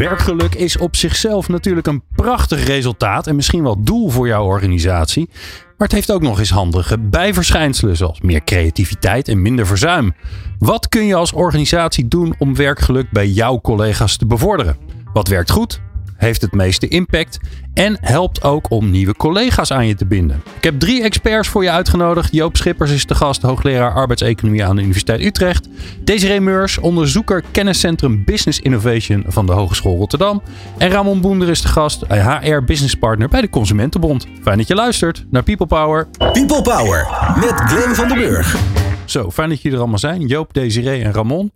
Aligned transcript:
Werkgeluk 0.00 0.54
is 0.54 0.76
op 0.76 0.96
zichzelf 0.96 1.48
natuurlijk 1.48 1.86
een 1.86 2.02
prachtig 2.14 2.64
resultaat 2.66 3.26
en 3.26 3.36
misschien 3.36 3.62
wel 3.62 3.82
doel 3.82 4.08
voor 4.08 4.26
jouw 4.26 4.44
organisatie. 4.44 5.28
Maar 5.76 5.88
het 5.88 5.92
heeft 5.92 6.12
ook 6.12 6.22
nog 6.22 6.38
eens 6.38 6.50
handige 6.50 6.98
bijverschijnselen 6.98 7.96
zoals 7.96 8.20
meer 8.20 8.44
creativiteit 8.44 9.28
en 9.28 9.42
minder 9.42 9.66
verzuim. 9.66 10.14
Wat 10.58 10.88
kun 10.88 11.06
je 11.06 11.14
als 11.14 11.32
organisatie 11.32 12.08
doen 12.08 12.34
om 12.38 12.56
werkgeluk 12.56 13.10
bij 13.10 13.26
jouw 13.26 13.60
collega's 13.60 14.16
te 14.16 14.26
bevorderen? 14.26 14.76
Wat 15.12 15.28
werkt 15.28 15.50
goed? 15.50 15.80
Heeft 16.20 16.40
het 16.40 16.52
meeste 16.52 16.88
impact 16.88 17.38
en 17.74 17.98
helpt 18.00 18.42
ook 18.42 18.70
om 18.70 18.90
nieuwe 18.90 19.14
collega's 19.14 19.72
aan 19.72 19.86
je 19.86 19.94
te 19.94 20.06
binden. 20.06 20.42
Ik 20.56 20.64
heb 20.64 20.78
drie 20.80 21.02
experts 21.02 21.48
voor 21.48 21.62
je 21.62 21.70
uitgenodigd. 21.70 22.32
Joop 22.32 22.56
Schippers 22.56 22.90
is 22.90 23.06
de 23.06 23.14
gast, 23.14 23.42
hoogleraar 23.42 23.94
arbeidseconomie 23.94 24.64
aan 24.64 24.76
de 24.76 24.82
Universiteit 24.82 25.20
Utrecht. 25.20 25.68
Desiree 26.04 26.40
Meurs, 26.40 26.78
onderzoeker 26.78 27.42
kenniscentrum 27.50 28.24
Business 28.24 28.60
Innovation 28.60 29.24
van 29.26 29.46
de 29.46 29.52
Hogeschool 29.52 29.96
Rotterdam. 29.96 30.42
En 30.78 30.90
Ramon 30.90 31.20
Boender 31.20 31.48
is 31.48 31.62
de 31.62 31.68
gast, 31.68 32.04
HR 32.08 32.62
Business 32.64 32.94
Partner 32.94 33.28
bij 33.28 33.40
de 33.40 33.50
Consumentenbond. 33.50 34.26
Fijn 34.42 34.58
dat 34.58 34.68
je 34.68 34.74
luistert 34.74 35.24
naar 35.30 35.42
People 35.42 35.66
Power. 35.66 36.08
People 36.18 36.62
Power 36.62 37.08
met 37.36 37.52
Glenn 37.54 37.94
van 37.94 38.08
den 38.08 38.16
Burg. 38.16 38.56
Zo, 39.04 39.30
fijn 39.30 39.48
dat 39.48 39.58
jullie 39.58 39.72
er 39.72 39.82
allemaal 39.82 39.98
zijn. 39.98 40.26
Joop, 40.26 40.54
Desiree 40.54 41.02
en 41.02 41.12
Ramon. 41.12 41.52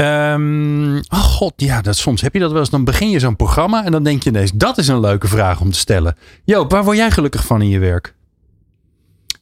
Um, 0.00 0.96
oh 0.96 1.18
god, 1.18 1.52
ja, 1.56 1.80
dat, 1.80 1.96
soms 1.96 2.20
heb 2.20 2.32
je 2.32 2.40
dat 2.40 2.50
wel 2.50 2.60
eens. 2.60 2.70
Dan 2.70 2.84
begin 2.84 3.10
je 3.10 3.18
zo'n 3.18 3.36
programma 3.36 3.84
en 3.84 3.92
dan 3.92 4.02
denk 4.02 4.22
je 4.22 4.30
ineens, 4.30 4.52
dat 4.52 4.78
is 4.78 4.88
een 4.88 5.00
leuke 5.00 5.28
vraag 5.28 5.60
om 5.60 5.70
te 5.70 5.78
stellen. 5.78 6.16
Joop, 6.44 6.70
waar 6.70 6.84
word 6.84 6.96
jij 6.96 7.10
gelukkig 7.10 7.46
van 7.46 7.62
in 7.62 7.68
je 7.68 7.78
werk? 7.78 8.14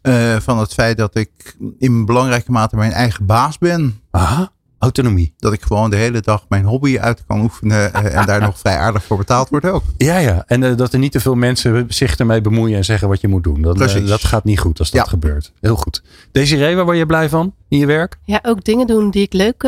Uh, 0.02 0.36
van 0.36 0.58
het 0.58 0.72
feit 0.72 0.96
dat 0.96 1.16
ik 1.16 1.56
in 1.78 2.04
belangrijke 2.04 2.50
mate 2.50 2.76
mijn 2.76 2.92
eigen 2.92 3.26
baas 3.26 3.58
ben. 3.58 4.00
Aha. 4.10 4.52
Autonomie. 4.82 5.34
Dat 5.38 5.52
ik 5.52 5.62
gewoon 5.62 5.90
de 5.90 5.96
hele 5.96 6.20
dag 6.20 6.44
mijn 6.48 6.64
hobby 6.64 6.98
uit 6.98 7.24
kan 7.26 7.40
oefenen 7.40 7.94
eh, 7.94 8.16
en 8.16 8.26
daar 8.26 8.40
nog 8.40 8.58
vrij 8.58 8.76
aardig 8.76 9.04
voor 9.04 9.16
betaald 9.16 9.48
wordt 9.48 9.66
ook. 9.66 9.82
Ja, 9.96 10.18
ja. 10.18 10.44
En 10.46 10.62
uh, 10.62 10.76
dat 10.76 10.92
er 10.92 10.98
niet 10.98 11.12
te 11.12 11.20
veel 11.20 11.34
mensen 11.34 11.86
zich 11.88 12.16
ermee 12.16 12.40
bemoeien 12.40 12.76
en 12.76 12.84
zeggen 12.84 13.08
wat 13.08 13.20
je 13.20 13.28
moet 13.28 13.44
doen. 13.44 13.62
Dat, 13.62 13.80
uh, 13.80 14.06
dat 14.06 14.24
gaat 14.24 14.44
niet 14.44 14.58
goed 14.58 14.78
als 14.78 14.90
dat 14.90 15.04
ja. 15.04 15.10
gebeurt. 15.10 15.52
Heel 15.60 15.76
goed. 15.76 16.02
Desiree, 16.32 16.76
waar 16.76 16.84
word 16.84 16.96
je 16.96 17.06
blij 17.06 17.28
van 17.28 17.54
in 17.68 17.78
je 17.78 17.86
werk? 17.86 18.18
Ja, 18.24 18.38
ook 18.42 18.64
dingen 18.64 18.86
doen 18.86 19.10
die 19.10 19.22
ik 19.22 19.32
leuk, 19.32 19.62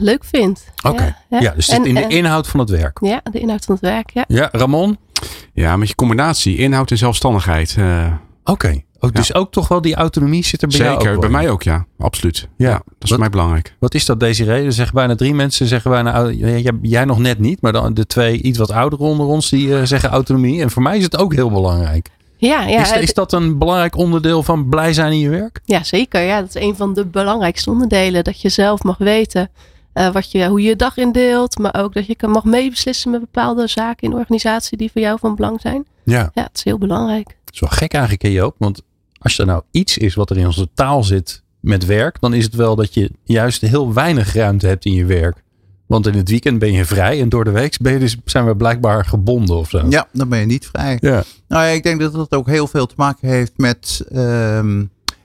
leuk 0.00 0.24
vind. 0.24 0.64
Oké. 0.76 0.88
Okay. 0.88 1.14
Ja, 1.30 1.40
ja, 1.40 1.52
dus 1.52 1.68
en, 1.68 1.84
in 1.84 1.94
de 1.94 2.06
inhoud 2.06 2.46
van 2.46 2.60
het 2.60 2.70
werk. 2.70 2.98
Ja, 3.00 3.20
de 3.30 3.38
inhoud 3.38 3.64
van 3.64 3.74
het 3.74 3.84
werk, 3.84 4.10
ja. 4.10 4.24
Ja, 4.28 4.48
Ramon? 4.52 4.98
Ja, 5.52 5.76
met 5.76 5.88
je 5.88 5.94
combinatie 5.94 6.56
inhoud 6.56 6.90
en 6.90 6.98
zelfstandigheid. 6.98 7.76
Oké. 7.78 8.18
Okay. 8.44 8.85
Ook, 9.00 9.14
dus 9.14 9.34
ook 9.34 9.52
toch 9.52 9.68
wel 9.68 9.80
die 9.80 9.94
autonomie 9.94 10.44
zit 10.44 10.62
er 10.62 10.68
bij 10.68 10.76
Zeker, 10.76 11.02
jou 11.02 11.14
ook 11.14 11.20
bij 11.20 11.30
mij 11.30 11.50
ook, 11.50 11.62
ja. 11.62 11.86
Absoluut. 11.98 12.48
Ja, 12.56 12.72
dat 12.72 12.82
is 12.98 13.08
voor 13.08 13.18
mij 13.18 13.30
belangrijk. 13.30 13.74
Wat 13.78 13.94
is 13.94 14.04
dat, 14.04 14.20
deze 14.20 14.44
reden? 14.44 14.72
zeggen 14.72 14.94
bijna 14.94 15.14
drie 15.14 15.34
mensen, 15.34 15.66
zeggen 15.66 15.90
bijna, 15.90 16.30
jij 16.82 17.04
nog 17.04 17.18
net 17.18 17.38
niet, 17.38 17.60
maar 17.60 17.72
dan 17.72 17.94
de 17.94 18.06
twee 18.06 18.42
iets 18.42 18.58
wat 18.58 18.70
ouderen 18.70 19.06
onder 19.06 19.26
ons, 19.26 19.50
die 19.50 19.68
uh, 19.68 19.82
zeggen 19.82 20.10
autonomie. 20.10 20.62
En 20.62 20.70
voor 20.70 20.82
mij 20.82 20.96
is 20.96 21.04
het 21.04 21.18
ook 21.18 21.34
heel 21.34 21.50
belangrijk. 21.50 22.08
Ja, 22.36 22.62
ja. 22.62 22.80
Is, 22.80 23.02
is, 23.02 23.14
dat 23.14 23.32
een 23.32 23.58
belangrijk 23.58 23.96
onderdeel 23.96 24.42
van 24.42 24.68
blij 24.68 24.92
zijn 24.92 25.12
in 25.12 25.18
je 25.18 25.28
werk? 25.28 25.60
Ja, 25.64 25.82
zeker. 25.82 26.22
Ja, 26.22 26.40
dat 26.40 26.54
is 26.54 26.62
een 26.62 26.76
van 26.76 26.94
de 26.94 27.06
belangrijkste 27.06 27.70
onderdelen. 27.70 28.24
Dat 28.24 28.40
je 28.40 28.48
zelf 28.48 28.82
mag 28.82 28.98
weten 28.98 29.50
uh, 29.94 30.10
wat 30.10 30.30
je, 30.30 30.46
hoe 30.46 30.62
je 30.62 30.68
je 30.68 30.76
dag 30.76 30.96
indeelt. 30.96 31.58
Maar 31.58 31.74
ook 31.78 31.94
dat 31.94 32.06
je 32.06 32.14
kan, 32.14 32.30
mag 32.30 32.44
meebeslissen 32.44 33.10
met 33.10 33.20
bepaalde 33.20 33.66
zaken 33.66 34.02
in 34.02 34.10
de 34.10 34.16
organisatie 34.16 34.78
die 34.78 34.90
voor 34.92 35.02
jou 35.02 35.18
van 35.18 35.34
belang 35.34 35.60
zijn. 35.60 35.86
Ja. 36.04 36.30
Ja, 36.34 36.42
het 36.42 36.56
is 36.56 36.64
heel 36.64 36.78
belangrijk. 36.78 37.36
Is 37.56 37.62
wel 37.62 37.78
gek 37.78 37.92
eigenlijk, 37.92 38.22
Joop. 38.22 38.54
Want 38.58 38.82
als 39.18 39.38
er 39.38 39.46
nou 39.46 39.62
iets 39.70 39.98
is 39.98 40.14
wat 40.14 40.30
er 40.30 40.36
in 40.36 40.46
onze 40.46 40.68
taal 40.74 41.04
zit 41.04 41.42
met 41.60 41.84
werk, 41.84 42.20
dan 42.20 42.34
is 42.34 42.44
het 42.44 42.54
wel 42.54 42.76
dat 42.76 42.94
je 42.94 43.10
juist 43.24 43.60
heel 43.60 43.92
weinig 43.92 44.34
ruimte 44.34 44.66
hebt 44.66 44.84
in 44.84 44.92
je 44.92 45.04
werk. 45.04 45.42
Want 45.86 46.06
in 46.06 46.14
het 46.14 46.28
weekend 46.28 46.58
ben 46.58 46.72
je 46.72 46.84
vrij 46.84 47.20
en 47.20 47.28
door 47.28 47.44
de 47.44 47.50
week 47.50 47.76
ben 47.80 47.92
je 47.92 47.98
dus, 47.98 48.16
zijn 48.24 48.46
we 48.46 48.56
blijkbaar 48.56 49.04
gebonden 49.04 49.56
of 49.56 49.68
zo. 49.68 49.86
Ja, 49.88 50.08
dan 50.12 50.28
ben 50.28 50.38
je 50.38 50.46
niet 50.46 50.66
vrij. 50.66 50.98
Ja. 51.00 51.24
Nou 51.48 51.64
ja, 51.64 51.70
ik 51.70 51.82
denk 51.82 52.00
dat 52.00 52.12
dat 52.12 52.34
ook 52.34 52.46
heel 52.46 52.66
veel 52.66 52.86
te 52.86 52.94
maken 52.96 53.28
heeft 53.28 53.52
met 53.56 54.04
uh, 54.12 54.82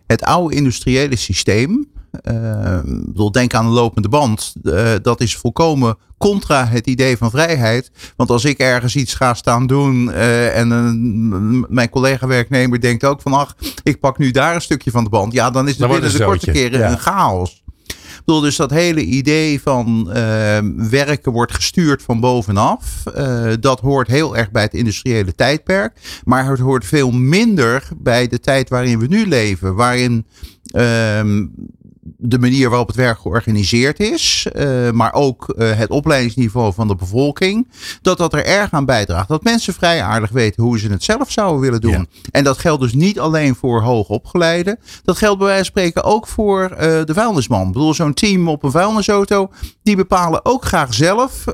het 0.08 0.24
oude 0.24 0.56
industriële 0.56 1.16
systeem. 1.16 1.90
Uh, 2.32 2.80
bedoel, 2.84 3.32
denk 3.32 3.54
aan 3.54 3.66
een 3.66 3.72
lopende 3.72 4.10
band. 4.10 4.54
Uh, 4.64 4.92
dat 5.02 5.22
is 5.22 5.36
volkomen 5.36 5.98
contra 6.18 6.66
het 6.66 6.88
idee 6.88 7.18
van 7.18 7.30
vrijheid. 7.30 7.92
Want 8.16 8.30
als 8.30 8.46
ik 8.46 8.58
ergens 8.58 8.96
iets 8.96 9.14
ga 9.14 9.34
staan 9.34 9.68
doen 9.68 10.08
uh, 10.08 10.58
en 10.58 11.66
mijn 11.70 11.90
collega-werknemer 11.90 12.82
denkt 12.82 13.06
ook 13.06 13.22
van 13.22 13.34
ach, 13.34 13.56
ik 13.84 14.00
pak 14.00 14.18
nu 14.18 14.32
daar 14.32 14.56
een 14.56 14.62
stukje 14.62 14.92
van 14.92 15.04
de 15.04 15.10
band. 15.10 15.34
Ja, 15.34 15.50
dan 15.50 15.68
is 15.68 15.78
het 15.78 15.90
binnen 15.90 16.12
de 16.12 16.24
korte 16.24 16.52
keren 16.52 16.80
ja. 16.80 16.92
een 16.92 17.00
chaos. 17.00 17.64
Ik 18.22 18.28
bedoel, 18.28 18.42
dus 18.42 18.56
dat 18.56 18.72
hele 18.72 19.04
idee 19.04 19.62
van 19.62 20.06
uh, 20.08 20.16
werken 20.90 21.32
wordt 21.32 21.54
gestuurd 21.54 22.04
van 22.04 22.20
bovenaf. 22.20 23.04
Uh, 23.18 23.52
dat 23.60 23.80
hoort 23.80 24.08
heel 24.08 24.38
erg 24.38 24.52
bij 24.52 24.62
het 24.62 24.74
industriële 24.74 25.36
tijdperk. 25.36 26.22
Maar 26.24 26.50
het 26.50 26.60
hoort 26.60 26.86
veel 26.86 27.12
minder 27.12 27.88
bij 27.98 28.28
de 28.28 28.40
tijd 28.40 28.70
waarin 28.70 29.00
we 29.00 29.08
nu 29.08 29.28
leven. 29.28 29.76
Waarin 29.76 30.26
uh, 30.76 31.22
de 32.04 32.40
manier 32.40 32.70
waarop 32.70 32.88
het 32.88 32.96
werk 32.96 33.20
georganiseerd 33.20 34.00
is, 34.00 34.48
uh, 34.56 34.92
maar 34.92 35.14
ook 35.14 35.54
uh, 35.58 35.72
het 35.72 35.90
opleidingsniveau 35.90 36.74
van 36.74 36.88
de 36.88 36.96
bevolking, 36.96 37.68
dat 38.02 38.18
dat 38.18 38.34
er 38.34 38.46
erg 38.46 38.72
aan 38.72 38.86
bijdraagt. 38.86 39.28
Dat 39.28 39.44
mensen 39.44 39.74
vrij 39.74 40.04
aardig 40.04 40.30
weten 40.30 40.64
hoe 40.64 40.80
ze 40.80 40.90
het 40.90 41.04
zelf 41.04 41.32
zouden 41.32 41.62
willen 41.62 41.82
doen. 41.82 41.92
Ja. 41.92 42.06
En 42.32 42.44
dat 42.44 42.58
geldt 42.58 42.82
dus 42.82 42.94
niet 42.94 43.20
alleen 43.20 43.56
voor 43.56 43.82
hoogopgeleiden. 43.82 44.80
Dat 45.04 45.18
geldt 45.18 45.38
bij 45.38 45.48
wijze 45.48 45.72
van 45.72 45.82
spreken 45.82 46.04
ook 46.04 46.28
voor 46.28 46.72
uh, 46.72 46.78
de 46.78 47.14
vuilnisman. 47.14 47.68
Ik 47.68 47.74
bedoel, 47.74 47.94
zo'n 47.94 48.14
team 48.14 48.48
op 48.48 48.64
een 48.64 48.72
vuilnisauto, 48.72 49.52
die 49.84 49.96
bepalen 49.96 50.46
ook 50.46 50.66
graag 50.66 50.94
zelf, 50.94 51.46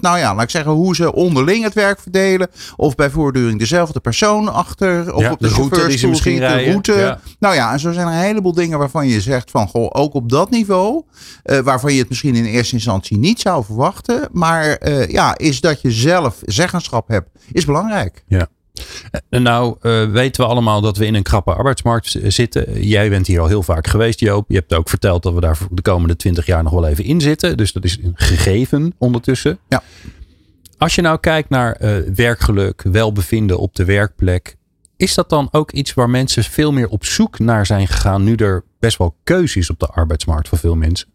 nou 0.00 0.18
ja, 0.18 0.34
laat 0.34 0.42
ik 0.42 0.50
zeggen, 0.50 0.72
hoe 0.72 0.94
ze 0.94 1.12
onderling 1.12 1.64
het 1.64 1.74
werk 1.74 2.00
verdelen. 2.00 2.48
Of 2.76 2.94
bij 2.94 3.10
voortduring 3.10 3.58
dezelfde 3.58 4.00
persoon 4.00 4.52
achter, 4.52 5.14
of 5.14 5.22
ja, 5.22 5.32
op 5.32 5.38
de, 5.38 5.48
de 5.48 5.54
route 5.54 5.86
die 5.86 5.98
ze 5.98 6.08
misschien 6.08 6.34
de 6.34 6.40
rijden. 6.40 6.70
route. 6.70 6.92
Ja. 6.92 7.20
Nou 7.38 7.54
ja, 7.54 7.72
en 7.72 7.80
zo 7.80 7.92
zijn 7.92 8.06
er 8.06 8.12
een 8.12 8.18
heleboel 8.18 8.54
dingen 8.54 8.78
waarvan 8.78 9.08
je 9.08 9.20
zegt 9.20 9.50
van, 9.50 9.68
goh, 9.68 9.89
ook 9.94 10.14
op 10.14 10.28
dat 10.28 10.50
niveau, 10.50 11.02
uh, 11.44 11.58
waarvan 11.58 11.92
je 11.92 11.98
het 11.98 12.08
misschien 12.08 12.34
in 12.34 12.44
eerste 12.44 12.74
instantie 12.74 13.18
niet 13.18 13.40
zou 13.40 13.64
verwachten, 13.64 14.28
maar 14.32 14.88
uh, 14.88 15.08
ja, 15.08 15.38
is 15.38 15.60
dat 15.60 15.80
je 15.80 15.90
zelf 15.90 16.38
zeggenschap 16.44 17.08
hebt, 17.08 17.28
is 17.52 17.64
belangrijk. 17.64 18.24
Ja. 18.28 18.48
En 19.28 19.42
nou 19.42 19.76
uh, 19.82 20.10
weten 20.10 20.44
we 20.44 20.50
allemaal 20.50 20.80
dat 20.80 20.96
we 20.96 21.06
in 21.06 21.14
een 21.14 21.22
krappe 21.22 21.54
arbeidsmarkt 21.54 22.18
zitten. 22.22 22.86
Jij 22.86 23.08
bent 23.08 23.26
hier 23.26 23.40
al 23.40 23.46
heel 23.46 23.62
vaak 23.62 23.86
geweest, 23.86 24.20
Joop. 24.20 24.44
Je 24.48 24.54
hebt 24.56 24.74
ook 24.74 24.88
verteld 24.88 25.22
dat 25.22 25.34
we 25.34 25.40
daar 25.40 25.58
de 25.70 25.82
komende 25.82 26.16
twintig 26.16 26.46
jaar 26.46 26.62
nog 26.62 26.72
wel 26.72 26.86
even 26.86 27.04
in 27.04 27.20
zitten. 27.20 27.56
Dus 27.56 27.72
dat 27.72 27.84
is 27.84 27.98
een 28.02 28.12
gegeven 28.14 28.94
ondertussen. 28.98 29.58
Ja. 29.68 29.82
Als 30.78 30.94
je 30.94 31.02
nou 31.02 31.18
kijkt 31.18 31.48
naar 31.48 31.76
werkgeluk, 32.14 32.82
welbevinden 32.82 33.58
op 33.58 33.74
de 33.74 33.84
werkplek. 33.84 34.56
Is 35.00 35.14
dat 35.14 35.28
dan 35.28 35.48
ook 35.50 35.70
iets 35.70 35.94
waar 35.94 36.10
mensen 36.10 36.44
veel 36.44 36.72
meer 36.72 36.88
op 36.88 37.04
zoek 37.04 37.38
naar 37.38 37.66
zijn 37.66 37.86
gegaan, 37.86 38.24
nu 38.24 38.34
er 38.34 38.64
best 38.78 38.98
wel 38.98 39.16
keuze 39.24 39.58
is 39.58 39.70
op 39.70 39.78
de 39.78 39.86
arbeidsmarkt 39.86 40.48
voor 40.48 40.58
veel 40.58 40.76
mensen? 40.76 41.08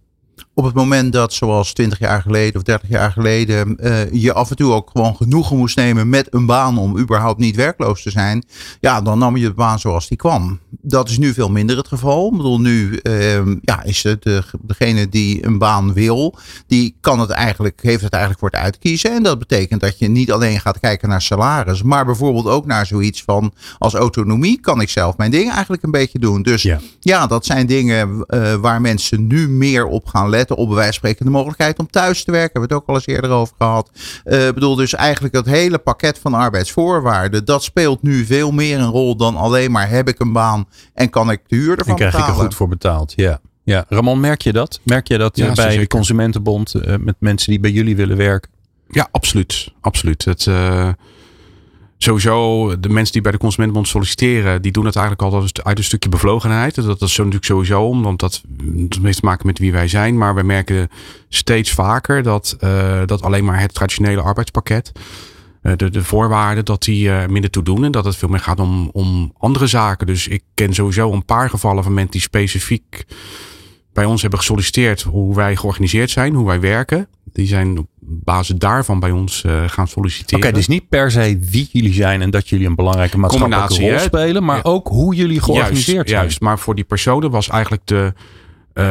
Op 0.58 0.64
het 0.64 0.74
moment 0.74 1.14
dat, 1.14 1.34
zoals 1.34 1.74
20 1.74 2.00
jaar 2.00 2.22
geleden 2.22 2.56
of 2.56 2.64
30 2.64 2.90
jaar 2.90 3.12
geleden, 3.12 3.78
uh, 3.80 4.12
je 4.12 4.34
af 4.34 4.50
en 4.50 4.56
toe 4.56 4.74
ook 4.74 4.90
gewoon 4.94 5.16
genoegen 5.16 5.58
moest 5.58 5.76
nemen 5.76 6.10
met 6.10 6.28
een 6.34 6.46
baan 6.46 6.78
om 6.78 6.98
überhaupt 6.98 7.40
niet 7.40 7.56
werkloos 7.56 8.02
te 8.02 8.12
zijn, 8.12 8.46
ja, 8.80 9.02
dan 9.02 9.20
nam 9.20 9.38
je 9.38 9.48
de 9.48 9.54
baan 9.54 9.80
zoals 9.80 10.08
die 10.08 10.18
kwam. 10.18 10.60
Dat 10.70 11.10
is 11.10 11.18
nu 11.18 11.34
veel 11.34 11.50
minder 11.50 11.78
het 11.78 11.88
geval. 11.88 12.28
Ik 12.32 12.38
bedoel, 12.38 12.60
nu 12.60 13.00
uh, 13.04 13.36
ja, 13.62 13.84
is 13.84 14.04
het 14.04 14.24
de, 14.24 14.44
degene 14.62 15.10
die 15.10 15.46
een 15.46 15.58
baan 15.58 15.94
wil, 15.94 16.38
die 16.68 16.96
kan 17.02 17.20
het 17.20 17.30
eigenlijk, 17.30 17.80
heeft 17.84 18.04
het 18.04 18.14
eigenlijk 18.14 18.42
voor 18.42 18.52
het 18.52 18.60
uitkiezen. 18.60 19.12
En 19.12 19.24
dat 19.24 19.40
betekent 19.40 19.82
dat 19.82 20.00
je 20.00 20.08
niet 20.08 20.32
alleen 20.32 20.60
gaat 20.60 20.80
kijken 20.80 21.10
naar 21.10 21.22
salaris, 21.22 21.84
maar 21.84 22.06
bijvoorbeeld 22.06 22.48
ook 22.48 22.66
naar 22.66 22.86
zoiets 22.86 23.24
van 23.24 23.54
als 23.78 23.94
autonomie 23.94 24.60
kan 24.60 24.82
ik 24.82 24.90
zelf 24.90 25.18
mijn 25.18 25.32
dingen 25.32 25.54
eigenlijk 25.54 25.84
een 25.84 25.92
beetje 25.92 26.20
doen. 26.20 26.42
Dus 26.42 26.62
ja, 26.62 26.80
ja 27.00 27.28
dat 27.28 27.46
zijn 27.46 27.66
dingen 27.66 28.26
uh, 28.28 28.54
waar 28.54 28.82
mensen 28.82 29.28
nu 29.28 29.50
meer 29.50 29.86
op 29.86 30.08
gaan 30.08 30.30
letten 30.30 30.44
op 30.52 30.68
bij 30.68 30.76
wijze 30.76 30.84
van 30.84 30.94
spreken 30.94 31.26
de 31.26 31.32
mogelijkheid 31.32 31.80
om 31.80 31.90
thuis 31.90 32.24
te 32.24 32.32
werken. 32.32 32.52
Hebben 32.52 32.70
we 32.70 32.76
het 32.76 32.84
ook 32.84 32.90
al 32.90 32.96
eens 32.96 33.08
eerder 33.08 33.30
over 33.30 33.56
gehad. 33.58 33.92
Ik 33.94 34.34
uh, 34.34 34.52
bedoel 34.52 34.76
dus 34.76 34.94
eigenlijk 34.94 35.34
dat 35.34 35.46
hele 35.46 35.78
pakket 35.78 36.20
van 36.20 36.34
arbeidsvoorwaarden. 36.34 37.46
Dat 37.46 37.64
speelt 37.64 38.02
nu 38.02 38.26
veel 38.26 38.52
meer 38.52 38.80
een 38.80 38.90
rol 38.90 39.16
dan 39.16 39.36
alleen 39.36 39.72
maar 39.72 39.90
heb 39.90 40.08
ik 40.08 40.20
een 40.20 40.34
baan 40.34 40.68
en 40.94 41.10
kan 41.10 41.32
ik 41.32 41.42
de 41.48 41.56
huur 41.56 41.78
ervan 41.78 41.88
en 41.88 41.96
krijg 41.96 42.12
betalen. 42.12 42.34
ik 42.34 42.40
er 42.40 42.46
goed 42.46 42.56
voor 42.56 42.68
betaald. 42.68 43.14
Ja. 43.16 43.40
Ja, 43.64 43.86
Ramon, 43.90 44.20
merk 44.20 44.42
je 44.42 44.54
dat? 44.54 44.80
Merk 44.84 45.08
je 45.08 45.18
dat 45.18 45.38
ja, 45.38 45.46
bij 45.54 45.66
zeker. 45.66 45.80
de 45.80 45.88
Consumentenbond 45.88 46.76
uh, 46.76 46.96
met 47.00 47.16
mensen 47.20 47.50
die 47.50 47.60
bij 47.60 47.72
jullie 47.72 47.96
willen 47.96 48.18
werken? 48.18 48.52
Ja, 48.90 49.08
absoluut. 49.12 49.72
Absoluut. 49.82 50.26
Het, 50.26 50.46
uh, 50.46 50.90
sowieso, 51.98 52.80
de 52.80 52.90
mensen 52.90 53.14
die 53.14 53.22
bij 53.22 53.32
de 53.32 53.38
Consumentenbond 53.38 53.88
solliciteren, 53.88 54.62
die 54.62 54.72
doen 54.72 54.84
dat 54.84 54.96
eigenlijk 54.96 55.34
al 55.34 55.42
uit 55.64 55.78
een 55.78 55.84
stukje 55.84 56.10
bevlogenheid. 56.10 56.76
Dat, 56.76 57.02
is 57.02 57.14
zo 57.14 57.24
natuurlijk 57.24 57.52
sowieso 57.52 57.84
om, 57.84 58.04
want 58.04 58.20
dat, 58.20 58.42
dat 58.64 59.00
heeft 59.02 59.20
te 59.20 59.26
maken 59.26 59.48
met 59.48 59.60
wie 59.60 59.72
wij 59.72 59.88
zijn. 59.88 60.18
Maar 60.18 60.36
we 60.36 60.44
merken 60.44 60.90
steeds 61.30 61.72
vaker 61.72 62.24
dat, 62.24 62.58
uh, 62.64 63.02
dat 63.06 63.22
alleen 63.22 63.46
maar 63.46 63.60
het 63.60 63.74
traditionele 63.74 64.22
arbeidspakket, 64.22 64.92
uh, 65.64 65.74
de, 65.76 65.90
de 65.90 66.04
voorwaarden, 66.04 66.66
dat 66.66 66.84
die 66.84 67.08
uh, 67.08 67.26
minder 67.26 67.50
toe 67.50 67.64
doen. 67.64 67.84
En 67.84 67.92
dat 67.92 68.06
het 68.06 68.16
veel 68.16 68.30
meer 68.30 68.40
gaat 68.40 68.60
om, 68.60 68.90
om 68.94 69.34
andere 69.38 69.68
zaken. 69.68 70.08
Dus 70.08 70.28
ik 70.28 70.44
ken 70.54 70.74
sowieso 70.74 71.12
een 71.12 71.26
paar 71.26 71.50
gevallen 71.50 71.84
van 71.84 71.94
mensen 71.94 72.12
die 72.12 72.22
specifiek 72.22 73.06
bij 73.96 74.06
ons 74.06 74.22
hebben 74.22 74.40
gesolliciteerd 74.40 75.02
hoe 75.02 75.36
wij 75.36 75.56
georganiseerd 75.56 76.10
zijn, 76.10 76.34
hoe 76.34 76.46
wij 76.46 76.60
werken. 76.60 77.08
Die 77.24 77.48
zijn 77.48 77.78
op 77.78 77.88
basis 78.00 78.56
daarvan 78.56 79.00
bij 79.00 79.12
ons 79.12 79.44
uh, 79.44 79.64
gaan 79.68 79.88
solliciteren. 79.88 80.38
Oké, 80.38 80.48
okay, 80.48 80.60
dus 80.60 80.68
niet 80.68 80.90
per 80.90 81.12
se 81.12 81.40
wie 81.50 81.70
jullie 81.72 81.94
zijn 81.94 82.22
en 82.22 82.30
dat 82.30 82.50
jullie 82.50 82.68
een 82.68 82.76
belangrijke 82.76 83.18
maatschappelijke 83.18 83.90
rol 83.90 84.00
spelen, 84.00 84.44
maar 84.44 84.56
ja. 84.56 84.62
ook 84.64 84.88
hoe 84.88 85.16
jullie 85.16 85.42
georganiseerd 85.42 85.88
juist, 85.96 86.10
zijn. 86.10 86.22
Juist, 86.22 86.42
maar 86.42 86.60
voor 86.60 86.76
die 86.76 86.84
personen 86.84 87.32
was 87.32 87.50
eigenlijk 87.50 87.82
de, 87.86 88.14
uh, 88.74 88.84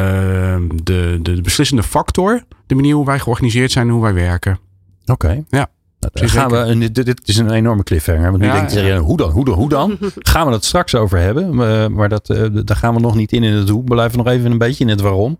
de, 0.83 1.19
de, 1.21 1.33
de, 1.33 1.41
beslissende 1.41 1.83
factor 1.83 2.43
de 2.65 2.75
manier 2.75 2.95
hoe 2.95 3.05
wij 3.05 3.19
georganiseerd 3.19 3.71
zijn 3.71 3.87
en 3.87 3.93
hoe 3.93 4.01
wij 4.01 4.13
werken. 4.13 4.59
Oké. 5.05 5.11
Okay. 5.11 5.43
Ja. 5.49 5.69
Nou, 6.13 6.27
gaan 6.27 6.51
we, 6.51 6.91
dit, 6.91 7.05
dit, 7.05 7.21
is 7.25 7.37
een 7.37 7.51
enorme 7.51 7.83
cliffhanger. 7.83 8.29
Want 8.29 8.41
nu 8.41 8.47
ja, 8.47 8.53
denkt 8.53 8.71
iedereen, 8.71 8.93
ja. 8.93 8.99
hoe 8.99 9.17
dan, 9.17 9.29
hoe 9.29 9.45
dan, 9.45 9.53
hoe 9.53 9.69
dan? 9.69 9.97
gaan 10.15 10.47
we 10.47 10.53
het 10.53 10.65
straks 10.65 10.95
over 10.95 11.19
hebben. 11.19 11.53
Uh, 11.53 11.87
maar 11.87 12.09
dat, 12.09 12.29
uh, 12.29 12.45
daar 12.51 12.77
gaan 12.77 12.93
we 12.93 12.99
nog 12.99 13.15
niet 13.15 13.31
in 13.31 13.43
in 13.43 13.53
het 13.53 13.69
hoe. 13.69 13.83
We 13.83 13.89
blijven 13.89 14.17
nog 14.17 14.27
even 14.27 14.51
een 14.51 14.57
beetje 14.57 14.83
in 14.83 14.89
het 14.89 15.01
waarom. 15.01 15.37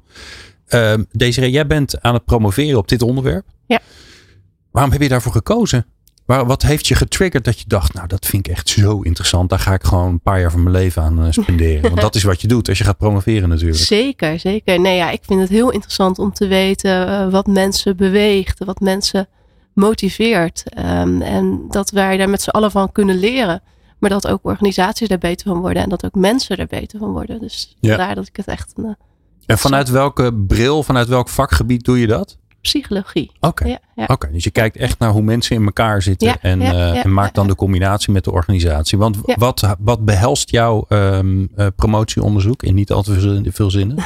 Uh, 0.69 0.93
Desiree, 1.11 1.51
jij 1.51 1.67
bent 1.67 2.01
aan 2.01 2.13
het 2.13 2.25
promoveren 2.25 2.77
op 2.77 2.87
dit 2.87 3.01
onderwerp. 3.01 3.45
Ja. 3.65 3.79
Waarom 4.71 4.91
heb 4.91 5.01
je 5.01 5.09
daarvoor 5.09 5.31
gekozen? 5.31 5.85
Waar, 6.25 6.45
wat 6.45 6.61
heeft 6.61 6.87
je 6.87 6.95
getriggerd 6.95 7.43
dat 7.43 7.59
je 7.59 7.65
dacht, 7.67 7.93
nou 7.93 8.07
dat 8.07 8.25
vind 8.25 8.47
ik 8.47 8.53
echt 8.53 8.69
zo 8.69 9.01
interessant. 9.01 9.49
Daar 9.49 9.59
ga 9.59 9.73
ik 9.73 9.83
gewoon 9.83 10.07
een 10.07 10.19
paar 10.19 10.39
jaar 10.39 10.51
van 10.51 10.63
mijn 10.63 10.75
leven 10.75 11.01
aan 11.01 11.33
spenderen. 11.33 11.81
Want 11.91 12.01
dat 12.01 12.15
is 12.15 12.23
wat 12.23 12.41
je 12.41 12.47
doet 12.47 12.69
als 12.69 12.77
je 12.77 12.83
gaat 12.83 12.97
promoveren 12.97 13.49
natuurlijk. 13.49 13.83
Zeker, 13.83 14.39
zeker. 14.39 14.79
Nee, 14.79 14.95
ja, 14.95 15.11
ik 15.11 15.21
vind 15.25 15.39
het 15.39 15.49
heel 15.49 15.71
interessant 15.71 16.19
om 16.19 16.33
te 16.33 16.47
weten 16.47 17.31
wat 17.31 17.47
mensen 17.47 17.95
beweegt. 17.95 18.63
Wat 18.65 18.79
mensen 18.79 19.27
motiveert. 19.75 20.63
Um, 20.77 21.21
en 21.21 21.65
dat 21.69 21.89
wij 21.89 22.17
daar 22.17 22.29
met 22.29 22.41
z'n 22.41 22.49
allen 22.49 22.71
van 22.71 22.91
kunnen 22.91 23.19
leren. 23.19 23.61
Maar 23.99 24.09
dat 24.09 24.27
ook 24.27 24.39
organisaties 24.43 25.07
daar 25.07 25.17
beter 25.17 25.47
van 25.47 25.59
worden. 25.59 25.83
En 25.83 25.89
dat 25.89 26.05
ook 26.05 26.15
mensen 26.15 26.57
er 26.57 26.67
beter 26.67 26.99
van 26.99 27.11
worden. 27.11 27.39
Dus 27.39 27.75
ja. 27.79 27.97
daar 27.97 28.15
dat 28.15 28.27
ik 28.27 28.35
het 28.35 28.47
echt... 28.47 28.73
Een, 28.75 28.95
en 29.45 29.57
vanuit 29.57 29.89
welke 29.89 30.33
bril, 30.33 30.83
vanuit 30.83 31.07
welk 31.07 31.29
vakgebied 31.29 31.83
doe 31.83 31.99
je 31.99 32.07
dat? 32.07 32.37
Psychologie. 32.61 33.31
Oké, 33.35 33.47
okay. 33.47 33.69
ja, 33.69 33.79
ja. 33.95 34.05
okay, 34.07 34.31
dus 34.31 34.43
je 34.43 34.51
kijkt 34.51 34.77
echt 34.77 34.99
naar 34.99 35.09
hoe 35.09 35.21
mensen 35.21 35.55
in 35.55 35.65
elkaar 35.65 36.01
zitten. 36.01 36.27
Ja, 36.27 36.37
en, 36.41 36.61
uh, 36.61 37.05
en 37.05 37.13
maakt 37.13 37.35
dan 37.35 37.47
de 37.47 37.55
combinatie 37.55 38.13
met 38.13 38.23
de 38.23 38.31
organisatie. 38.31 38.97
Want 38.97 39.17
wat, 39.35 39.75
wat 39.79 40.05
behelst 40.05 40.49
jouw 40.49 40.85
um, 40.89 41.49
uh, 41.57 41.67
promotieonderzoek 41.75 42.63
in 42.63 42.73
niet 42.73 42.91
al 42.91 43.03
te 43.03 43.41
veel 43.51 43.71
zinnen? 43.71 43.95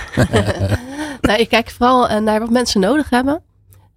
nou, 1.22 1.40
ik 1.40 1.50
kijk 1.50 1.70
vooral 1.70 2.10
uh, 2.10 2.18
naar 2.18 2.40
wat 2.40 2.50
mensen 2.50 2.82
nodig 2.82 3.10
hebben. 3.10 3.42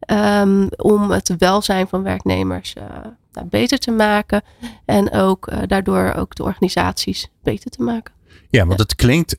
Um, 0.07 0.69
om 0.77 1.11
het 1.11 1.35
welzijn 1.39 1.89
van 1.89 2.03
werknemers 2.03 2.75
uh, 2.79 2.85
nou, 3.33 3.47
beter 3.47 3.79
te 3.79 3.91
maken. 3.91 4.43
En 4.85 5.13
ook 5.13 5.51
uh, 5.53 5.59
daardoor 5.67 6.15
ook 6.17 6.35
de 6.35 6.43
organisaties 6.43 7.31
beter 7.43 7.71
te 7.71 7.83
maken. 7.83 8.15
Ja, 8.49 8.67
want 8.67 8.79
het 8.79 8.95
klinkt, 8.95 9.37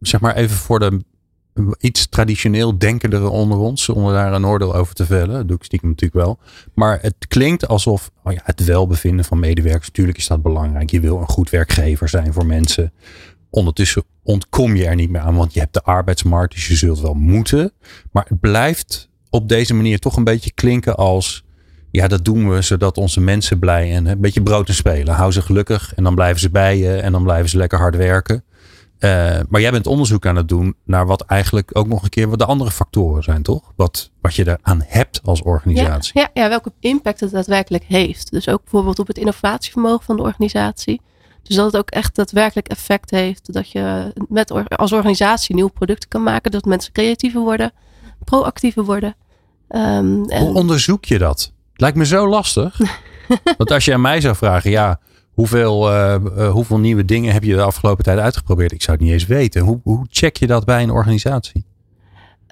zeg 0.00 0.20
maar 0.20 0.34
even 0.34 0.56
voor 0.56 0.78
de 0.78 1.00
iets 1.78 2.06
traditioneel 2.08 2.78
denkendere 2.78 3.28
onder 3.28 3.58
ons, 3.58 3.84
zonder 3.84 4.12
daar 4.12 4.32
een 4.32 4.46
oordeel 4.46 4.74
over 4.74 4.94
te 4.94 5.06
vellen. 5.06 5.34
Dat 5.34 5.48
doe 5.48 5.56
ik 5.56 5.64
stiekem 5.64 5.88
natuurlijk 5.88 6.24
wel. 6.24 6.38
Maar 6.74 6.98
het 7.02 7.26
klinkt 7.28 7.68
alsof 7.68 8.10
oh 8.24 8.32
ja, 8.32 8.40
het 8.44 8.64
welbevinden 8.64 9.24
van 9.24 9.38
medewerkers, 9.38 9.86
natuurlijk 9.86 10.18
is 10.18 10.26
dat 10.26 10.42
belangrijk. 10.42 10.90
Je 10.90 11.00
wil 11.00 11.18
een 11.18 11.28
goed 11.28 11.50
werkgever 11.50 12.08
zijn 12.08 12.32
voor 12.32 12.46
mensen. 12.46 12.92
Ondertussen 13.50 14.04
ontkom 14.22 14.76
je 14.76 14.86
er 14.86 14.94
niet 14.94 15.10
meer 15.10 15.20
aan, 15.20 15.36
want 15.36 15.54
je 15.54 15.60
hebt 15.60 15.74
de 15.74 15.82
arbeidsmarkt, 15.82 16.54
dus 16.54 16.68
je 16.68 16.76
zult 16.76 17.00
wel 17.00 17.14
moeten. 17.14 17.72
Maar 18.12 18.24
het 18.28 18.40
blijft 18.40 19.08
op 19.34 19.48
deze 19.48 19.74
manier 19.74 19.98
toch 19.98 20.16
een 20.16 20.24
beetje 20.24 20.52
klinken 20.52 20.96
als. 20.96 21.44
Ja, 21.90 22.08
dat 22.08 22.24
doen 22.24 22.50
we 22.50 22.62
zodat 22.62 22.96
onze 22.96 23.20
mensen 23.20 23.58
blij 23.58 23.94
en 23.94 24.06
een 24.06 24.20
beetje 24.20 24.42
brood 24.42 24.68
en 24.68 24.74
spelen. 24.74 25.14
Hou 25.14 25.32
ze 25.32 25.42
gelukkig 25.42 25.94
en 25.94 26.04
dan 26.04 26.14
blijven 26.14 26.40
ze 26.40 26.50
bij 26.50 26.78
je 26.78 26.96
en 26.96 27.12
dan 27.12 27.22
blijven 27.22 27.50
ze 27.50 27.56
lekker 27.56 27.78
hard 27.78 27.96
werken. 27.96 28.44
Uh, 28.98 29.10
maar 29.48 29.60
jij 29.60 29.70
bent 29.70 29.86
onderzoek 29.86 30.26
aan 30.26 30.36
het 30.36 30.48
doen 30.48 30.74
naar 30.84 31.06
wat 31.06 31.20
eigenlijk 31.20 31.70
ook 31.72 31.86
nog 31.86 32.02
een 32.02 32.08
keer 32.08 32.28
wat 32.28 32.38
de 32.38 32.44
andere 32.44 32.70
factoren 32.70 33.22
zijn, 33.22 33.42
toch? 33.42 33.72
Wat, 33.76 34.10
wat 34.20 34.34
je 34.34 34.48
eraan 34.48 34.82
hebt 34.86 35.20
als 35.24 35.42
organisatie. 35.42 36.20
Ja, 36.20 36.30
ja, 36.34 36.42
ja, 36.42 36.48
welke 36.48 36.72
impact 36.80 37.20
het 37.20 37.30
daadwerkelijk 37.30 37.84
heeft. 37.84 38.30
Dus 38.30 38.48
ook 38.48 38.62
bijvoorbeeld 38.62 38.98
op 38.98 39.06
het 39.06 39.18
innovatievermogen 39.18 40.04
van 40.04 40.16
de 40.16 40.22
organisatie. 40.22 41.00
Dus 41.42 41.56
dat 41.56 41.66
het 41.66 41.76
ook 41.76 41.90
echt 41.90 42.14
daadwerkelijk 42.14 42.68
effect 42.68 43.10
heeft. 43.10 43.52
Dat 43.52 43.70
je 43.70 44.12
met, 44.28 44.52
als 44.76 44.92
organisatie 44.92 45.54
nieuwe 45.54 45.70
producten 45.70 46.08
kan 46.08 46.22
maken. 46.22 46.50
Dat 46.50 46.64
mensen 46.64 46.92
creatiever 46.92 47.40
worden, 47.40 47.72
proactiever 48.24 48.84
worden. 48.84 49.14
Um, 49.74 50.28
en... 50.28 50.46
Hoe 50.46 50.54
onderzoek 50.54 51.04
je 51.04 51.18
dat? 51.18 51.52
Lijkt 51.74 51.96
me 51.96 52.06
zo 52.06 52.28
lastig. 52.28 52.80
Want 53.58 53.70
als 53.70 53.84
je 53.84 53.92
aan 53.92 54.00
mij 54.00 54.20
zou 54.20 54.36
vragen, 54.36 54.70
ja, 54.70 55.00
hoeveel, 55.32 55.90
uh, 55.90 56.14
uh, 56.36 56.50
hoeveel 56.50 56.78
nieuwe 56.78 57.04
dingen 57.04 57.32
heb 57.32 57.42
je 57.42 57.54
de 57.54 57.62
afgelopen 57.62 58.04
tijd 58.04 58.18
uitgeprobeerd? 58.18 58.72
Ik 58.72 58.82
zou 58.82 58.96
het 58.96 59.06
niet 59.06 59.14
eens 59.14 59.26
weten. 59.26 59.62
Hoe, 59.62 59.80
hoe 59.82 60.06
check 60.08 60.36
je 60.36 60.46
dat 60.46 60.64
bij 60.64 60.82
een 60.82 60.90
organisatie? 60.90 61.64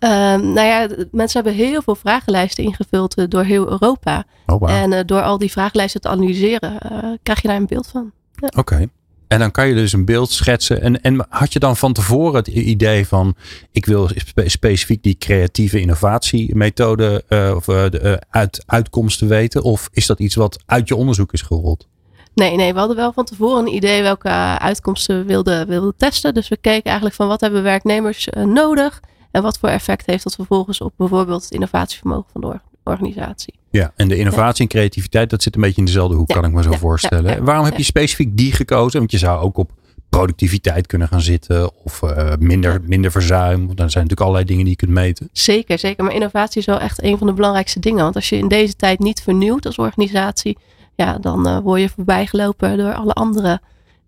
Um, 0.05 0.53
nou 0.53 0.61
ja, 0.61 0.89
mensen 1.11 1.43
hebben 1.43 1.67
heel 1.67 1.83
veel 1.83 1.95
vragenlijsten 1.95 2.65
ingevuld 2.65 3.19
uh, 3.19 3.25
door 3.29 3.45
heel 3.45 3.71
Europa. 3.71 4.25
Oh, 4.47 4.61
wow. 4.61 4.69
En 4.69 5.07
door 5.07 5.23
al 5.23 5.39
die 5.39 5.51
vragenlijsten 5.51 6.01
te 6.01 6.09
analyseren, 6.09 6.79
krijg 7.23 7.43
je 7.43 7.49
daar 7.49 7.57
een 7.57 7.67
beeld 7.67 7.87
van. 7.87 8.13
Ja. 8.35 8.47
Oké. 8.47 8.59
Okay. 8.59 8.89
En 9.33 9.39
dan 9.39 9.51
kan 9.51 9.69
je 9.69 9.75
dus 9.75 9.93
een 9.93 10.05
beeld 10.05 10.31
schetsen. 10.31 10.83
En, 10.83 11.01
en 11.01 11.27
had 11.29 11.53
je 11.53 11.59
dan 11.59 11.77
van 11.77 11.93
tevoren 11.93 12.35
het 12.35 12.47
idee 12.47 13.07
van 13.07 13.35
ik 13.71 13.87
wil 13.87 14.09
spe 14.15 14.49
specifiek 14.49 15.03
die 15.03 15.17
creatieve 15.19 15.81
innovatiemethode 15.81 17.25
uh, 17.29 17.53
of 17.57 17.69
uh, 17.69 17.85
de, 17.91 18.23
uit, 18.31 18.63
uitkomsten 18.67 19.29
weten? 19.29 19.63
Of 19.63 19.89
is 19.93 20.07
dat 20.07 20.19
iets 20.19 20.35
wat 20.35 20.63
uit 20.67 20.89
je 20.89 20.97
onderzoek 20.97 21.33
is 21.33 21.43
gerold? 21.43 21.89
Nee, 22.35 22.57
nee, 22.57 22.73
we 22.73 22.79
hadden 22.79 22.97
wel 22.97 23.13
van 23.13 23.25
tevoren 23.25 23.67
een 23.67 23.75
idee 23.75 24.03
welke 24.03 24.29
uitkomsten 24.59 25.19
we 25.19 25.25
wilden, 25.25 25.69
wilden 25.69 25.95
testen. 25.97 26.35
Dus 26.35 26.49
we 26.49 26.57
keken 26.57 26.85
eigenlijk 26.85 27.15
van 27.15 27.29
wat 27.29 27.41
hebben 27.41 27.63
werknemers 27.63 28.29
nodig 28.45 29.01
en 29.31 29.43
wat 29.43 29.59
voor 29.59 29.69
effect 29.69 30.07
heeft 30.07 30.25
dat 30.25 30.35
vervolgens 30.35 30.81
op 30.81 30.93
bijvoorbeeld 30.97 31.43
het 31.43 31.53
innovatievermogen 31.53 32.31
van 32.33 32.41
de 32.41 32.47
organisatie. 32.85 33.55
Ja, 33.71 33.93
en 33.97 34.09
de 34.09 34.17
innovatie 34.17 34.63
en 34.63 34.69
creativiteit, 34.69 35.31
dat 35.31 35.43
zit 35.43 35.55
een 35.55 35.61
beetje 35.61 35.79
in 35.81 35.85
dezelfde 35.85 36.17
hoek, 36.17 36.29
ja. 36.29 36.35
kan 36.35 36.45
ik 36.45 36.53
me 36.53 36.63
zo 36.63 36.71
ja, 36.71 36.79
voorstellen. 36.79 37.45
Waarom 37.45 37.65
heb 37.65 37.77
je 37.77 37.83
specifiek 37.83 38.37
die 38.37 38.53
gekozen? 38.53 38.99
Want 38.99 39.11
je 39.11 39.19
zou 39.19 39.41
ook 39.41 39.57
op 39.57 39.73
productiviteit 40.09 40.87
kunnen 40.87 41.09
gaan 41.09 41.21
zitten 41.21 41.85
of 41.85 42.03
uh, 42.03 42.33
minder, 42.39 42.81
minder 42.85 43.11
verzuim. 43.11 43.61
Er 43.61 43.75
zijn 43.77 43.79
natuurlijk 43.79 44.21
allerlei 44.21 44.45
dingen 44.45 44.63
die 44.63 44.71
je 44.71 44.77
kunt 44.77 44.91
meten. 44.91 45.29
Zeker, 45.33 45.79
zeker. 45.79 46.05
Maar 46.05 46.15
innovatie 46.15 46.61
is 46.61 46.67
wel 46.67 46.81
echt 46.81 47.03
een 47.03 47.19
van 47.19 47.27
de 47.27 47.33
belangrijkste 47.33 47.81
dingen. 47.81 48.03
Want 48.03 48.15
als 48.15 48.29
je 48.29 48.37
in 48.37 48.49
deze 48.49 48.77
tijd 48.77 48.99
niet 48.99 49.23
vernieuwt 49.23 49.67
als 49.67 49.77
organisatie, 49.77 50.59
ja, 50.95 51.19
dan 51.19 51.49
uh, 51.49 51.59
word 51.59 51.81
je 51.81 51.89
voorbijgelopen 51.89 52.77
door 52.77 52.95
alle 52.95 53.13
anderen 53.13 53.61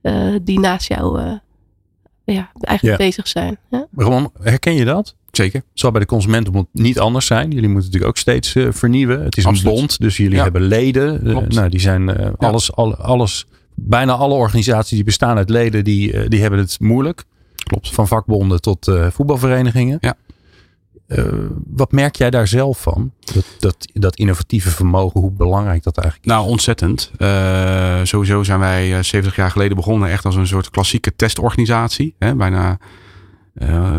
uh, 0.02 0.34
die 0.42 0.60
naast 0.60 0.88
jou 0.88 1.38
ja, 2.24 2.50
eigenlijk 2.60 2.98
bezig 2.98 3.28
zijn. 3.28 3.58
Ja? 3.70 3.86
Ramon, 3.96 4.30
herken 4.42 4.74
je 4.74 4.84
dat? 4.84 5.14
Zeker. 5.36 5.62
Zal 5.74 5.90
bij 5.90 6.00
de 6.00 6.06
consumentenbond 6.06 6.68
niet 6.72 6.98
anders 6.98 7.26
zijn. 7.26 7.50
Jullie 7.50 7.68
moeten 7.68 7.84
natuurlijk 7.84 8.10
ook 8.10 8.16
steeds 8.16 8.54
uh, 8.54 8.68
vernieuwen. 8.70 9.22
Het 9.22 9.36
is 9.36 9.46
Absoluut. 9.46 9.72
een 9.72 9.78
bond, 9.78 9.98
dus 9.98 10.16
jullie 10.16 10.36
ja. 10.36 10.42
hebben 10.42 10.62
leden. 10.62 11.26
Uh, 11.26 11.36
nou, 11.36 11.68
die 11.68 11.80
zijn 11.80 12.08
uh, 12.08 12.28
alles, 12.36 12.70
ja. 12.74 12.82
alles. 12.82 13.46
Bijna 13.74 14.12
alle 14.12 14.34
organisaties 14.34 14.96
die 14.96 15.04
bestaan 15.04 15.36
uit 15.36 15.50
leden, 15.50 15.84
die, 15.84 16.28
die 16.28 16.40
hebben 16.40 16.58
het 16.58 16.80
moeilijk. 16.80 17.24
Klopt. 17.54 17.90
Van 17.90 18.08
vakbonden 18.08 18.60
tot 18.60 18.92
voetbalverenigingen. 19.10 19.98
Ja. 20.00 20.14
wat 21.66 21.92
merk 21.92 22.16
jij 22.16 22.30
daar 22.30 22.48
zelf 22.48 22.82
van? 22.82 23.12
Dat, 23.34 23.44
dat, 23.58 23.76
dat 23.92 24.16
innovatieve 24.16 24.70
vermogen, 24.70 25.20
hoe 25.20 25.30
belangrijk 25.30 25.82
dat 25.82 25.98
eigenlijk 25.98 26.28
is? 26.28 26.32
Nou, 26.32 26.48
ontzettend. 26.48 27.10
sowieso 28.02 28.42
zijn 28.42 28.58
wij 28.58 29.02
70 29.02 29.36
jaar 29.36 29.50
geleden 29.50 29.76
begonnen 29.76 30.10
echt 30.10 30.24
als 30.24 30.36
een 30.36 30.46
soort 30.46 30.70
klassieke 30.70 31.16
testorganisatie. 31.16 32.14
Hè? 32.18 32.34
Bijna 32.34 32.78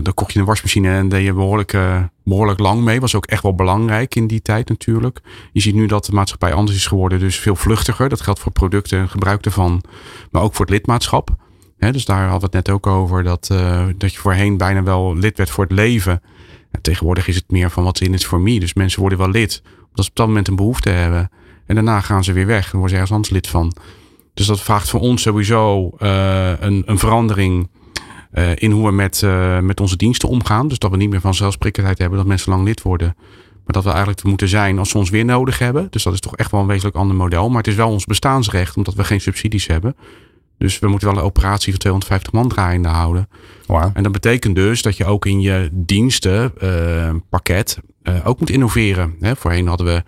dan 0.02 0.14
kocht 0.14 0.34
je 0.34 0.40
een 0.40 0.46
wasmachine 0.46 0.90
en 0.90 1.10
deed 1.10 1.24
je 1.24 1.34
behoorlijk, 1.34 1.74
uh, 1.74 2.04
behoorlijk 2.24 2.60
lang 2.60 2.82
mee. 2.82 3.00
Was 3.00 3.16
ook 3.16 3.26
echt 3.26 3.44
wel 3.44 3.56
belangrijk 3.56 4.16
in 4.16 4.28
die 4.28 4.42
tijd 4.42 4.70
natuurlijk. 4.70 5.22
Je 5.52 5.60
ziet 5.60 5.76
nu 5.76 5.86
dat 5.86 6.06
de 6.06 6.12
maatschappij 6.12 6.54
anders 6.54 6.78
is 6.78 6.88
geworden, 6.88 7.20
dus 7.20 7.40
veel 7.40 7.56
vluchtiger. 7.56 8.10
Dat 8.10 8.22
geldt 8.22 8.40
voor 8.40 8.52
producten 8.52 9.00
en 9.00 9.10
gebruik 9.10 9.46
ervan, 9.46 9.84
maar 10.32 10.42
ook 10.42 10.54
voor 10.54 10.66
het 10.66 10.74
lidmaatschap. 10.74 11.36
Dus 11.78 12.06
daar 12.06 12.22
hadden 12.22 12.50
we 12.50 12.58
het 12.58 12.66
net 12.66 12.76
ook 12.76 12.88
over, 12.88 13.24
dat, 13.24 13.50
uh, 13.52 13.86
dat 13.98 14.14
je 14.14 14.20
voorheen 14.20 14.58
bijna 14.58 14.84
wel 14.84 15.16
lid 15.16 15.38
werd 15.38 15.50
voor 15.50 15.64
het 15.64 15.74
leven. 15.74 16.22
En 16.72 16.82
tegenwoordig 16.82 17.28
is 17.28 17.36
het 17.36 17.52
meer 17.52 17.72
van 17.72 17.84
wat 17.84 18.00
in 18.00 18.12
het 18.12 18.26
voor 18.26 18.42
me. 18.42 18.60
Dus 18.60 18.74
mensen 18.74 19.00
worden 19.00 19.18
wel 19.18 19.30
lid, 19.30 19.62
omdat 19.90 20.06
ze 20.06 20.10
op 20.10 20.16
dat 20.16 20.28
moment 20.28 20.48
een 20.48 20.56
behoefte 20.56 20.90
hebben. 20.90 21.30
En 21.66 21.76
daarna 21.76 22.02
gaan 22.02 22.24
ze 22.24 22.34
weer 22.34 22.46
weg 22.46 22.66
en 22.66 22.72
worden 22.72 22.90
ze 22.90 22.96
ergens 22.96 23.12
anders 23.12 23.34
lid 23.34 23.48
van. 23.48 23.76
Dus 24.34 24.46
dat 24.46 24.62
vraagt 24.62 24.90
voor 24.90 25.00
ons 25.00 25.22
sowieso 25.22 25.92
een, 25.98 26.84
een 26.86 27.00
verandering 27.00 27.70
in 28.56 28.72
hoe 28.72 28.86
we 28.86 28.92
met, 28.92 29.22
uh, 29.22 29.60
met 29.60 29.80
onze 29.80 29.96
diensten 29.96 30.30
omgaan. 30.30 30.68
Dus 30.68 30.80
dat 30.80 30.92
we 30.92 30.98
niet 30.98 31.10
meer 31.10 31.22
vanzelfsprekendheid 31.22 31.98
hebben 31.98 32.18
dat 32.18 32.28
mensen 32.28 32.52
lang 32.52 32.64
lid 32.64 32.82
worden. 32.82 33.16
Maar 33.66 33.74
dat 33.74 33.84
we 33.84 33.90
eigenlijk 33.90 34.20
te 34.20 34.28
moeten 34.28 34.48
zijn 34.48 34.80
als 34.80 34.90
ze 34.90 34.98
ons 34.98 35.10
weer 35.10 35.26
nodig 35.26 35.60
hebben. 35.60 35.88
Dus 35.90 36.04
dat 36.04 36.14
is 36.14 36.20
toch 36.20 36.36
echt 36.36 36.52
wel 36.52 36.62
een 36.62 36.68
wezenlijk 36.68 36.96
ander 36.96 37.16
model. 37.16 37.50
Maar 37.50 37.58
het 37.58 37.68
is 37.68 37.76
wel 37.76 37.90
ons 37.90 38.06
bestaansrecht, 38.06 38.78
omdat 38.78 38.94
we 38.94 39.04
geen 39.04 39.22
subsidies 39.22 39.68
hebben. 39.68 39.96
Dus 40.58 40.80
we 40.80 40.88
moeten 40.88 41.08
wel 41.08 41.18
een 41.18 41.24
operatie 41.24 41.72
van 41.72 41.80
250 41.80 42.34
man 42.34 42.48
draaiende 42.48 42.88
houden. 42.88 43.30
Wow. 43.66 43.90
En 43.94 44.04
dat 44.04 44.12
betekent 44.12 44.56
dus 44.56 44.82
dat 44.82 44.98
je 44.98 45.06
ook 45.06 45.26
in 45.26 45.42
je 45.42 45.70
dienstenpakket 45.72 47.80
uh, 48.04 48.16
ook 48.24 48.40
moet 48.40 48.50
innoveren. 48.50 49.16
Hè, 49.20 49.36
voorheen 49.36 49.68
hadden 49.68 49.88
we 49.88 50.04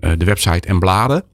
uh, 0.00 0.12
de 0.18 0.24
website 0.24 0.68
en 0.68 0.78
bladen. 0.78 1.24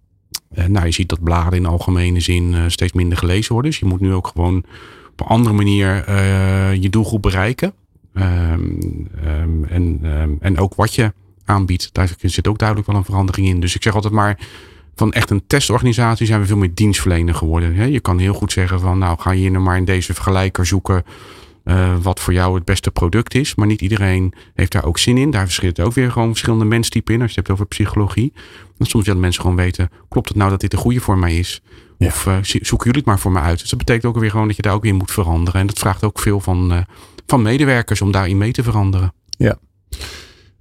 Nou, 0.66 0.86
je 0.86 0.92
ziet 0.92 1.08
dat 1.08 1.22
bladen 1.22 1.58
in 1.58 1.66
algemene 1.66 2.20
zin 2.20 2.70
steeds 2.70 2.92
minder 2.92 3.18
gelezen 3.18 3.52
worden. 3.52 3.70
Dus 3.70 3.80
je 3.80 3.86
moet 3.86 4.00
nu 4.00 4.12
ook 4.12 4.26
gewoon 4.26 4.64
op 5.14 5.21
een 5.21 5.26
andere 5.26 5.54
manier 5.54 6.11
je 6.80 6.90
doelgroep 6.90 7.23
bereiken. 7.23 7.75
Um, 8.14 8.78
um, 9.26 9.64
en, 9.64 10.00
um, 10.04 10.37
en 10.40 10.59
ook 10.59 10.75
wat 10.75 10.94
je 10.94 11.12
aanbiedt, 11.44 11.88
daar 11.92 12.14
zit 12.21 12.49
ook 12.49 12.59
duidelijk 12.59 12.88
wel 12.88 12.97
een 12.97 13.04
verandering 13.04 13.47
in. 13.47 13.61
Dus 13.61 13.75
ik 13.75 13.83
zeg 13.83 13.94
altijd 13.94 14.12
maar, 14.12 14.38
van 14.94 15.12
echt 15.12 15.30
een 15.30 15.47
testorganisatie 15.47 16.26
zijn 16.26 16.40
we 16.40 16.47
veel 16.47 16.56
meer 16.56 16.75
dienstverlener 16.75 17.35
geworden. 17.35 17.92
Je 17.92 18.00
kan 18.00 18.18
heel 18.18 18.35
goed 18.35 18.52
zeggen 18.52 18.80
van, 18.80 18.99
nou 18.99 19.21
ga 19.21 19.30
je 19.30 19.50
nou 19.50 19.64
maar 19.64 19.76
in 19.76 19.85
deze 19.85 20.14
vergelijker 20.14 20.66
zoeken 20.66 21.04
uh, 21.64 21.97
wat 22.02 22.21
voor 22.21 22.33
jou 22.33 22.54
het 22.54 22.64
beste 22.64 22.90
product 22.90 23.35
is. 23.35 23.54
Maar 23.54 23.66
niet 23.66 23.80
iedereen 23.80 24.35
heeft 24.54 24.73
daar 24.73 24.85
ook 24.85 24.99
zin 24.99 25.16
in. 25.16 25.30
Daar 25.30 25.44
verschilt 25.44 25.80
ook 25.80 25.92
weer 25.92 26.11
gewoon 26.12 26.28
verschillende 26.28 26.64
menstypen 26.64 27.14
in. 27.14 27.23
Als 27.23 27.33
je 27.33 27.38
het 27.38 27.47
hebt 27.47 27.61
over 27.61 27.71
psychologie. 27.71 28.33
Dan 28.78 28.87
soms 28.87 29.04
willen 29.04 29.21
mensen 29.21 29.40
gewoon 29.40 29.56
weten, 29.56 29.90
klopt 30.09 30.28
het 30.28 30.37
nou 30.37 30.50
dat 30.50 30.61
dit 30.61 30.71
de 30.71 30.76
goede 30.76 31.00
voor 31.00 31.18
mij 31.18 31.38
is? 31.38 31.62
Of 32.06 32.26
uh, 32.26 32.37
zoeken 32.40 32.87
jullie 32.87 33.00
het 33.00 33.04
maar 33.04 33.18
voor 33.18 33.32
me 33.32 33.40
uit? 33.40 33.58
Dus 33.58 33.70
dat 33.70 33.78
betekent 33.78 34.04
ook 34.04 34.18
weer 34.18 34.30
gewoon 34.30 34.46
dat 34.46 34.56
je 34.56 34.62
daar 34.62 34.73
ook 34.73 34.82
weer 34.82 34.94
moet 34.94 35.11
veranderen. 35.11 35.61
En 35.61 35.66
dat 35.66 35.78
vraagt 35.78 36.04
ook 36.04 36.18
veel 36.18 36.40
van, 36.40 36.73
uh, 36.73 36.78
van 37.26 37.42
medewerkers 37.42 38.00
om 38.00 38.12
daarin 38.12 38.38
mee 38.38 38.52
te 38.52 38.62
veranderen. 38.62 39.12
Ja. 39.28 39.58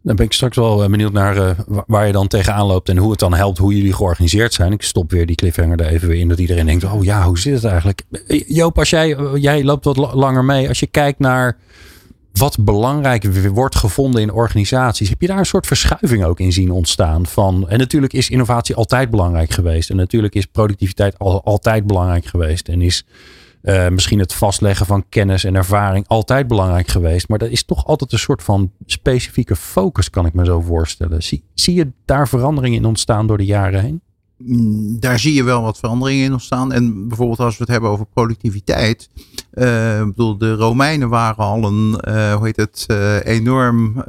Dan 0.01 0.15
ben 0.15 0.25
ik 0.25 0.33
straks 0.33 0.55
wel 0.55 0.89
benieuwd 0.89 1.11
naar 1.11 1.55
waar 1.87 2.05
je 2.07 2.11
dan 2.11 2.27
tegenaan 2.27 2.65
loopt 2.65 2.89
en 2.89 2.97
hoe 2.97 3.11
het 3.11 3.19
dan 3.19 3.33
helpt, 3.33 3.57
hoe 3.57 3.75
jullie 3.75 3.93
georganiseerd 3.93 4.53
zijn. 4.53 4.71
Ik 4.71 4.81
stop 4.81 5.11
weer 5.11 5.25
die 5.25 5.35
cliffhanger 5.35 5.79
er 5.79 5.87
even 5.87 6.07
weer 6.07 6.19
in, 6.19 6.27
dat 6.27 6.39
iedereen 6.39 6.65
denkt, 6.65 6.83
oh 6.83 7.03
ja, 7.03 7.23
hoe 7.23 7.39
zit 7.39 7.53
het 7.53 7.63
eigenlijk? 7.63 8.03
Joop, 8.47 8.79
als 8.79 8.89
jij, 8.89 9.17
jij 9.35 9.63
loopt 9.63 9.85
wat 9.85 9.97
langer 9.97 10.45
mee, 10.45 10.67
als 10.67 10.79
je 10.79 10.87
kijkt 10.87 11.19
naar 11.19 11.57
wat 12.33 12.57
belangrijk 12.59 13.23
wordt 13.47 13.75
gevonden 13.75 14.21
in 14.21 14.31
organisaties, 14.31 15.09
heb 15.09 15.21
je 15.21 15.27
daar 15.27 15.37
een 15.37 15.45
soort 15.45 15.67
verschuiving 15.67 16.23
ook 16.23 16.39
in 16.39 16.51
zien 16.51 16.71
ontstaan 16.71 17.25
van, 17.25 17.69
en 17.69 17.77
natuurlijk 17.77 18.13
is 18.13 18.29
innovatie 18.29 18.75
altijd 18.75 19.09
belangrijk 19.09 19.51
geweest 19.51 19.89
en 19.89 19.95
natuurlijk 19.95 20.35
is 20.35 20.45
productiviteit 20.45 21.19
al, 21.19 21.43
altijd 21.43 21.87
belangrijk 21.87 22.25
geweest 22.25 22.67
en 22.67 22.81
is 22.81 23.05
uh, 23.63 23.87
misschien 23.87 24.19
het 24.19 24.33
vastleggen 24.33 24.85
van 24.85 25.05
kennis 25.09 25.43
en 25.43 25.55
ervaring 25.55 26.07
altijd 26.07 26.47
belangrijk 26.47 26.87
geweest. 26.87 27.27
Maar 27.27 27.37
dat 27.37 27.49
is 27.49 27.63
toch 27.63 27.85
altijd 27.85 28.11
een 28.11 28.19
soort 28.19 28.43
van 28.43 28.71
specifieke 28.85 29.55
focus, 29.55 30.09
kan 30.09 30.25
ik 30.25 30.33
me 30.33 30.45
zo 30.45 30.61
voorstellen. 30.61 31.23
Zie, 31.23 31.43
zie 31.53 31.75
je 31.75 31.91
daar 32.05 32.27
veranderingen 32.27 32.77
in 32.77 32.85
ontstaan 32.85 33.27
door 33.27 33.37
de 33.37 33.45
jaren 33.45 33.81
heen? 33.81 34.01
Daar 34.99 35.19
zie 35.19 35.33
je 35.33 35.43
wel 35.43 35.61
wat 35.61 35.77
veranderingen 35.77 36.25
in 36.25 36.31
ontstaan. 36.31 36.71
En 36.71 37.07
bijvoorbeeld 37.07 37.39
als 37.39 37.57
we 37.57 37.63
het 37.63 37.71
hebben 37.71 37.89
over 37.89 38.05
productiviteit. 38.05 39.09
Uh, 39.53 39.99
ik 39.99 40.05
bedoel, 40.05 40.37
de 40.37 40.53
Romeinen 40.53 41.09
waren 41.09 41.43
al 41.43 41.63
een, 41.63 42.01
uh, 42.07 42.33
hoe 42.33 42.45
heet 42.45 42.55
het, 42.55 42.85
uh, 42.87 43.25
enorm 43.25 44.03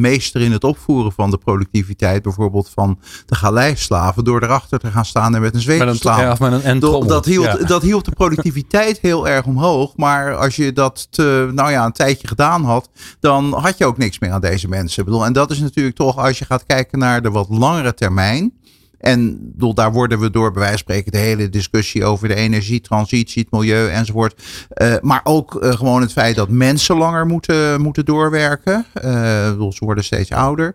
meester 0.00 0.40
in 0.40 0.52
het 0.52 0.64
opvoeren 0.64 1.12
van 1.12 1.30
de 1.30 1.38
productiviteit. 1.38 2.22
Bijvoorbeeld 2.22 2.70
van 2.74 2.98
de 3.26 3.34
galeislaven. 3.34 4.24
Door 4.24 4.42
erachter 4.42 4.78
te 4.78 4.90
gaan 4.90 5.04
staan 5.04 5.34
en 5.34 5.40
met 5.40 5.54
een 5.54 5.60
zweep 5.60 5.88
te 5.88 5.94
slaan. 5.94 6.20
Ja, 6.20 6.36
met 6.40 6.64
een 6.64 6.78
dat, 6.78 7.08
dat, 7.08 7.24
hield, 7.24 7.44
ja. 7.44 7.56
dat 7.56 7.82
hield 7.82 8.04
de 8.04 8.10
productiviteit 8.22 8.98
heel 9.00 9.28
erg 9.28 9.46
omhoog. 9.46 9.96
Maar 9.96 10.36
als 10.36 10.56
je 10.56 10.72
dat 10.72 11.06
te, 11.10 11.50
nou 11.54 11.70
ja, 11.70 11.84
een 11.84 11.92
tijdje 11.92 12.28
gedaan 12.28 12.64
had, 12.64 12.90
dan 13.20 13.54
had 13.54 13.78
je 13.78 13.86
ook 13.86 13.98
niks 13.98 14.18
meer 14.18 14.30
aan 14.30 14.40
deze 14.40 14.68
mensen. 14.68 14.98
Ik 14.98 15.04
bedoel, 15.04 15.24
en 15.24 15.32
dat 15.32 15.50
is 15.50 15.58
natuurlijk 15.58 15.96
toch, 15.96 16.18
als 16.18 16.38
je 16.38 16.44
gaat 16.44 16.66
kijken 16.66 16.98
naar 16.98 17.22
de 17.22 17.30
wat 17.30 17.46
langere 17.48 17.94
termijn. 17.94 18.52
En 19.02 19.38
bedoel, 19.52 19.74
daar 19.74 19.92
worden 19.92 20.18
we 20.18 20.30
door 20.30 20.50
bij 20.52 20.60
wijze 20.60 20.76
van 20.76 20.78
spreken 20.78 21.12
de 21.12 21.18
hele 21.18 21.48
discussie 21.48 22.04
over 22.04 22.28
de 22.28 22.34
energietransitie, 22.34 23.42
het 23.42 23.50
milieu 23.52 23.88
enzovoort. 23.88 24.42
Uh, 24.76 24.94
maar 25.00 25.20
ook 25.24 25.54
uh, 25.54 25.72
gewoon 25.72 26.00
het 26.00 26.12
feit 26.12 26.36
dat 26.36 26.48
mensen 26.48 26.96
langer 26.96 27.26
moeten, 27.26 27.80
moeten 27.80 28.04
doorwerken. 28.04 28.86
Uh, 29.04 29.50
bedoel, 29.50 29.72
ze 29.72 29.84
worden 29.84 30.04
steeds 30.04 30.30
ouder. 30.30 30.74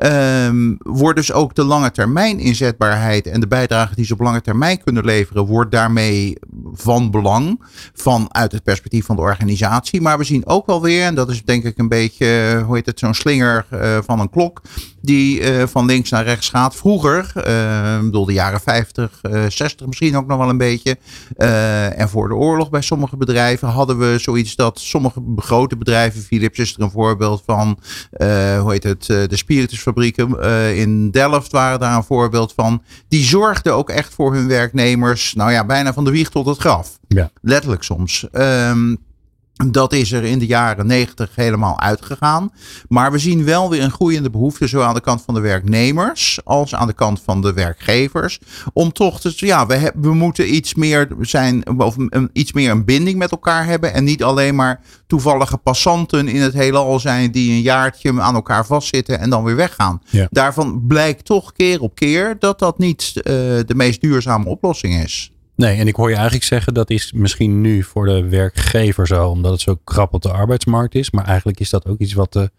Um, 0.00 0.78
wordt 0.78 1.16
dus 1.16 1.32
ook 1.32 1.54
de 1.54 1.64
lange 1.64 1.90
termijn 1.90 2.38
inzetbaarheid 2.38 3.26
en 3.26 3.40
de 3.40 3.46
bijdrage 3.46 3.94
die 3.94 4.04
ze 4.04 4.12
op 4.12 4.20
lange 4.20 4.40
termijn 4.40 4.82
kunnen 4.84 5.04
leveren, 5.04 5.46
wordt 5.46 5.70
daarmee 5.70 6.36
van 6.72 7.10
belang 7.10 7.62
vanuit 7.94 8.52
het 8.52 8.62
perspectief 8.62 9.06
van 9.06 9.16
de 9.16 9.22
organisatie. 9.22 10.00
Maar 10.00 10.18
we 10.18 10.24
zien 10.24 10.46
ook 10.46 10.66
wel 10.66 10.82
weer, 10.82 11.04
en 11.04 11.14
dat 11.14 11.30
is 11.30 11.44
denk 11.44 11.64
ik 11.64 11.78
een 11.78 11.88
beetje, 11.88 12.62
hoe 12.66 12.76
heet 12.76 12.86
het, 12.86 12.98
zo'n 12.98 13.14
slinger 13.14 13.66
van 14.04 14.20
een 14.20 14.30
klok, 14.30 14.60
die 15.00 15.42
van 15.66 15.86
links 15.86 16.10
naar 16.10 16.24
rechts 16.24 16.48
gaat. 16.48 16.76
Vroeger, 16.76 17.32
ik 17.98 18.04
bedoel 18.04 18.24
de 18.24 18.32
jaren 18.32 18.60
50, 18.60 19.20
uh, 19.22 19.44
60 19.48 19.86
misschien 19.86 20.16
ook 20.16 20.26
nog 20.26 20.38
wel 20.38 20.48
een 20.48 20.58
beetje. 20.58 20.98
En 21.96 22.08
voor 22.08 22.28
de 22.28 22.34
oorlog 22.34 22.70
bij 22.70 22.82
sommige 22.82 23.16
bedrijven 23.16 23.68
hadden 23.68 23.98
we 23.98 24.18
zoiets 24.18 24.56
dat 24.56 24.80
sommige 24.80 25.22
grote 25.36 25.76
bedrijven, 25.76 26.22
Philips 26.22 26.58
is 26.58 26.74
er 26.74 26.82
een 26.82 26.90
voorbeeld 26.90 27.42
van, 27.46 27.78
hoe 28.60 28.70
heet 28.70 28.84
het, 28.84 29.06
de 29.06 29.36
spiritusfabrieken 29.82 30.76
in 30.76 31.10
Delft 31.10 31.52
waren 31.52 31.80
daar 31.80 31.96
een 31.96 32.04
voorbeeld 32.04 32.52
van. 32.56 32.82
Die 33.08 33.24
zorgden 33.24 33.74
ook 33.74 33.90
echt 33.90 34.14
voor 34.14 34.34
hun 34.34 34.48
werknemers, 34.48 35.34
nou 35.34 35.52
ja, 35.52 35.66
bijna 35.66 35.92
van 35.92 36.04
de 36.04 36.10
wieg 36.10 36.28
tot 36.28 36.46
het 36.46 36.58
graf. 36.58 36.98
Ja. 37.08 37.30
Letterlijk 37.40 37.82
soms. 37.82 38.26
Um, 38.32 38.98
dat 39.70 39.92
is 39.92 40.12
er 40.12 40.24
in 40.24 40.38
de 40.38 40.46
jaren 40.46 40.86
negentig 40.86 41.30
helemaal 41.34 41.80
uitgegaan. 41.80 42.52
Maar 42.88 43.12
we 43.12 43.18
zien 43.18 43.44
wel 43.44 43.70
weer 43.70 43.82
een 43.82 43.90
groeiende 43.90 44.30
behoefte, 44.30 44.66
zowel 44.66 44.86
aan 44.86 44.94
de 44.94 45.00
kant 45.00 45.22
van 45.22 45.34
de 45.34 45.40
werknemers 45.40 46.40
als 46.44 46.74
aan 46.74 46.86
de 46.86 46.92
kant 46.92 47.20
van 47.24 47.40
de 47.40 47.52
werkgevers. 47.52 48.38
Om 48.72 48.92
toch 48.92 49.20
te, 49.20 49.32
ja, 49.36 49.66
we, 49.66 49.92
we 49.94 50.14
moeten 50.14 50.54
iets 50.54 50.74
meer 50.74 51.08
zijn, 51.20 51.80
of 51.80 51.96
een, 51.96 52.30
iets 52.32 52.52
meer 52.52 52.70
een 52.70 52.84
binding 52.84 53.18
met 53.18 53.30
elkaar 53.30 53.64
hebben. 53.66 53.94
En 53.94 54.04
niet 54.04 54.22
alleen 54.22 54.54
maar 54.54 54.80
toevallige 55.06 55.56
passanten 55.56 56.28
in 56.28 56.40
het 56.40 56.52
heelal 56.52 57.00
zijn 57.00 57.30
die 57.30 57.52
een 57.52 57.60
jaartje 57.60 58.20
aan 58.20 58.34
elkaar 58.34 58.66
vastzitten 58.66 59.18
en 59.18 59.30
dan 59.30 59.44
weer 59.44 59.56
weggaan. 59.56 60.02
Ja. 60.10 60.26
Daarvan 60.30 60.86
blijkt 60.86 61.24
toch 61.24 61.52
keer 61.52 61.80
op 61.80 61.94
keer 61.94 62.36
dat 62.38 62.58
dat 62.58 62.78
niet 62.78 63.12
uh, 63.16 63.22
de 63.22 63.74
meest 63.74 64.00
duurzame 64.00 64.46
oplossing 64.46 65.02
is. 65.02 65.32
Nee, 65.54 65.78
en 65.78 65.86
ik 65.86 65.96
hoor 65.96 66.08
je 66.08 66.14
eigenlijk 66.14 66.44
zeggen 66.44 66.74
dat 66.74 66.90
is 66.90 67.12
misschien 67.12 67.60
nu 67.60 67.82
voor 67.82 68.06
de 68.06 68.28
werkgever 68.28 69.06
zo, 69.06 69.28
omdat 69.28 69.52
het 69.52 69.60
zo 69.60 69.76
krap 69.84 70.12
op 70.12 70.22
de 70.22 70.32
arbeidsmarkt 70.32 70.94
is. 70.94 71.10
Maar 71.10 71.24
eigenlijk 71.24 71.60
is 71.60 71.70
dat 71.70 71.86
ook 71.86 71.98
iets 71.98 72.12
wat 72.12 72.32
de 72.32 72.50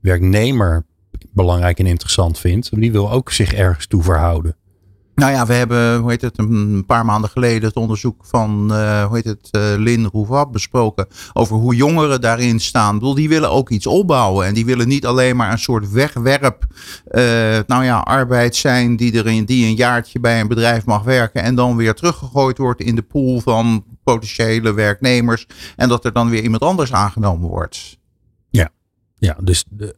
werknemer 0.00 0.86
belangrijk 1.30 1.78
en 1.78 1.86
interessant 1.86 2.38
vindt. 2.38 2.80
Die 2.80 2.92
wil 2.92 3.10
ook 3.10 3.30
zich 3.30 3.52
ergens 3.52 3.86
toe 3.86 4.02
verhouden. 4.02 4.56
Nou 5.22 5.34
ja, 5.34 5.46
we 5.46 5.52
hebben, 5.52 5.96
hoe 5.98 6.10
heet 6.10 6.20
het, 6.20 6.38
een 6.38 6.84
paar 6.86 7.04
maanden 7.04 7.30
geleden 7.30 7.68
het 7.68 7.76
onderzoek 7.76 8.24
van, 8.24 8.68
uh, 8.70 9.04
hoe 9.04 9.16
heet 9.16 9.24
het, 9.24 9.48
uh, 9.56 9.62
Lin 9.76 10.08
Rouvab 10.12 10.52
besproken 10.52 11.06
over 11.32 11.56
hoe 11.56 11.74
jongeren 11.74 12.20
daarin 12.20 12.60
staan. 12.60 12.94
Ik 12.94 13.00
bedoel, 13.00 13.14
die 13.14 13.28
willen 13.28 13.50
ook 13.50 13.70
iets 13.70 13.86
opbouwen 13.86 14.46
en 14.46 14.54
die 14.54 14.64
willen 14.64 14.88
niet 14.88 15.06
alleen 15.06 15.36
maar 15.36 15.52
een 15.52 15.58
soort 15.58 15.90
wegwerp, 15.90 16.66
uh, 17.10 17.22
nou 17.66 17.84
ja, 17.84 17.98
arbeid 17.98 18.56
zijn 18.56 18.96
die, 18.96 19.18
er 19.18 19.26
in, 19.26 19.44
die 19.44 19.66
een 19.66 19.74
jaartje 19.74 20.20
bij 20.20 20.40
een 20.40 20.48
bedrijf 20.48 20.84
mag 20.84 21.02
werken 21.02 21.42
en 21.42 21.54
dan 21.54 21.76
weer 21.76 21.94
teruggegooid 21.94 22.58
wordt 22.58 22.80
in 22.80 22.94
de 22.94 23.02
pool 23.02 23.40
van 23.40 23.84
potentiële 24.04 24.72
werknemers 24.72 25.46
en 25.76 25.88
dat 25.88 26.04
er 26.04 26.12
dan 26.12 26.30
weer 26.30 26.42
iemand 26.42 26.62
anders 26.62 26.92
aangenomen 26.92 27.48
wordt. 27.48 27.98
Ja, 28.50 28.68
ja 29.18 29.36
dus 29.40 29.64
de, 29.70 29.96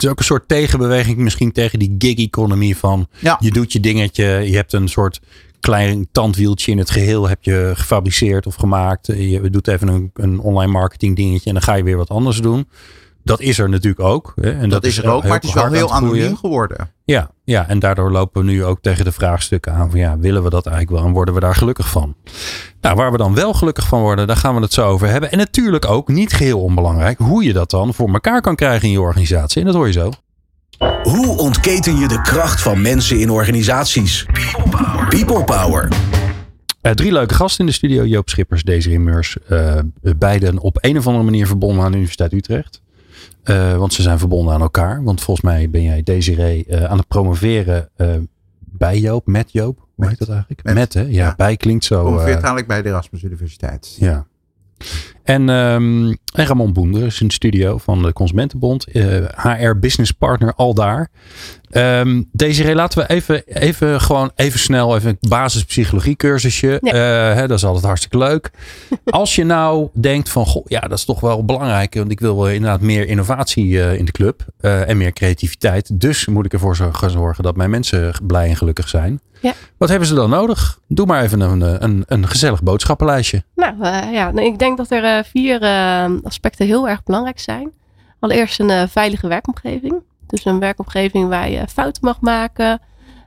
het 0.00 0.08
is 0.08 0.14
ook 0.14 0.18
een 0.18 0.34
soort 0.34 0.48
tegenbeweging 0.48 1.16
misschien 1.16 1.52
tegen 1.52 1.78
die 1.78 1.94
gig 1.98 2.18
economy 2.18 2.74
van 2.74 3.08
ja. 3.18 3.36
je 3.40 3.50
doet 3.50 3.72
je 3.72 3.80
dingetje, 3.80 4.24
je 4.24 4.56
hebt 4.56 4.72
een 4.72 4.88
soort 4.88 5.20
klein 5.60 6.08
tandwieltje 6.12 6.72
in 6.72 6.78
het 6.78 6.90
geheel 6.90 7.28
heb 7.28 7.42
je 7.42 7.72
gefabriceerd 7.74 8.46
of 8.46 8.54
gemaakt. 8.54 9.06
Je 9.06 9.50
doet 9.50 9.68
even 9.68 9.88
een, 9.88 10.10
een 10.14 10.38
online 10.38 10.72
marketing 10.72 11.16
dingetje 11.16 11.48
en 11.48 11.54
dan 11.54 11.62
ga 11.62 11.74
je 11.74 11.82
weer 11.82 11.96
wat 11.96 12.08
anders 12.08 12.40
doen. 12.40 12.68
Dat 13.22 13.40
is 13.40 13.58
er 13.58 13.68
natuurlijk 13.68 14.04
ook. 14.04 14.32
Hè? 14.40 14.50
En 14.50 14.60
dat, 14.60 14.70
dat 14.70 14.84
is 14.84 14.98
er 14.98 15.10
ook, 15.10 15.22
maar 15.22 15.32
het 15.32 15.44
is 15.44 15.52
wel 15.52 15.72
heel 15.72 15.92
anoniem 15.92 16.36
geworden. 16.36 16.90
Ja, 17.04 17.30
ja, 17.44 17.68
en 17.68 17.78
daardoor 17.78 18.10
lopen 18.10 18.44
we 18.44 18.50
nu 18.50 18.64
ook 18.64 18.82
tegen 18.82 19.04
de 19.04 19.12
vraagstukken 19.12 19.72
aan 19.72 19.90
van 19.90 20.00
ja, 20.00 20.18
willen 20.18 20.42
we 20.42 20.50
dat 20.50 20.66
eigenlijk 20.66 20.96
wel 20.96 21.06
en 21.06 21.14
worden 21.14 21.34
we 21.34 21.40
daar 21.40 21.54
gelukkig 21.54 21.88
van? 21.88 22.14
Nou, 22.80 22.96
waar 22.96 23.12
we 23.12 23.18
dan 23.18 23.34
wel 23.34 23.54
gelukkig 23.54 23.86
van 23.86 24.00
worden, 24.00 24.26
daar 24.26 24.36
gaan 24.36 24.54
we 24.54 24.60
het 24.60 24.72
zo 24.72 24.88
over 24.88 25.08
hebben. 25.08 25.30
En 25.30 25.38
natuurlijk 25.38 25.86
ook, 25.86 26.08
niet 26.08 26.32
geheel 26.32 26.60
onbelangrijk, 26.60 27.18
hoe 27.18 27.44
je 27.44 27.52
dat 27.52 27.70
dan 27.70 27.94
voor 27.94 28.08
elkaar 28.12 28.40
kan 28.40 28.56
krijgen 28.56 28.86
in 28.86 28.92
je 28.92 29.00
organisatie. 29.00 29.60
En 29.60 29.66
dat 29.66 29.74
hoor 29.74 29.86
je 29.86 29.92
zo. 29.92 30.10
Hoe 31.02 31.38
ontketen 31.38 31.96
je 31.96 32.08
de 32.08 32.22
kracht 32.22 32.60
van 32.60 32.82
mensen 32.82 33.20
in 33.20 33.30
organisaties? 33.30 34.26
People 34.32 34.70
Power. 34.70 35.08
People 35.08 35.44
Power. 35.44 35.88
Uh, 36.82 36.92
drie 36.92 37.12
leuke 37.12 37.34
gasten 37.34 37.60
in 37.60 37.66
de 37.66 37.76
studio. 37.76 38.04
Joop 38.04 38.28
Schippers, 38.28 38.62
Desiree 38.62 38.98
Meurs. 38.98 39.36
Uh, 39.50 39.78
beiden 40.18 40.58
op 40.58 40.78
een 40.80 40.98
of 40.98 41.06
andere 41.06 41.24
manier 41.24 41.46
verbonden 41.46 41.84
aan 41.84 41.90
de 41.90 41.96
Universiteit 41.96 42.32
Utrecht. 42.32 42.82
Uh, 43.44 43.76
want 43.76 43.92
ze 43.92 44.02
zijn 44.02 44.18
verbonden 44.18 44.54
aan 44.54 44.60
elkaar. 44.60 45.02
Want 45.02 45.20
volgens 45.20 45.46
mij 45.46 45.70
ben 45.70 45.82
jij 45.82 46.02
Desiree 46.02 46.66
uh, 46.68 46.84
aan 46.84 46.98
het 46.98 47.08
promoveren 47.08 47.88
uh, 47.96 48.14
bij 48.58 48.98
Joop, 48.98 49.26
met 49.26 49.52
Joop. 49.52 49.86
Hoe 49.94 50.08
heet 50.08 50.18
dat 50.18 50.28
eigenlijk? 50.28 50.62
Met, 50.64 50.74
met 50.74 50.94
hè? 50.94 51.00
Ja, 51.00 51.08
ja, 51.08 51.34
bij 51.36 51.56
klinkt 51.56 51.84
zo. 51.84 52.02
Promoveert 52.02 52.34
eigenlijk 52.34 52.66
bij 52.66 52.82
de 52.82 52.88
Erasmus 52.88 53.22
Universiteit. 53.22 53.96
Ja. 53.98 54.26
En, 55.30 55.48
um, 55.48 56.18
en 56.32 56.46
Ramon 56.46 56.72
Boender 56.72 57.06
is 57.06 57.18
de 57.18 57.32
studio 57.32 57.78
van 57.78 58.02
de 58.02 58.12
Consumentenbond. 58.12 58.86
HR 59.36 59.78
Business 59.80 60.12
Partner 60.12 60.54
al 60.54 60.74
daar. 60.74 61.10
Um, 61.72 62.28
Desiree, 62.32 62.74
laten 62.74 62.98
we 62.98 63.08
even, 63.14 63.42
even 63.46 64.00
gewoon 64.00 64.30
even 64.34 64.58
snel 64.58 64.96
even 64.96 65.08
een 65.10 65.28
basispsychologie 65.28 66.16
cursusje. 66.16 66.78
Ja. 66.80 66.94
hè, 67.34 67.46
dat 67.46 67.56
is 67.56 67.64
altijd 67.64 67.84
hartstikke 67.84 68.18
leuk. 68.18 68.50
Als 69.04 69.34
je 69.34 69.44
nou 69.44 69.88
denkt 69.92 70.28
van, 70.28 70.46
goh, 70.46 70.66
ja, 70.66 70.80
dat 70.80 70.98
is 70.98 71.04
toch 71.04 71.20
wel 71.20 71.44
belangrijk. 71.44 71.94
Want 71.94 72.10
ik 72.10 72.20
wil 72.20 72.36
wel 72.36 72.48
inderdaad 72.48 72.80
meer 72.80 73.08
innovatie 73.08 73.96
in 73.96 74.04
de 74.04 74.12
club. 74.12 74.44
en 74.60 74.96
meer 74.96 75.12
creativiteit. 75.12 76.00
Dus 76.00 76.26
moet 76.26 76.44
ik 76.44 76.52
ervoor 76.52 76.76
gaan 76.76 77.10
zorgen 77.10 77.44
dat 77.44 77.56
mijn 77.56 77.70
mensen 77.70 78.12
blij 78.22 78.48
en 78.48 78.56
gelukkig 78.56 78.88
zijn. 78.88 79.20
Ja. 79.40 79.52
Wat 79.76 79.88
hebben 79.88 80.08
ze 80.08 80.14
dan 80.14 80.30
nodig? 80.30 80.78
Doe 80.88 81.06
maar 81.06 81.22
even 81.22 81.40
een, 81.40 81.84
een, 81.84 82.04
een 82.06 82.28
gezellig 82.28 82.62
boodschappenlijstje. 82.62 83.44
Nou 83.54 83.84
ja, 84.12 84.32
ik 84.34 84.58
denk 84.58 84.76
dat 84.76 84.90
er 84.90 85.19
vier 85.24 85.62
uh, 85.62 86.04
aspecten 86.22 86.66
heel 86.66 86.88
erg 86.88 87.02
belangrijk 87.02 87.38
zijn. 87.38 87.72
Allereerst 88.18 88.60
een 88.60 88.88
veilige 88.88 89.28
werkomgeving. 89.28 90.02
Dus 90.26 90.44
een 90.44 90.58
werkomgeving 90.58 91.28
waar 91.28 91.50
je 91.50 91.68
fouten 91.68 92.04
mag 92.04 92.20
maken, 92.20 92.80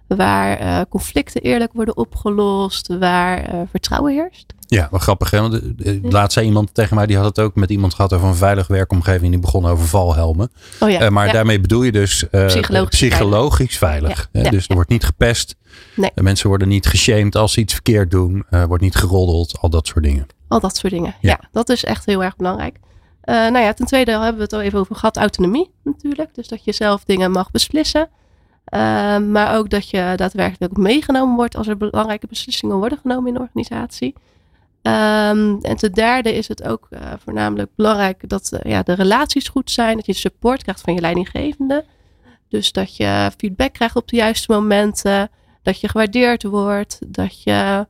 waar 0.07 0.85
conflicten 0.87 1.41
eerlijk 1.41 1.73
worden 1.73 1.97
opgelost, 1.97 2.87
waar 2.87 3.65
vertrouwen 3.69 4.13
heerst. 4.13 4.53
Ja, 4.67 4.87
wat 4.91 5.01
grappig. 5.01 5.31
Hè? 5.31 5.41
Want, 5.41 5.61
laatst 6.01 6.33
zei 6.33 6.45
iemand 6.45 6.73
tegen 6.73 6.95
mij, 6.95 7.05
die 7.05 7.15
had 7.15 7.25
het 7.25 7.39
ook 7.39 7.55
met 7.55 7.69
iemand 7.69 7.93
gehad 7.93 8.13
over 8.13 8.27
een 8.27 8.35
veilige 8.35 8.73
werkomgeving. 8.73 9.31
Die 9.31 9.39
begon 9.39 9.65
over 9.65 9.87
valhelmen. 9.87 10.51
Oh 10.79 10.89
ja, 10.89 11.09
maar 11.09 11.31
daarmee 11.31 11.59
bedoel 11.59 11.83
je 11.83 11.91
dus 11.91 12.25
psychologisch, 12.47 12.99
psychologisch 12.99 13.77
veilig. 13.77 14.29
veilig 14.31 14.51
dus 14.51 14.67
er 14.67 14.75
wordt 14.75 14.89
niet 14.89 15.03
gepest. 15.03 15.55
Nee. 15.95 16.11
De 16.15 16.23
mensen 16.23 16.47
worden 16.47 16.67
niet 16.67 16.85
geshamed 16.85 17.35
als 17.35 17.53
ze 17.53 17.59
iets 17.59 17.73
verkeerd 17.73 18.11
doen. 18.11 18.45
Wordt 18.49 18.83
niet 18.83 18.95
geroddeld. 18.95 19.57
Al 19.59 19.69
dat 19.69 19.87
soort 19.87 20.03
dingen. 20.03 20.27
Al 20.47 20.59
dat 20.59 20.77
soort 20.77 20.93
dingen. 20.93 21.15
Ja, 21.21 21.39
dat 21.51 21.69
is 21.69 21.83
echt 21.83 22.05
heel 22.05 22.23
erg 22.23 22.35
belangrijk. 22.35 22.77
Nou 23.23 23.59
ja, 23.59 23.73
ten 23.73 23.85
tweede 23.85 24.11
hebben 24.11 24.35
we 24.35 24.41
het 24.41 24.53
al 24.53 24.61
even 24.61 24.79
over 24.79 24.95
gehad. 24.95 25.17
Autonomie 25.17 25.71
natuurlijk. 25.83 26.35
Dus 26.35 26.47
dat 26.47 26.63
je 26.63 26.71
zelf 26.71 27.03
dingen 27.03 27.31
mag 27.31 27.51
beslissen. 27.51 28.09
Uh, 28.73 29.17
maar 29.17 29.55
ook 29.55 29.69
dat 29.69 29.89
je 29.89 30.13
daadwerkelijk 30.15 30.77
meegenomen 30.77 31.35
wordt 31.35 31.55
als 31.55 31.67
er 31.67 31.77
belangrijke 31.77 32.27
beslissingen 32.27 32.77
worden 32.77 32.97
genomen 32.97 33.27
in 33.27 33.33
de 33.33 33.39
organisatie. 33.39 34.13
Um, 34.81 35.61
en 35.61 35.75
ten 35.75 35.91
derde 35.91 36.33
is 36.33 36.47
het 36.47 36.63
ook 36.63 36.87
uh, 36.89 36.99
voornamelijk 37.19 37.71
belangrijk 37.75 38.29
dat 38.29 38.51
uh, 38.53 38.71
ja, 38.71 38.83
de 38.83 38.93
relaties 38.93 39.47
goed 39.47 39.71
zijn. 39.71 39.95
Dat 39.95 40.05
je 40.05 40.13
support 40.13 40.63
krijgt 40.63 40.81
van 40.81 40.93
je 40.93 41.01
leidinggevende. 41.01 41.85
Dus 42.49 42.71
dat 42.71 42.97
je 42.97 43.31
feedback 43.37 43.73
krijgt 43.73 43.95
op 43.95 44.07
de 44.07 44.15
juiste 44.15 44.51
momenten 44.51 45.29
dat 45.61 45.79
je 45.79 45.87
gewaardeerd 45.87 46.43
wordt, 46.43 46.99
dat 47.07 47.43
je 47.43 47.87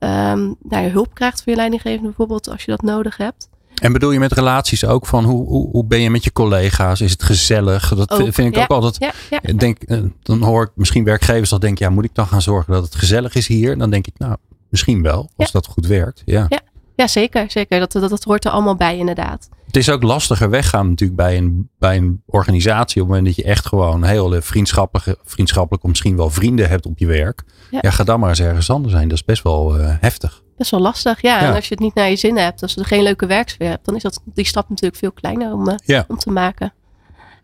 um, 0.00 0.56
nou, 0.62 0.84
je 0.84 0.90
hulp 0.90 1.14
krijgt 1.14 1.42
van 1.42 1.52
je 1.52 1.58
leidinggevende 1.58 2.06
bijvoorbeeld 2.06 2.48
als 2.48 2.64
je 2.64 2.70
dat 2.70 2.82
nodig 2.82 3.16
hebt. 3.16 3.47
En 3.80 3.92
bedoel 3.92 4.10
je 4.10 4.18
met 4.18 4.32
relaties 4.32 4.84
ook 4.84 5.06
van 5.06 5.24
hoe, 5.24 5.46
hoe, 5.46 5.70
hoe 5.70 5.86
ben 5.86 6.00
je 6.00 6.10
met 6.10 6.24
je 6.24 6.32
collega's? 6.32 7.00
Is 7.00 7.12
het 7.12 7.22
gezellig? 7.22 7.94
Dat 7.94 8.14
vind 8.14 8.56
ik 8.56 8.58
ook 8.58 8.70
altijd. 8.70 8.96
Ja, 8.98 9.40
ja, 9.42 9.52
denk, 9.52 9.82
eh, 9.82 9.98
dan 10.22 10.42
hoor 10.42 10.62
ik 10.62 10.70
misschien 10.74 11.04
werkgevers 11.04 11.50
dat 11.50 11.60
denken, 11.60 11.86
ja, 11.86 11.92
moet 11.92 12.04
ik 12.04 12.14
dan 12.14 12.26
gaan 12.26 12.42
zorgen 12.42 12.72
dat 12.72 12.84
het 12.84 12.94
gezellig 12.94 13.34
is 13.34 13.46
hier? 13.46 13.78
Dan 13.78 13.90
denk 13.90 14.06
ik, 14.06 14.18
nou, 14.18 14.36
misschien 14.68 15.02
wel, 15.02 15.30
als 15.36 15.50
dat 15.50 15.66
goed 15.66 15.86
werkt. 15.86 16.22
Ja. 16.24 16.46
Ja. 16.48 16.60
Ja, 16.98 17.06
zeker. 17.06 17.50
zeker. 17.50 17.78
Dat, 17.78 17.92
dat, 17.92 18.10
dat 18.10 18.24
hoort 18.24 18.44
er 18.44 18.50
allemaal 18.50 18.76
bij, 18.76 18.96
inderdaad. 18.96 19.48
Het 19.66 19.76
is 19.76 19.90
ook 19.90 20.02
lastiger 20.02 20.50
weggaan 20.50 20.88
natuurlijk 20.88 21.18
bij 21.18 21.36
een, 21.36 21.70
bij 21.78 21.96
een 21.96 22.22
organisatie. 22.26 23.02
Op 23.02 23.08
het 23.08 23.16
moment 23.16 23.36
dat 23.36 23.44
je 23.44 23.50
echt 23.50 23.66
gewoon 23.66 24.04
heel 24.04 24.42
vriendschappelijk, 24.42 25.18
vriendschappelijk 25.24 25.84
of 25.84 25.88
misschien 25.88 26.16
wel 26.16 26.30
vrienden 26.30 26.68
hebt 26.68 26.86
op 26.86 26.98
je 26.98 27.06
werk. 27.06 27.44
Ja, 27.70 27.90
ga 27.90 28.04
dan 28.04 28.20
maar 28.20 28.28
eens 28.28 28.40
ergens 28.40 28.70
anders 28.70 28.92
zijn. 28.92 29.08
Dat 29.08 29.18
is 29.18 29.24
best 29.24 29.42
wel 29.42 29.80
uh, 29.80 29.94
heftig. 30.00 30.42
Best 30.58 30.70
wel 30.70 30.80
lastig, 30.80 31.22
ja. 31.22 31.40
En 31.40 31.54
als 31.54 31.68
je 31.68 31.74
het 31.74 31.82
niet 31.82 31.94
naar 31.94 32.10
je 32.10 32.16
zin 32.16 32.36
hebt, 32.36 32.62
als 32.62 32.74
je 32.74 32.80
er 32.80 32.86
geen 32.86 33.02
leuke 33.02 33.26
werksfeer 33.26 33.68
hebt, 33.68 33.84
dan 33.84 33.96
is 33.96 34.02
dat, 34.02 34.20
die 34.24 34.46
stap 34.46 34.68
natuurlijk 34.68 34.98
veel 34.98 35.12
kleiner 35.12 35.52
om, 35.52 35.68
uh, 35.86 36.00
om 36.08 36.18
te 36.18 36.30
maken. 36.30 36.72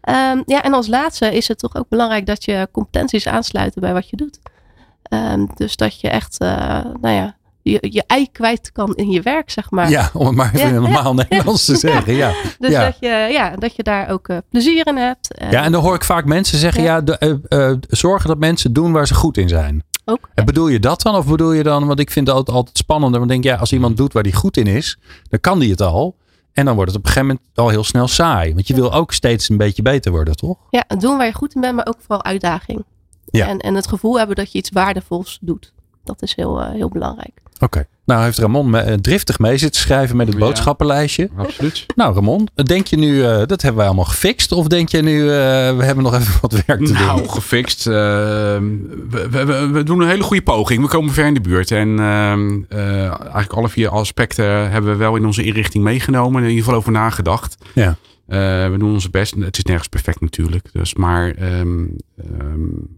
Um, 0.09 0.43
ja, 0.47 0.63
en 0.63 0.73
als 0.73 0.87
laatste 0.87 1.37
is 1.37 1.49
het 1.49 1.59
toch 1.59 1.77
ook 1.77 1.89
belangrijk 1.89 2.27
dat 2.27 2.45
je 2.45 2.69
competenties 2.73 3.27
aansluiten 3.27 3.81
bij 3.81 3.93
wat 3.93 4.11
je 4.11 4.17
doet. 4.17 4.39
Um, 5.09 5.49
dus 5.55 5.77
dat 5.77 6.01
je 6.01 6.09
echt, 6.09 6.43
uh, 6.43 6.49
nou 7.01 7.15
ja, 7.15 7.37
je, 7.63 7.79
je 7.81 8.05
ei 8.07 8.31
kwijt 8.33 8.73
kan 8.73 8.95
in 8.95 9.11
je 9.11 9.21
werk, 9.21 9.51
zeg 9.51 9.71
maar. 9.71 9.91
Ja, 9.91 10.11
om 10.13 10.27
het 10.27 10.37
maar 10.37 10.55
even 10.55 10.69
in 10.69 10.75
normaal 10.75 11.15
Nederlands 11.29 11.65
te 11.65 11.77
zeggen. 11.77 12.15
Ja. 12.15 12.33
Dus 12.59 12.73
Dat, 12.73 12.97
je, 13.01 13.29
ja, 13.31 13.57
dat 13.57 13.77
je 13.77 13.83
daar 13.83 14.09
ook 14.09 14.29
uh, 14.29 14.37
plezier 14.51 14.87
in 14.87 14.97
hebt. 14.97 15.29
ja, 15.51 15.65
en 15.65 15.73
dan 15.73 15.83
hoor 15.83 15.95
ik 15.95 16.05
vaak 16.05 16.25
mensen 16.25 16.59
zeggen, 16.59 16.83
ja, 16.83 17.01
de, 17.01 17.79
zorgen 17.89 18.29
dat 18.29 18.39
mensen 18.39 18.73
doen 18.73 18.93
waar 18.93 19.07
ze 19.07 19.15
goed 19.15 19.37
in 19.37 19.49
zijn. 19.49 19.85
Ook. 20.05 20.29
En 20.35 20.45
bedoel 20.45 20.69
je 20.69 20.81
dat 20.81 21.03
dan? 21.03 21.15
Of 21.15 21.27
bedoel 21.27 21.53
je 21.53 21.63
dan, 21.63 21.87
want 21.87 22.01
ik 22.01 22.11
vind 22.11 22.27
het 22.27 22.37
altijd, 22.37 22.57
altijd 22.57 22.79
spannender. 22.79 23.21
Want 23.21 23.33
ik 23.33 23.43
denk, 23.43 23.55
ja, 23.55 23.61
als 23.61 23.73
iemand 23.73 23.97
doet 23.97 24.13
waar 24.13 24.23
hij 24.23 24.33
goed 24.33 24.57
in 24.57 24.67
is, 24.67 24.99
dan 25.29 25.41
kan 25.41 25.59
die 25.59 25.71
het 25.71 25.81
al. 25.81 26.17
En 26.53 26.65
dan 26.65 26.75
wordt 26.75 26.91
het 26.91 27.01
op 27.01 27.07
een 27.07 27.13
gegeven 27.13 27.35
moment 27.35 27.59
al 27.59 27.69
heel 27.69 27.85
snel 27.85 28.09
saai. 28.09 28.55
Want 28.55 28.67
je 28.67 28.75
wil 28.75 28.93
ook 28.93 29.13
steeds 29.13 29.49
een 29.49 29.57
beetje 29.57 29.83
beter 29.83 30.13
worden, 30.13 30.37
toch? 30.37 30.59
Ja, 30.71 30.85
doen 30.99 31.17
waar 31.17 31.27
je 31.27 31.33
goed 31.33 31.55
in 31.55 31.61
bent, 31.61 31.75
maar 31.75 31.87
ook 31.87 31.99
vooral 31.99 32.25
uitdaging. 32.25 32.85
Ja. 33.25 33.49
En, 33.49 33.59
en 33.59 33.75
het 33.75 33.87
gevoel 33.87 34.19
hebben 34.19 34.37
dat 34.37 34.53
je 34.53 34.59
iets 34.59 34.71
waardevols 34.71 35.39
doet. 35.41 35.73
Dat 36.05 36.23
is 36.23 36.35
heel, 36.35 36.61
uh, 36.61 36.71
heel 36.71 36.89
belangrijk. 36.89 37.41
Oké. 37.65 37.87
Nou 38.05 38.25
heeft 38.25 38.39
Ramon 38.39 38.71
me, 38.71 38.87
uh, 38.87 38.93
driftig 38.93 39.39
mee 39.39 39.57
zitten 39.57 39.81
schrijven 39.81 40.17
met 40.17 40.27
het 40.27 40.37
ja, 40.37 40.45
boodschappenlijstje. 40.45 41.31
Absoluut. 41.37 41.87
Nou 41.97 42.15
Ramon, 42.15 42.49
denk 42.55 42.87
je 42.87 42.97
nu, 42.97 43.15
uh, 43.15 43.25
dat 43.25 43.63
hebben 43.63 43.75
wij 43.75 43.87
allemaal 43.87 44.05
gefixt? 44.05 44.53
Of 44.53 44.67
denk 44.67 44.89
je 44.89 45.03
nu, 45.03 45.21
uh, 45.21 45.27
we 45.77 45.85
hebben 45.85 46.05
nog 46.05 46.15
even 46.15 46.41
wat 46.41 46.53
werk 46.53 46.85
te 46.85 46.93
nou, 46.93 47.07
doen? 47.07 47.17
Nou, 47.17 47.29
gefixt. 47.29 47.85
We, 47.85 49.29
we, 49.31 49.69
we, 49.73 49.83
doen 49.83 50.01
een 50.01 50.09
hele 50.09 50.23
goede 50.23 50.43
poging. 50.43 50.83
We 50.83 50.89
komen 50.89 51.13
ver 51.13 51.27
in 51.27 51.35
de 51.35 51.41
buurt. 51.41 51.71
En 51.71 51.99
ehm, 51.99 52.63
eigenlijk 52.69 53.53
alle 53.53 53.69
vier 53.69 53.89
aspecten 53.89 54.71
hebben 54.71 54.91
we 54.91 54.97
wel 54.97 55.17
in 55.17 55.27
onze 55.27 55.43
inrichting 55.43 55.85
meegenomen. 55.85 56.43
In 56.43 56.49
ieder 56.49 56.65
geval 56.65 56.79
over 56.79 56.93
nagedacht. 56.93 57.57
Ja. 57.75 57.97
we 58.71 58.75
doen 58.79 58.93
onze 58.93 59.11
best. 59.11 59.35
Het 59.35 59.57
is 59.57 59.65
nergens 59.65 59.89
perfect 59.89 60.21
natuurlijk. 60.21 60.69
Dus 60.73 60.95
maar... 60.95 61.35
Um, 61.41 61.97
um, 62.41 62.89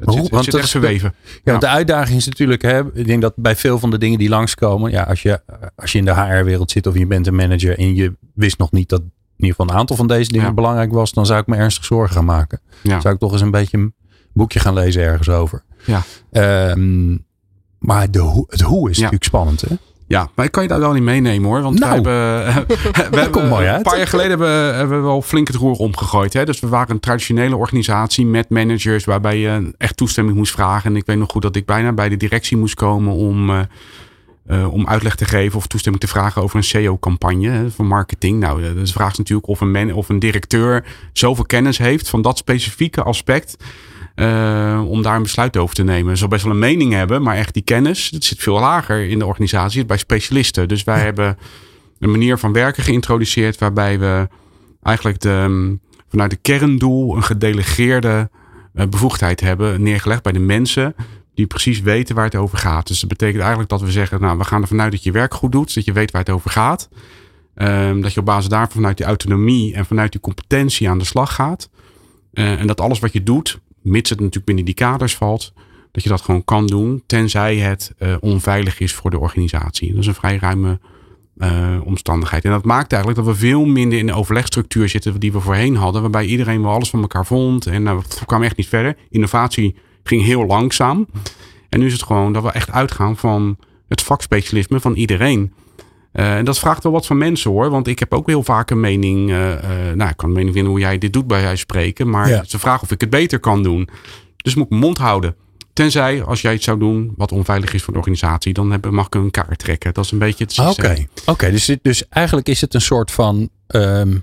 het 0.00 0.44
zit, 0.44 0.54
echt 0.54 0.70
verweven. 0.70 1.14
Ja, 1.44 1.52
ja, 1.52 1.58
de 1.58 1.68
uitdaging 1.68 2.18
is 2.18 2.26
natuurlijk, 2.26 2.62
hè, 2.62 2.80
ik 2.94 3.06
denk 3.06 3.22
dat 3.22 3.32
bij 3.36 3.56
veel 3.56 3.78
van 3.78 3.90
de 3.90 3.98
dingen 3.98 4.18
die 4.18 4.28
langskomen, 4.28 4.90
ja, 4.90 5.02
als 5.02 5.22
je, 5.22 5.40
als 5.76 5.92
je 5.92 5.98
in 5.98 6.04
de 6.04 6.14
HR-wereld 6.14 6.70
zit 6.70 6.86
of 6.86 6.98
je 6.98 7.06
bent 7.06 7.26
een 7.26 7.34
manager 7.34 7.78
en 7.78 7.94
je 7.94 8.16
wist 8.34 8.58
nog 8.58 8.72
niet 8.72 8.88
dat 8.88 9.00
in 9.00 9.46
ieder 9.46 9.56
geval 9.56 9.74
een 9.74 9.80
aantal 9.80 9.96
van 9.96 10.06
deze 10.06 10.32
dingen 10.32 10.46
ja. 10.46 10.54
belangrijk 10.54 10.92
was, 10.92 11.12
dan 11.12 11.26
zou 11.26 11.40
ik 11.40 11.46
me 11.46 11.56
ernstig 11.56 11.84
zorgen 11.84 12.14
gaan 12.14 12.24
maken. 12.24 12.60
Ja. 12.82 13.00
Zou 13.00 13.14
ik 13.14 13.20
toch 13.20 13.32
eens 13.32 13.40
een 13.40 13.50
beetje 13.50 13.78
een 13.78 13.94
boekje 14.32 14.58
gaan 14.58 14.74
lezen 14.74 15.02
ergens 15.02 15.28
over. 15.28 15.62
Ja. 15.84 16.02
Um, 16.72 17.24
maar 17.78 18.10
de, 18.10 18.44
het 18.48 18.60
hoe 18.60 18.90
is 18.90 18.96
natuurlijk 18.96 19.24
spannend, 19.24 19.60
hè? 19.60 19.76
Ja, 20.10 20.30
maar 20.34 20.44
ik 20.44 20.52
kan 20.52 20.62
je 20.62 20.68
daar 20.68 20.80
wel 20.80 20.92
niet 20.92 21.02
meenemen 21.02 21.48
hoor. 21.48 21.62
Want 21.62 21.78
nou, 21.78 22.02
we 22.02 22.08
hebben, 22.52 22.76
we 23.10 23.20
hebben 23.20 23.48
mooi 23.48 23.66
uit. 23.66 23.76
een 23.76 23.82
paar 23.82 23.96
jaar 23.96 24.06
geleden 24.06 24.30
hebben, 24.30 24.74
hebben 24.74 24.96
we 24.96 25.02
wel 25.04 25.22
flink 25.22 25.46
het 25.46 25.56
roer 25.56 25.76
omgegooid. 25.76 26.32
Hè? 26.32 26.44
Dus 26.44 26.60
we 26.60 26.68
waren 26.68 26.90
een 26.90 27.00
traditionele 27.00 27.56
organisatie 27.56 28.26
met 28.26 28.48
managers 28.48 29.04
waarbij 29.04 29.38
je 29.38 29.72
echt 29.78 29.96
toestemming 29.96 30.36
moest 30.36 30.52
vragen. 30.52 30.90
En 30.90 30.96
ik 30.96 31.06
weet 31.06 31.16
nog 31.16 31.30
goed 31.30 31.42
dat 31.42 31.56
ik 31.56 31.66
bijna 31.66 31.92
bij 31.92 32.08
de 32.08 32.16
directie 32.16 32.56
moest 32.56 32.74
komen 32.74 33.14
om, 33.14 33.50
uh, 33.50 33.60
uh, 34.50 34.72
om 34.72 34.86
uitleg 34.86 35.14
te 35.14 35.24
geven 35.24 35.58
of 35.58 35.66
toestemming 35.66 36.04
te 36.04 36.10
vragen 36.10 36.42
over 36.42 36.56
een 36.56 36.64
SEO-campagne 36.64 37.66
van 37.74 37.86
marketing. 37.86 38.40
Nou, 38.40 38.74
de 38.74 38.86
vraag 38.86 39.12
is 39.12 39.18
natuurlijk 39.18 39.48
of 39.48 39.60
een, 39.60 39.70
man, 39.70 39.92
of 39.92 40.08
een 40.08 40.18
directeur 40.18 40.84
zoveel 41.12 41.46
kennis 41.46 41.78
heeft 41.78 42.08
van 42.08 42.22
dat 42.22 42.38
specifieke 42.38 43.02
aspect. 43.02 43.56
Uh, 44.20 44.84
om 44.88 45.02
daar 45.02 45.16
een 45.16 45.22
besluit 45.22 45.56
over 45.56 45.74
te 45.74 45.82
nemen. 45.82 46.12
Ze 46.12 46.18
zal 46.18 46.28
best 46.28 46.42
wel 46.42 46.52
een 46.52 46.58
mening 46.58 46.92
hebben, 46.92 47.22
maar 47.22 47.36
echt 47.36 47.54
die 47.54 47.62
kennis, 47.62 48.10
dat 48.10 48.24
zit 48.24 48.38
veel 48.38 48.58
lager 48.58 49.08
in 49.08 49.18
de 49.18 49.26
organisatie, 49.26 49.84
bij 49.84 49.96
specialisten. 49.96 50.68
Dus 50.68 50.84
wij 50.84 51.00
hebben 51.00 51.38
een 51.98 52.10
manier 52.10 52.38
van 52.38 52.52
werken 52.52 52.82
geïntroduceerd 52.82 53.58
waarbij 53.58 53.98
we 53.98 54.28
eigenlijk 54.82 55.20
de, 55.20 55.30
um, 55.30 55.80
vanuit 56.08 56.30
de 56.30 56.36
kerndoel 56.36 57.16
een 57.16 57.22
gedelegeerde 57.22 58.30
uh, 58.74 58.86
bevoegdheid 58.86 59.40
hebben 59.40 59.82
neergelegd 59.82 60.22
bij 60.22 60.32
de 60.32 60.38
mensen 60.38 60.94
die 61.34 61.46
precies 61.46 61.80
weten 61.80 62.14
waar 62.14 62.24
het 62.24 62.36
over 62.36 62.58
gaat. 62.58 62.86
Dus 62.86 63.00
dat 63.00 63.08
betekent 63.08 63.40
eigenlijk 63.40 63.70
dat 63.70 63.80
we 63.80 63.90
zeggen, 63.90 64.20
nou, 64.20 64.38
we 64.38 64.44
gaan 64.44 64.62
ervan 64.62 64.80
uit 64.80 64.92
dat 64.92 65.02
je 65.02 65.12
werk 65.12 65.34
goed 65.34 65.52
doet, 65.52 65.74
dat 65.74 65.84
je 65.84 65.92
weet 65.92 66.10
waar 66.10 66.20
het 66.20 66.30
over 66.30 66.50
gaat. 66.50 66.88
Um, 67.54 68.00
dat 68.00 68.12
je 68.12 68.20
op 68.20 68.26
basis 68.26 68.48
daarvan 68.48 68.76
vanuit 68.76 68.96
die 68.96 69.06
autonomie 69.06 69.74
en 69.74 69.86
vanuit 69.86 70.12
die 70.12 70.20
competentie 70.20 70.88
aan 70.88 70.98
de 70.98 71.04
slag 71.04 71.34
gaat. 71.34 71.68
Uh, 72.32 72.60
en 72.60 72.66
dat 72.66 72.80
alles 72.80 72.98
wat 72.98 73.12
je 73.12 73.22
doet, 73.22 73.60
mits 73.82 74.10
het 74.10 74.18
natuurlijk 74.18 74.46
binnen 74.46 74.64
die 74.64 74.74
kaders 74.74 75.16
valt, 75.16 75.52
dat 75.92 76.02
je 76.02 76.08
dat 76.08 76.20
gewoon 76.20 76.44
kan 76.44 76.66
doen, 76.66 77.02
tenzij 77.06 77.56
het 77.56 77.92
uh, 77.98 78.14
onveilig 78.20 78.80
is 78.80 78.92
voor 78.92 79.10
de 79.10 79.18
organisatie. 79.18 79.90
Dat 79.90 79.98
is 79.98 80.06
een 80.06 80.14
vrij 80.14 80.36
ruime 80.36 80.78
uh, 81.36 81.76
omstandigheid. 81.84 82.44
En 82.44 82.50
dat 82.50 82.64
maakt 82.64 82.92
eigenlijk 82.92 83.24
dat 83.24 83.34
we 83.34 83.40
veel 83.40 83.64
minder 83.64 83.98
in 83.98 84.06
de 84.06 84.14
overlegstructuur 84.14 84.88
zitten 84.88 85.20
die 85.20 85.32
we 85.32 85.40
voorheen 85.40 85.76
hadden, 85.76 86.02
waarbij 86.02 86.24
iedereen 86.24 86.62
wel 86.62 86.72
alles 86.72 86.90
van 86.90 87.00
elkaar 87.00 87.26
vond 87.26 87.66
en 87.66 87.82
nou, 87.82 88.02
we 88.18 88.24
kwamen 88.26 88.46
echt 88.46 88.56
niet 88.56 88.68
verder. 88.68 88.96
Innovatie 89.10 89.74
ging 90.02 90.24
heel 90.24 90.46
langzaam. 90.46 91.06
En 91.68 91.80
nu 91.80 91.86
is 91.86 91.92
het 91.92 92.02
gewoon 92.02 92.32
dat 92.32 92.42
we 92.42 92.50
echt 92.50 92.70
uitgaan 92.70 93.16
van 93.16 93.56
het 93.88 94.02
vakspecialisme 94.02 94.80
van 94.80 94.94
iedereen. 94.94 95.52
Uh, 96.12 96.36
en 96.36 96.44
dat 96.44 96.58
vraagt 96.58 96.82
wel 96.82 96.92
wat 96.92 97.06
van 97.06 97.18
mensen 97.18 97.50
hoor. 97.50 97.70
Want 97.70 97.86
ik 97.86 97.98
heb 97.98 98.14
ook 98.14 98.26
heel 98.26 98.42
vaak 98.42 98.70
een 98.70 98.80
mening. 98.80 99.30
Uh, 99.30 99.36
uh, 99.50 99.58
nou, 99.94 100.10
ik 100.10 100.16
kan 100.16 100.28
een 100.28 100.34
mening 100.34 100.52
vinden 100.54 100.70
hoe 100.72 100.80
jij 100.80 100.98
dit 100.98 101.12
doet 101.12 101.26
bij 101.26 101.40
jij 101.40 101.56
spreken. 101.56 102.10
Maar 102.10 102.28
ja. 102.28 102.44
ze 102.44 102.58
vragen 102.58 102.82
of 102.82 102.90
ik 102.90 103.00
het 103.00 103.10
beter 103.10 103.38
kan 103.40 103.62
doen. 103.62 103.88
Dus 104.36 104.54
moet 104.54 104.64
ik 104.64 104.70
mijn 104.70 104.82
mond 104.82 104.98
houden. 104.98 105.34
Tenzij 105.72 106.22
als 106.24 106.40
jij 106.40 106.54
iets 106.54 106.64
zou 106.64 106.78
doen 106.78 107.12
wat 107.16 107.32
onveilig 107.32 107.74
is 107.74 107.82
voor 107.82 107.92
de 107.92 107.98
organisatie, 107.98 108.52
dan 108.52 108.70
heb, 108.70 108.90
mag 108.90 109.06
ik 109.06 109.14
een 109.14 109.30
kaart 109.30 109.58
trekken. 109.58 109.94
Dat 109.94 110.04
is 110.04 110.10
een 110.10 110.18
beetje 110.18 110.44
het 110.44 110.58
Oké, 110.58 110.68
systeem. 110.68 111.08
Oké, 111.26 111.50
dus, 111.50 111.64
dit- 111.64 111.78
dus 111.82 112.08
eigenlijk 112.08 112.48
is 112.48 112.60
het 112.60 112.74
een 112.74 112.80
soort 112.80 113.10
van. 113.10 113.48
ehm, 113.66 114.16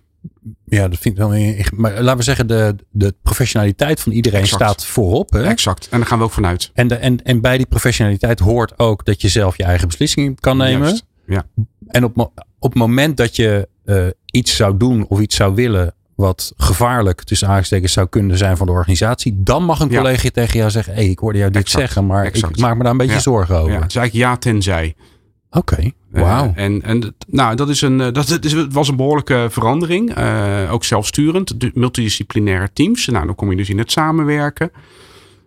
ja, 0.66 0.88
dat 0.88 1.00
vind 1.00 1.18
ik 1.20 1.24
wel. 1.24 1.30
Maar 1.76 2.02
laten 2.02 2.18
we 2.18 2.24
zeggen, 2.24 2.48
de, 2.48 2.76
de 2.92 3.16
professionaliteit 3.22 4.00
van 4.00 4.12
iedereen 4.12 4.42
Exact. 4.42 4.62
staat 4.64 4.86
voorop. 4.86 5.32
Hè? 5.32 5.44
Exact. 5.44 5.88
En 5.92 5.98
daar 6.00 6.08
gaan 6.08 6.18
we 6.18 6.24
ook 6.24 6.32
vanuit. 6.32 6.72
En, 6.74 6.88
de, 6.88 6.96
en, 6.96 7.24
en 7.24 7.42
bij 7.42 7.58
die 7.58 7.66
professionaliteit 7.66 8.40
hoort 8.40 8.80
ook 8.80 9.06
dat 9.06 9.22
je 9.22 9.28
zelf 9.28 9.58
je 9.58 9.64
eigen 9.64 9.88
beslissingen 9.88 10.36
kan 10.36 10.58
nemen. 10.58 10.88
Juist. 10.88 11.06
Ja. 11.28 11.46
En 11.88 12.04
op, 12.04 12.18
op 12.60 12.70
het 12.72 12.80
moment 12.80 13.18
dat 13.18 13.36
je 13.36 13.68
eh, 13.86 14.06
iets 14.26 14.56
zou 14.56 14.78
doen 14.78 15.06
of 15.08 15.20
iets 15.20 15.36
zou 15.36 15.56
willen 15.56 15.94
wat 16.16 16.54
gevaarlijk 16.58 17.24
tussen 17.24 17.48
aanstekens 17.48 17.94
zou 17.94 18.08
kunnen 18.08 18.38
zijn 18.38 18.58
voor 18.58 18.66
de 18.66 18.72
organisatie, 18.72 19.34
dan 19.38 19.64
mag 19.64 19.80
een 19.80 19.90
Ja. 19.90 19.98
collega 19.98 20.30
tegen 20.30 20.60
jou 20.60 20.72
zeggen: 20.72 20.94
hey, 20.94 21.06
ik 21.10 21.20
hoorde 21.20 21.38
jou 21.38 21.52
dit 21.52 21.62
Exact. 21.62 21.80
zeggen, 21.84 22.06
maar 22.06 22.26
Exact. 22.26 22.56
ik 22.56 22.62
maak 22.62 22.78
me 22.78 22.84
daar 22.84 22.92
een 22.92 22.98
beetje 22.98 23.14
Ja. 23.14 23.20
zorgen 23.20 23.58
over. 23.58 23.72
Ja, 23.74 23.80
het 23.82 23.90
is 23.90 23.96
eigenlijk 23.96 24.30
ja 24.30 24.38
tenzij. 24.38 24.96
Oké, 25.50 25.76
Eh, 26.12 26.22
wauw. 26.22 26.52
en 26.56 26.82
en 26.82 27.16
nou, 27.28 27.56
dat, 27.56 27.70
is 27.70 27.82
een, 27.82 28.02
eh, 28.02 28.14
dat, 28.14 28.28
dat 28.28 28.46
is, 28.46 28.52
het 28.52 28.74
was 28.74 28.88
een 28.88 28.96
behoorlijke 28.96 29.48
verandering. 29.50 30.18
Ook 30.70 30.84
zelfsturend. 30.84 31.74
Multidisciplinaire 31.76 32.70
teams. 32.74 33.06
Nou, 33.06 33.26
dan 33.26 33.36
kom 33.36 33.50
je 33.52 33.58
dus 33.58 33.70
in 33.70 33.78
het 33.78 33.92
samenwerken. 33.92 34.72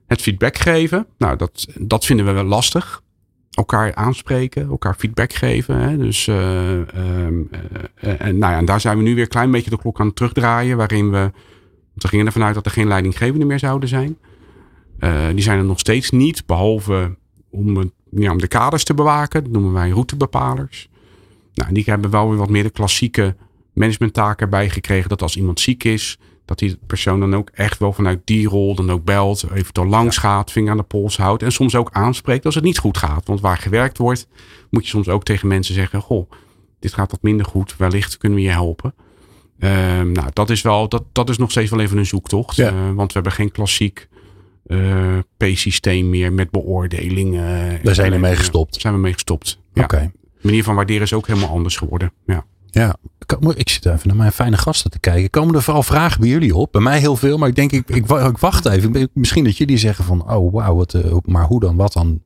Het 0.07 0.20
feedback 0.22 0.57
geven. 0.59 1.07
Nou, 1.18 1.37
dat, 1.37 1.66
dat 1.81 2.05
vinden 2.05 2.26
we 2.26 2.33
wel 2.33 2.44
lastig. 2.44 3.03
Elkaar 3.51 3.95
aanspreken, 3.95 4.69
elkaar 4.69 4.95
feedback 4.95 5.33
geven. 5.33 5.77
Hè? 5.77 5.97
Dus, 5.97 6.29
eh, 6.29 6.95
ehm, 6.95 7.43
eh, 7.95 8.21
en, 8.21 8.39
nou 8.39 8.53
ja, 8.53 8.63
daar 8.63 8.81
zijn 8.81 8.97
we 8.97 9.03
nu 9.03 9.15
weer 9.15 9.23
een 9.23 9.29
klein 9.29 9.51
beetje 9.51 9.71
de 9.71 9.79
klok 9.79 10.01
aan 10.01 10.13
terugdraaien. 10.13 10.77
Waarin 10.77 11.11
we, 11.11 11.31
we 11.95 12.09
gingen 12.09 12.27
ervan 12.27 12.43
uit 12.43 12.55
dat 12.55 12.65
er 12.65 12.71
geen 12.71 12.89
leidinggevenden 12.89 13.47
meer 13.47 13.59
zouden 13.59 13.89
zijn. 13.89 14.19
Eh, 14.99 15.29
die 15.29 15.43
zijn 15.43 15.59
er 15.59 15.65
nog 15.65 15.79
steeds 15.79 16.11
niet, 16.11 16.47
behalve 16.47 17.17
om, 17.51 17.93
ja, 18.11 18.31
om 18.31 18.39
de 18.39 18.49
kaders 18.49 18.85
te 18.85 18.95
bewaken. 18.95 19.43
Dat 19.43 19.53
noemen 19.53 19.73
wij 19.73 19.89
routebepalers. 19.89 20.89
Nou, 21.55 21.73
die 21.73 21.85
hebben 21.87 22.11
wel 22.11 22.29
weer 22.29 22.39
wat 22.39 22.51
meer 22.51 22.63
de 22.63 22.71
klassieke 22.71 23.37
managementtaken 23.73 24.45
erbij 24.45 24.71
gekregen. 24.71 25.09
Dat 25.09 25.23
als 25.23 25.37
iemand 25.37 25.61
ziek 25.61 25.85
is, 25.85 26.19
dat 26.51 26.59
die 26.59 26.79
persoon 26.87 27.21
dan 27.21 27.35
ook 27.35 27.51
echt 27.55 27.79
wel 27.79 27.93
vanuit 27.93 28.21
die 28.25 28.49
rol 28.49 28.75
dan 28.75 28.91
ook 28.91 29.05
belt. 29.05 29.45
Eventueel 29.55 29.87
langs 29.87 30.17
gaat, 30.17 30.53
vinger 30.53 30.71
aan 30.71 30.77
de 30.77 30.83
pols 30.83 31.17
houdt. 31.17 31.43
En 31.43 31.53
soms 31.53 31.75
ook 31.75 31.89
aanspreekt 31.93 32.45
als 32.45 32.55
het 32.55 32.65
niet 32.65 32.79
goed 32.79 32.99
gaat. 32.99 33.27
Want 33.27 33.41
waar 33.41 33.57
gewerkt 33.57 33.99
wordt, 33.99 34.29
moet 34.71 34.85
je 34.85 34.91
soms 34.91 35.09
ook 35.09 35.25
tegen 35.25 35.49
mensen 35.49 35.75
zeggen. 35.75 36.01
Goh, 36.01 36.31
dit 36.79 36.95
gaat 36.95 37.11
wat 37.11 37.23
minder 37.23 37.47
goed. 37.47 37.77
Wellicht 37.77 38.19
kunnen 38.19 38.39
we 38.39 38.45
je 38.45 38.51
helpen. 38.51 38.95
Ehm, 39.59 40.13
nou, 40.13 40.29
dat 40.33 40.51
is, 40.51 40.63
wel, 40.63 40.89
dat, 40.89 41.05
dat 41.13 41.29
is 41.29 41.39
nog 41.39 41.51
steeds 41.51 41.71
wel 41.71 41.81
even 41.81 41.99
een 41.99 42.07
zoektocht. 42.07 42.57
Ja. 42.57 42.69
Eh, 42.69 42.75
want 42.95 43.07
we 43.07 43.13
hebben 43.13 43.33
geen 43.33 43.51
klassiek 43.51 44.09
eh, 44.67 45.19
P-systeem 45.37 46.11
meer 46.11 46.33
met 46.33 46.51
beoordelingen. 46.51 47.81
Daar 47.83 47.95
zijn 47.95 48.13
we 48.13 48.19
mee 48.19 48.37
gestopt. 48.37 48.73
Daar 48.73 48.81
zijn 48.81 48.95
we 48.95 49.01
mee 49.01 49.13
gestopt. 49.13 49.59
Ja. 49.75 49.83
Oké. 49.83 50.11
De 50.21 50.47
manier 50.47 50.65
van 50.65 50.75
waarderen 50.75 51.03
is 51.03 51.13
ook 51.13 51.27
helemaal 51.27 51.51
anders 51.51 51.77
geworden. 51.77 52.13
Ja. 52.27 52.45
Ja, 52.71 52.97
ik 53.55 53.69
zit 53.69 53.87
even 53.87 54.09
naar 54.09 54.17
mijn 54.17 54.33
fijne 54.33 54.57
gasten 54.57 54.91
te 54.91 54.99
kijken. 54.99 55.31
Komen 55.31 55.55
er 55.55 55.63
vooral 55.63 55.83
vragen 55.83 56.21
bij 56.21 56.29
jullie 56.29 56.55
op? 56.57 56.73
Bij 56.73 56.81
mij 56.81 56.99
heel 56.99 57.17
veel, 57.17 57.39
maar 57.39 57.49
ik 57.49 57.55
denk, 57.55 57.73
ik, 57.73 57.89
ik, 57.89 58.11
ik 58.11 58.39
wacht 58.39 58.67
even. 58.67 59.11
Misschien 59.13 59.45
dat 59.45 59.57
jullie 59.57 59.79
zeggen 59.79 60.05
van, 60.05 60.31
oh 60.31 60.53
wauw, 60.53 60.77
wat, 60.77 60.95
eh, 60.95 61.17
maar 61.25 61.45
hoe 61.45 61.61
dan, 61.61 61.77
wat 61.77 61.93
dan? 61.93 62.21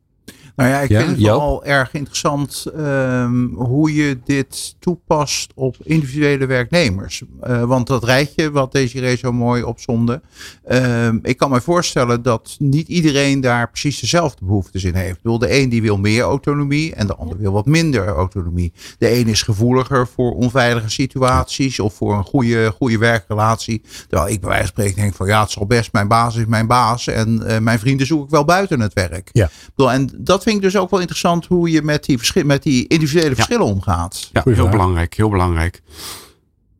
Nou 0.57 0.71
ja, 0.71 0.81
ik 0.81 0.89
Ja, 0.91 0.99
vind 0.99 1.11
het 1.11 1.21
vooral 1.21 1.65
erg 1.65 1.95
interessant 1.95 2.65
ehm, 2.77 3.47
hoe 3.47 3.95
je 3.95 4.19
dit 4.25 4.77
toepast 4.79 5.53
op 5.55 5.77
individuele 5.83 6.47
werknemers. 6.47 7.23
Eh, 7.41 7.63
want 7.63 7.87
dat 7.87 8.05
rijtje 8.05 8.51
wat 8.51 8.73
Desiree 8.73 9.17
zo 9.17 9.33
mooi 9.33 9.63
opzonde. 9.63 10.21
ehm, 10.65 11.19
ik 11.23 11.37
kan 11.37 11.51
me 11.51 11.61
voorstellen 11.61 12.23
dat 12.23 12.57
niet 12.59 12.89
iedereen 12.89 13.41
daar 13.41 13.71
precies 13.71 14.01
dezelfde 14.01 14.45
behoeftes 14.45 14.85
in 14.85 14.95
heeft. 14.95 15.17
Ik 15.17 15.23
bedoel, 15.23 15.39
de 15.39 15.61
een 15.61 15.69
die 15.69 15.83
wil 15.83 15.99
meer 15.99 16.23
autonomie 16.23 16.95
en 16.95 17.07
de 17.07 17.15
ander 17.15 17.39
wil 17.39 17.53
wat 17.53 17.67
minder 17.67 18.07
autonomie. 18.09 18.73
De 18.99 19.19
een 19.19 19.29
is 19.29 19.43
gevoeliger 19.43 20.07
voor 20.09 20.33
onveilige 20.33 20.91
situaties 20.91 21.81
of 21.81 21.95
voor 21.95 22.15
een 22.15 22.25
goede, 22.25 22.71
goede 22.77 22.99
werkrelatie. 22.99 23.83
Terwijl 24.09 24.31
ik 24.33 24.41
bij 24.41 24.49
wijze 24.49 24.65
van 24.65 24.73
spreken 24.73 25.03
denk 25.03 25.15
van 25.15 25.27
ja, 25.27 25.41
het 25.41 25.51
zal 25.51 25.67
best, 25.67 25.93
mijn 25.93 26.09
baas 26.09 26.37
is 26.37 26.47
mijn 26.47 26.67
baas 26.67 27.07
en 27.07 27.47
eh, 27.47 27.59
mijn 27.59 27.79
vrienden 27.79 28.07
zoek 28.07 28.25
ik 28.25 28.31
wel 28.31 28.45
buiten 28.45 28.81
het 28.81 28.93
werk. 28.93 29.29
Ja. 29.33 29.45
Ik 29.45 29.71
bedoel, 29.75 29.93
En 29.93 30.11
dat 30.17 30.44
vind 30.45 30.57
ik 30.57 30.63
dus 30.63 30.77
ook 30.77 30.91
wel 30.91 31.01
interessant 31.01 31.47
hoe 31.47 31.71
je 31.71 31.83
met 31.83 32.05
die, 32.05 32.17
verschil, 32.19 32.45
met 32.45 32.63
die 32.63 32.87
individuele 32.87 33.35
verschillen 33.35 33.65
omgaat. 33.67 34.29
Ja, 34.33 34.41
Goeie 34.41 34.57
heel 34.59 34.67
vraag. 34.67 34.77
belangrijk. 34.79 35.15
Heel 35.15 35.29
belangrijk. 35.31 35.83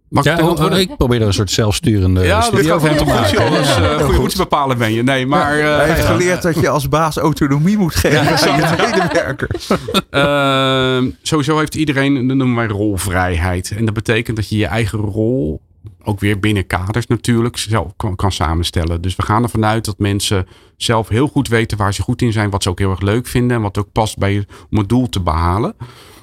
Mag 0.09 0.25
ik 0.25 0.39
Ja, 0.39 0.71
ik 0.77 0.97
probeer 0.97 1.21
er 1.21 1.27
een 1.27 1.33
soort 1.33 1.51
zelfsturende 1.51 2.25
Ja, 2.25 2.41
studio 2.41 2.79
van 2.79 2.97
te 2.97 3.05
maken. 3.05 3.39
eh, 3.47 3.99
routebepalen 3.99 4.79
ben 4.79 4.93
je. 4.93 5.03
Nee, 5.03 5.27
maar... 5.27 5.59
eh, 5.59 5.77
Hij 5.77 5.87
heeft 5.93 6.05
geleerd 6.07 6.43
dat 6.43 6.61
je 6.61 6.69
als 6.69 6.89
baas 6.89 7.17
autonomie 7.17 7.79
moet 7.79 7.95
geven 7.95 8.51
aan 8.51 8.61
je 8.61 8.75
medewerkers. 8.93 9.71
Ehm, 10.11 11.11
sowieso 11.23 11.59
heeft 11.59 11.75
iedereen, 11.75 12.27
dat 12.29 12.37
noemen 12.37 12.57
wij 12.57 12.67
rolvrijheid. 12.67 13.71
En 13.77 13.85
dat 13.85 13.95
betekent 13.95 14.37
dat 14.37 14.49
je 14.49 14.57
je 14.57 14.67
eigen 14.67 14.99
rol, 14.99 15.61
ook 16.03 16.21
weer 16.21 16.39
binnen 16.41 16.67
kaders 16.67 17.07
natuurlijk, 17.07 17.57
zelf 17.57 17.93
kan, 17.97 18.17
kan 18.17 18.33
samenstellen. 18.33 19.01
Dus 19.01 19.17
we 19.17 19.23
gaan 19.23 19.43
ervan 19.43 19.65
uit 19.65 19.85
dat 19.85 19.99
mensen 19.99 20.47
zelf 20.77 21.09
heel 21.09 21.27
goed 21.29 21.49
weten 21.49 21.79
waar 21.79 21.95
ze 21.95 22.03
goed 22.03 22.23
in 22.23 22.33
zijn. 22.33 22.51
Wat 22.51 22.63
ze 22.63 22.69
ook 22.69 22.79
heel 22.79 22.91
erg 22.91 23.01
leuk 23.01 23.27
vinden. 23.27 23.57
En 23.57 23.63
wat 23.63 23.79
ook 23.79 23.93
past 23.93 24.19
bij 24.19 24.33
je, 24.33 24.47
om 24.71 24.79
het 24.79 24.89
doel 24.89 25.09
te 25.09 25.21
behalen. 25.21 25.75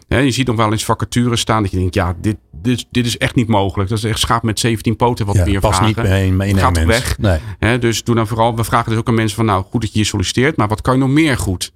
Je 0.08 0.32
ziet 0.32 0.47
nog 0.47 0.56
wel 0.56 0.71
eens 0.71 0.86
vacatures 0.86 1.39
staan 1.39 1.62
dat 1.62 1.71
je 1.71 1.78
denkt, 1.78 1.93
ja, 1.95 2.15
dit, 2.21 2.38
dit, 2.52 2.86
dit 2.91 3.06
is 3.06 3.17
echt 3.17 3.36
niet 3.36 3.47
mogelijk. 3.47 3.89
Dat 3.89 3.97
is 3.97 4.04
echt 4.04 4.19
schaap 4.19 4.43
met 4.43 4.60
17 4.60 4.95
poten 4.95 5.26
wat 5.26 5.36
Ja, 5.36 5.45
meer 5.45 5.60
past 5.60 5.78
vragen. 5.78 6.24
niet 6.26 6.34
mee 6.34 6.56
Gaat 6.56 6.74
mens. 6.74 6.88
weg. 6.88 7.17
Nee. 7.60 7.80
Dus 7.80 8.04
doe 8.04 8.15
dan 8.15 8.28
vooral, 8.28 8.56
we 8.56 8.63
vragen 8.63 8.89
dus 8.89 9.00
ook 9.00 9.08
aan 9.08 9.13
mensen 9.13 9.36
van, 9.36 9.45
nou 9.45 9.63
goed 9.69 9.82
dat 9.82 9.89
je 9.91 9.95
hier 9.97 10.06
solliciteert, 10.06 10.58
maar 10.58 10.67
wat 10.67 10.82
kan 10.82 10.93
je 10.93 11.00
nog 11.00 11.10
meer 11.10 11.38
goed? 11.38 11.71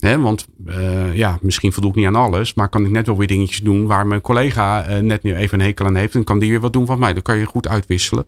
Want 0.00 0.46
eh, 0.66 1.14
ja, 1.14 1.38
misschien 1.42 1.72
voldoe 1.72 1.90
ik 1.90 1.96
niet 1.96 2.06
aan 2.06 2.14
alles, 2.14 2.54
maar 2.54 2.68
kan 2.68 2.84
ik 2.84 2.90
net 2.90 3.06
wel 3.06 3.16
weer 3.16 3.26
dingetjes 3.26 3.60
doen 3.60 3.86
waar 3.86 4.06
mijn 4.06 4.20
collega 4.20 4.84
eh, 4.84 4.98
net 4.98 5.22
nu 5.22 5.34
even 5.34 5.60
een 5.60 5.66
hekel 5.66 5.86
aan 5.86 5.94
heeft 5.94 6.14
en 6.14 6.24
kan 6.24 6.38
die 6.38 6.50
weer 6.50 6.60
wat 6.60 6.72
doen 6.72 6.86
van 6.86 6.98
mij. 6.98 7.12
Dan 7.12 7.22
kan 7.22 7.38
je 7.38 7.44
goed 7.44 7.68
uitwisselen. 7.68 8.26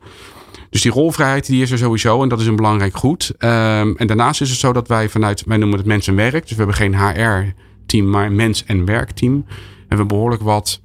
Dus 0.70 0.82
die 0.82 0.92
rolvrijheid 0.92 1.46
die 1.46 1.62
is 1.62 1.70
er 1.70 1.78
sowieso 1.78 2.22
en 2.22 2.28
dat 2.28 2.40
is 2.40 2.46
een 2.46 2.56
belangrijk 2.56 2.96
goed. 2.96 3.32
Ehm, 3.38 3.92
en 3.96 4.06
daarnaast 4.06 4.40
is 4.40 4.50
het 4.50 4.58
zo 4.58 4.72
dat 4.72 4.88
wij 4.88 5.08
vanuit, 5.08 5.44
wij 5.46 5.56
noemen 5.56 5.78
het 5.78 5.86
mens 5.86 6.06
en 6.06 6.14
werk, 6.16 6.42
dus 6.42 6.50
we 6.50 6.56
hebben 6.56 6.74
geen 6.74 6.96
HR-team, 6.96 8.10
maar 8.10 8.32
mens- 8.32 8.64
en 8.64 8.84
werkteam. 8.84 9.34
En 9.34 9.44
we 9.46 9.86
hebben 9.88 10.08
behoorlijk 10.08 10.42
wat 10.42 10.80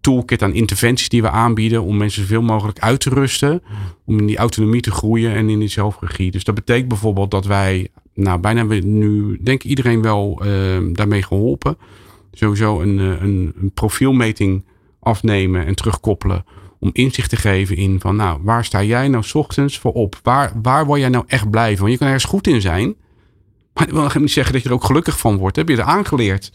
toolkit 0.00 0.42
aan 0.42 0.54
interventies 0.54 1.08
die 1.08 1.22
we 1.22 1.30
aanbieden 1.30 1.82
om 1.82 1.96
mensen 1.96 2.22
zoveel 2.22 2.42
mogelijk 2.42 2.78
uit 2.78 3.00
te 3.00 3.10
rusten. 3.10 3.62
Om 4.04 4.18
in 4.18 4.26
die 4.26 4.36
autonomie 4.36 4.80
te 4.80 4.90
groeien 4.90 5.34
en 5.34 5.48
in 5.48 5.58
die 5.58 5.68
zelfregie. 5.68 6.30
Dus 6.30 6.44
dat 6.44 6.54
betekent 6.54 6.88
bijvoorbeeld 6.88 7.30
dat 7.30 7.46
wij, 7.46 7.88
nou 8.18 8.40
bijna 8.40 8.66
we 8.66 8.74
nu, 8.74 9.38
denk 9.42 9.62
ik 9.62 9.70
iedereen 9.70 10.02
wel 10.02 10.40
eh, 10.44 10.50
daarmee 10.92 11.22
geholpen. 11.22 11.78
Sowieso 12.32 12.80
een, 12.80 12.98
eh, 12.98 13.22
een, 13.22 13.52
een 13.60 13.70
profielmeting 13.74 14.64
afnemen 15.00 15.66
en 15.66 15.74
terugkoppelen. 15.74 16.44
Om 16.78 16.90
inzicht 16.92 17.30
te 17.30 17.36
geven 17.36 17.76
in 17.76 18.00
van, 18.00 18.16
nou, 18.16 18.40
waar 18.42 18.64
sta 18.64 18.82
jij 18.82 19.08
nou 19.08 19.24
ochtends 19.32 19.78
voor 19.78 19.92
op? 19.92 20.20
Waar, 20.22 20.52
waar 20.62 20.86
word 20.86 21.00
jij 21.00 21.08
nou 21.08 21.24
echt 21.26 21.50
blij 21.50 21.76
van? 21.76 21.90
Je 21.90 21.98
kan 21.98 22.06
ergens 22.06 22.24
goed 22.24 22.46
in 22.46 22.60
zijn. 22.60 22.94
Maar 23.74 23.86
dat 23.86 24.12
wil 24.12 24.20
niet 24.20 24.30
zeggen 24.30 24.52
dat 24.52 24.62
je 24.62 24.68
er 24.68 24.74
ook 24.74 24.84
gelukkig 24.84 25.18
van 25.18 25.36
wordt. 25.36 25.56
Heb 25.56 25.68
je 25.68 25.76
er 25.76 25.82
aangeleerd? 25.82 26.52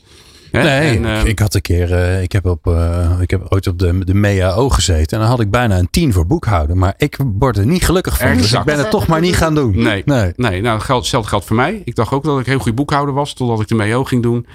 Hè? 0.58 0.64
Nee, 0.64 0.98
En, 0.98 1.20
ik, 1.20 1.28
ik 1.28 1.40
had 1.40 1.54
een 1.54 1.62
keer, 1.62 1.94
eh, 1.94 2.22
ik, 2.22 2.32
heb 2.32 2.46
op, 2.46 2.68
eh, 2.68 3.18
ik 3.20 3.30
heb 3.30 3.46
ooit 3.50 3.68
op 3.68 3.80
de, 3.80 4.06
de 4.06 4.14
MEAO 4.14 4.70
gezeten. 4.70 5.18
En 5.18 5.20
dan 5.20 5.30
had 5.30 5.40
ik 5.40 5.52
bijna 5.52 5.78
een 5.78 5.90
10 5.90 6.14
voor 6.14 6.28
boekhouden. 6.28 6.78
Maar 6.78 6.94
ik 6.98 7.18
word 7.40 7.58
er 7.58 7.66
niet 7.66 7.86
gelukkig 7.86 8.18
van. 8.18 8.28
Dus 8.28 8.38
ik 8.38 8.44
Exact. 8.44 8.66
ben 8.66 8.78
het 8.78 8.90
toch 8.90 9.08
maar 9.08 9.22
niet 9.22 9.36
gaan 9.36 9.56
doen. 9.56 9.76
Nee. 9.76 10.02
nee. 10.06 10.34
Nee, 10.36 10.62
nou, 10.62 10.78
dat 10.78 10.84
geldt, 10.84 11.02
hetzelfde 11.02 11.30
geldt 11.30 11.46
voor 11.46 11.56
mij. 11.56 11.82
Ik 11.86 11.96
dacht 11.96 12.12
ook 12.12 12.24
dat 12.24 12.40
ik 12.40 12.46
heel 12.46 12.60
goed 12.60 12.76
boekhouder 12.76 13.14
was, 13.14 13.34
totdat 13.34 13.62
ik 13.62 13.68
de 13.68 13.76
MEO 13.76 14.04
ging 14.04 14.24
doen. 14.24 14.46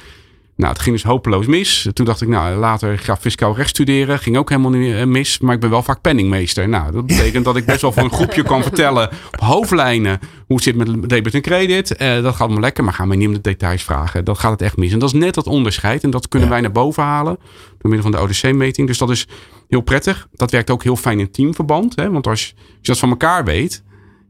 Nou, 0.58 0.72
het 0.72 0.82
ging 0.82 0.94
dus 0.94 1.04
hopeloos 1.04 1.46
mis. 1.46 1.88
Toen 1.92 2.06
dacht 2.06 2.20
ik, 2.20 2.28
nou, 2.28 2.56
later 2.56 2.98
ga 2.98 3.12
ik 3.12 3.20
fiscaal 3.20 3.56
recht 3.56 3.68
studeren. 3.68 4.18
Ging 4.18 4.36
ook 4.36 4.48
helemaal 4.48 4.70
niet 4.70 4.94
eh, 4.94 5.04
mis, 5.04 5.38
maar 5.38 5.54
ik 5.54 5.60
ben 5.60 5.70
wel 5.70 5.82
vaak 5.82 6.00
penningmeester. 6.00 6.68
Nou, 6.68 6.92
dat 6.92 7.06
betekent 7.16 7.44
dat 7.44 7.56
ik 7.56 7.64
best 7.64 7.80
wel 7.80 7.92
voor 7.92 8.02
een 8.02 8.10
groepje 8.12 8.42
kan 8.42 8.62
vertellen 8.62 9.08
op 9.32 9.40
hoofdlijnen 9.40 10.18
hoe 10.46 10.56
het 10.56 10.64
zit 10.64 10.76
met 10.76 11.08
debit 11.08 11.34
en 11.34 11.40
credit. 11.40 11.96
Eh, 11.96 12.22
dat 12.22 12.34
gaat 12.34 12.50
me 12.50 12.60
lekker, 12.60 12.84
maar 12.84 12.92
ga 12.92 13.04
me 13.04 13.16
niet 13.16 13.26
om 13.28 13.34
de 13.34 13.40
details 13.40 13.82
vragen. 13.82 14.24
Dat 14.24 14.38
gaat 14.38 14.50
het 14.50 14.62
echt 14.62 14.76
mis. 14.76 14.92
En 14.92 14.98
dat 14.98 15.12
is 15.14 15.20
net 15.20 15.34
dat 15.34 15.46
onderscheid. 15.46 16.02
En 16.04 16.10
dat 16.10 16.28
kunnen 16.28 16.48
Ja. 16.48 16.54
wij 16.54 16.62
naar 16.62 16.72
boven 16.72 17.02
halen 17.02 17.36
door 17.78 17.90
middel 17.90 18.02
van 18.02 18.10
de 18.10 18.18
ODC-meting. 18.18 18.86
Dus 18.86 18.98
dat 18.98 19.10
is 19.10 19.26
heel 19.68 19.80
prettig. 19.80 20.28
Dat 20.32 20.50
werkt 20.50 20.70
ook 20.70 20.82
heel 20.82 20.96
fijn 20.96 21.20
in 21.20 21.30
teamverband. 21.30 21.96
Hè? 21.96 22.10
Want 22.10 22.26
als 22.26 22.46
je, 22.46 22.52
als 22.56 22.64
je 22.80 22.88
dat 22.90 22.98
van 22.98 23.10
elkaar 23.10 23.44
weet, 23.44 23.82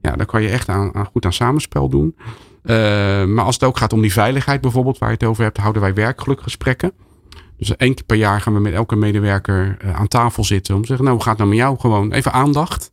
ja, 0.03 0.17
dan 0.17 0.27
kan 0.27 0.43
je 0.43 0.49
echt 0.49 0.69
aan, 0.69 0.95
aan, 0.95 1.07
goed 1.13 1.25
aan 1.25 1.33
samenspel 1.33 1.89
doen. 1.89 2.17
Uh, 2.71 3.25
maar 3.25 3.45
als 3.45 3.55
het 3.55 3.65
ook 3.65 3.77
gaat 3.77 3.93
om 3.93 4.01
die 4.01 4.13
veiligheid 4.13 4.61
bijvoorbeeld, 4.61 4.99
waar 4.99 5.09
je 5.09 5.15
het 5.19 5.25
over 5.25 5.43
hebt, 5.43 5.57
houden 5.57 5.83
wij 5.83 5.95
werkgelukgesprekken. 5.95 6.93
Dus 7.57 7.77
één 7.77 7.95
keer 7.95 8.05
per 8.05 8.17
jaar 8.17 8.41
gaan 8.41 8.55
we 8.55 8.61
met 8.61 8.73
elke 8.73 8.97
medewerker 8.97 9.77
uh, 9.85 9.97
aan 9.97 10.09
tafel 10.09 10.45
zitten. 10.45 10.75
Om 10.75 10.81
te 10.81 10.87
zeggen, 10.87 11.05
nou 11.05 11.17
hoe 11.17 11.27
gaat 11.27 11.39
het 11.39 11.47
nou 11.47 11.57
met 11.57 11.67
jou? 11.67 11.79
Gewoon 11.81 12.13
even 12.13 12.33
aandacht. 12.33 12.91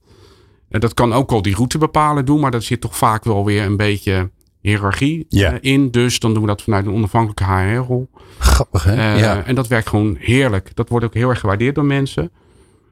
Uh, 0.69 0.79
dat 0.79 0.93
kan 0.93 1.13
ook 1.13 1.31
al 1.31 1.41
die 1.41 1.55
route 1.55 1.77
bepalen 1.77 2.25
doen, 2.25 2.39
maar 2.39 2.51
dat 2.51 2.63
zit 2.63 2.81
toch 2.81 2.97
vaak 2.97 3.23
wel 3.23 3.45
weer 3.45 3.65
een 3.65 3.77
beetje 3.77 4.29
hiërarchie 4.61 5.25
Ja. 5.29 5.57
in. 5.61 5.91
Dus 5.91 6.19
dan 6.19 6.33
doen 6.33 6.41
we 6.41 6.47
dat 6.47 6.61
vanuit 6.61 6.85
een 6.85 6.93
onafhankelijke 6.93 7.43
HR-rol. 7.43 8.09
Grappig 8.37 8.83
hè? 8.83 9.13
Uh, 9.13 9.19
ja. 9.19 9.43
En 9.43 9.55
dat 9.55 9.67
werkt 9.67 9.89
gewoon 9.89 10.15
heerlijk. 10.19 10.71
Dat 10.73 10.89
wordt 10.89 11.05
ook 11.05 11.13
heel 11.13 11.29
erg 11.29 11.39
gewaardeerd 11.39 11.75
door 11.75 11.85
mensen. 11.85 12.31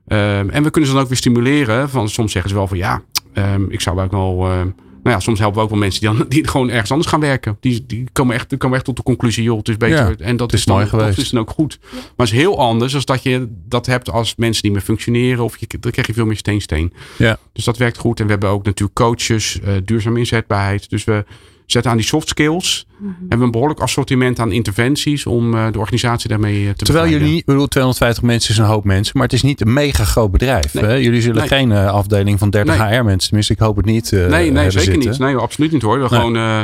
Uh, 0.08 0.38
en 0.56 0.64
we 0.64 0.70
kunnen 0.70 0.90
ze 0.90 0.94
dan 0.96 1.02
ook 1.04 1.08
weer 1.10 1.18
stimuleren. 1.18 1.90
Van, 1.90 2.10
soms 2.10 2.32
zeggen 2.32 2.50
ze 2.50 2.56
wel 2.56 2.68
van 2.68 2.78
ja, 2.78 3.02
um, 3.34 3.72
ik 3.72 3.82
zou 3.82 4.02
ook 4.02 4.12
wel 4.12 4.52
uh, 4.52 4.62
Nou 5.04 5.16
ja, 5.16 5.20
soms 5.20 5.40
helpen 5.40 5.58
we 5.58 5.64
ook 5.64 5.70
wel 5.70 5.80
mensen 5.80 6.02
die, 6.02 6.18
dan, 6.18 6.28
die 6.30 6.48
gewoon 6.48 6.70
ergens 6.70 6.92
anders 6.92 7.10
gaan 7.10 7.20
werken. 7.20 7.58
Die, 7.60 7.86
die, 7.86 8.08
komen 8.12 8.36
echt, 8.36 8.50
die 8.50 8.58
komen 8.58 8.76
echt 8.76 8.86
tot 8.86 8.96
de 8.96 9.04
conclusie, 9.04 9.44
joh, 9.44 9.58
het 9.58 9.70
is 9.70 9.78
beter. 9.78 10.16
Ja, 10.18 10.26
en 10.26 10.38
dat 10.38 10.54
is 10.54 10.60
is, 10.60 10.66
dan, 10.66 10.76
mooi 10.76 10.88
geweest. 10.88 11.16
Dat 11.16 11.26
is 11.26 11.32
dan 11.32 11.42
ook 11.42 11.50
goed. 11.50 11.80
Maar 11.92 12.02
het 12.16 12.36
is 12.36 12.42
heel 12.42 12.60
anders 12.60 12.96
als 12.96 13.06
dat 13.06 13.24
je 13.24 13.48
dat 13.68 13.86
hebt 13.86 14.10
als 14.10 14.36
mensen 14.36 14.62
die 14.62 14.72
meer 14.72 14.82
functioneren. 14.82 15.44
Of 15.44 15.58
je, 15.58 15.68
dan 15.80 15.92
krijg 15.92 16.08
je 16.08 16.14
veel 16.14 16.26
meer 16.26 16.38
steen-steen. 16.38 16.94
Ja. 17.18 17.38
Dus 17.54 17.64
dat 17.64 17.78
werkt 17.78 17.98
goed. 17.98 18.20
En 18.20 18.26
we 18.26 18.32
hebben 18.32 18.50
ook 18.50 18.66
natuurlijk 18.66 18.98
coaches, 18.98 19.60
eh 19.60 19.74
duurzame 19.86 20.20
inzetbaarheid. 20.20 20.90
Dus 20.90 21.04
we 21.04 21.26
zetten 21.74 21.92
aan 21.92 21.98
die 21.98 22.06
soft 22.06 22.28
skills. 22.28 22.86
Hebben 23.20 23.38
we 23.40 23.44
een 23.46 23.52
behoorlijk 23.52 23.80
assortiment 23.80 24.40
aan 24.40 24.52
interventies 24.52 25.26
om 25.26 25.54
eh, 25.54 25.66
de 25.72 25.80
organisatie 25.80 26.30
daarmee 26.30 26.68
eh, 26.68 26.70
te 26.70 26.84
Terwijl 26.84 26.98
bevrijden. 27.06 27.20
jullie, 27.20 27.38
ik 27.40 27.46
bedoel, 27.46 27.68
250 27.68 28.24
mensen 28.24 28.52
is 28.52 28.58
een 28.58 28.66
hoop 28.66 28.84
mensen, 28.84 29.12
maar 29.18 29.24
het 29.26 29.34
is 29.34 29.42
niet 29.42 29.62
een 29.62 29.74
mega 29.74 30.04
groot 30.04 30.32
bedrijf. 30.32 30.74
Nee. 30.74 30.84
Hè? 30.84 30.94
Jullie 30.94 31.22
zullen 31.22 31.38
Nee. 31.38 31.48
geen 31.48 31.72
eh, 31.72 31.86
afdeling 31.88 32.40
van 32.40 32.50
30 32.50 32.78
Nee. 32.78 32.88
HR-mensen, 32.98 33.28
tenminste, 33.28 33.54
ik 33.54 33.60
hoop 33.60 33.76
het 33.76 33.86
niet. 33.86 34.12
eh, 34.14 34.20
Nee, 34.28 34.52
nee 34.52 34.72
zeker 34.72 34.92
zitten. 34.92 35.10
niet. 35.10 35.20
Nee, 35.20 35.36
absoluut 35.36 35.72
niet 35.72 35.82
hoor. 35.82 35.94
We 35.94 36.00
Nee. 36.00 36.20
Gewoon, 36.20 36.36
eh, 36.36 36.62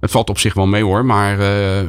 het 0.00 0.10
valt 0.10 0.30
op 0.30 0.38
zich 0.38 0.54
wel 0.54 0.66
mee 0.66 0.82
hoor. 0.82 1.04
Maar 1.04 1.38
eh, 1.38 1.78
eh, 1.80 1.86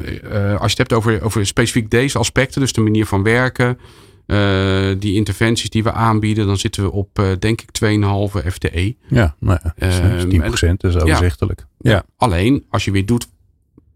als 0.60 0.72
je 0.72 0.78
het 0.78 0.78
hebt 0.78 0.92
over, 0.92 1.22
over 1.22 1.46
specifiek 1.46 1.90
deze 1.90 2.18
aspecten, 2.18 2.60
dus 2.60 2.72
de 2.72 2.80
manier 2.80 3.06
van 3.06 3.22
werken, 3.22 3.78
eh, 4.26 4.88
die 4.98 5.14
interventies 5.14 5.70
die 5.70 5.82
we 5.82 5.92
aanbieden, 5.92 6.46
dan 6.46 6.56
zitten 6.56 6.82
we 6.82 6.90
op, 6.92 7.18
eh, 7.18 7.26
denk 7.38 7.60
ik, 7.60 7.70
2,5 7.70 8.52
FTE. 8.52 8.94
Ja, 9.08 9.34
nou 9.38 9.58
ja, 9.62 9.74
dat 9.78 9.88
is 9.88 9.98
Ehm, 9.98 10.28
10%, 10.28 10.80
dat 10.80 10.94
is 10.94 11.02
overzichtelijk. 11.02 11.66
Ja. 11.78 12.04
Alleen, 12.16 12.64
als 12.70 12.84
je 12.84 12.90
weer 12.90 13.06
doet 13.06 13.28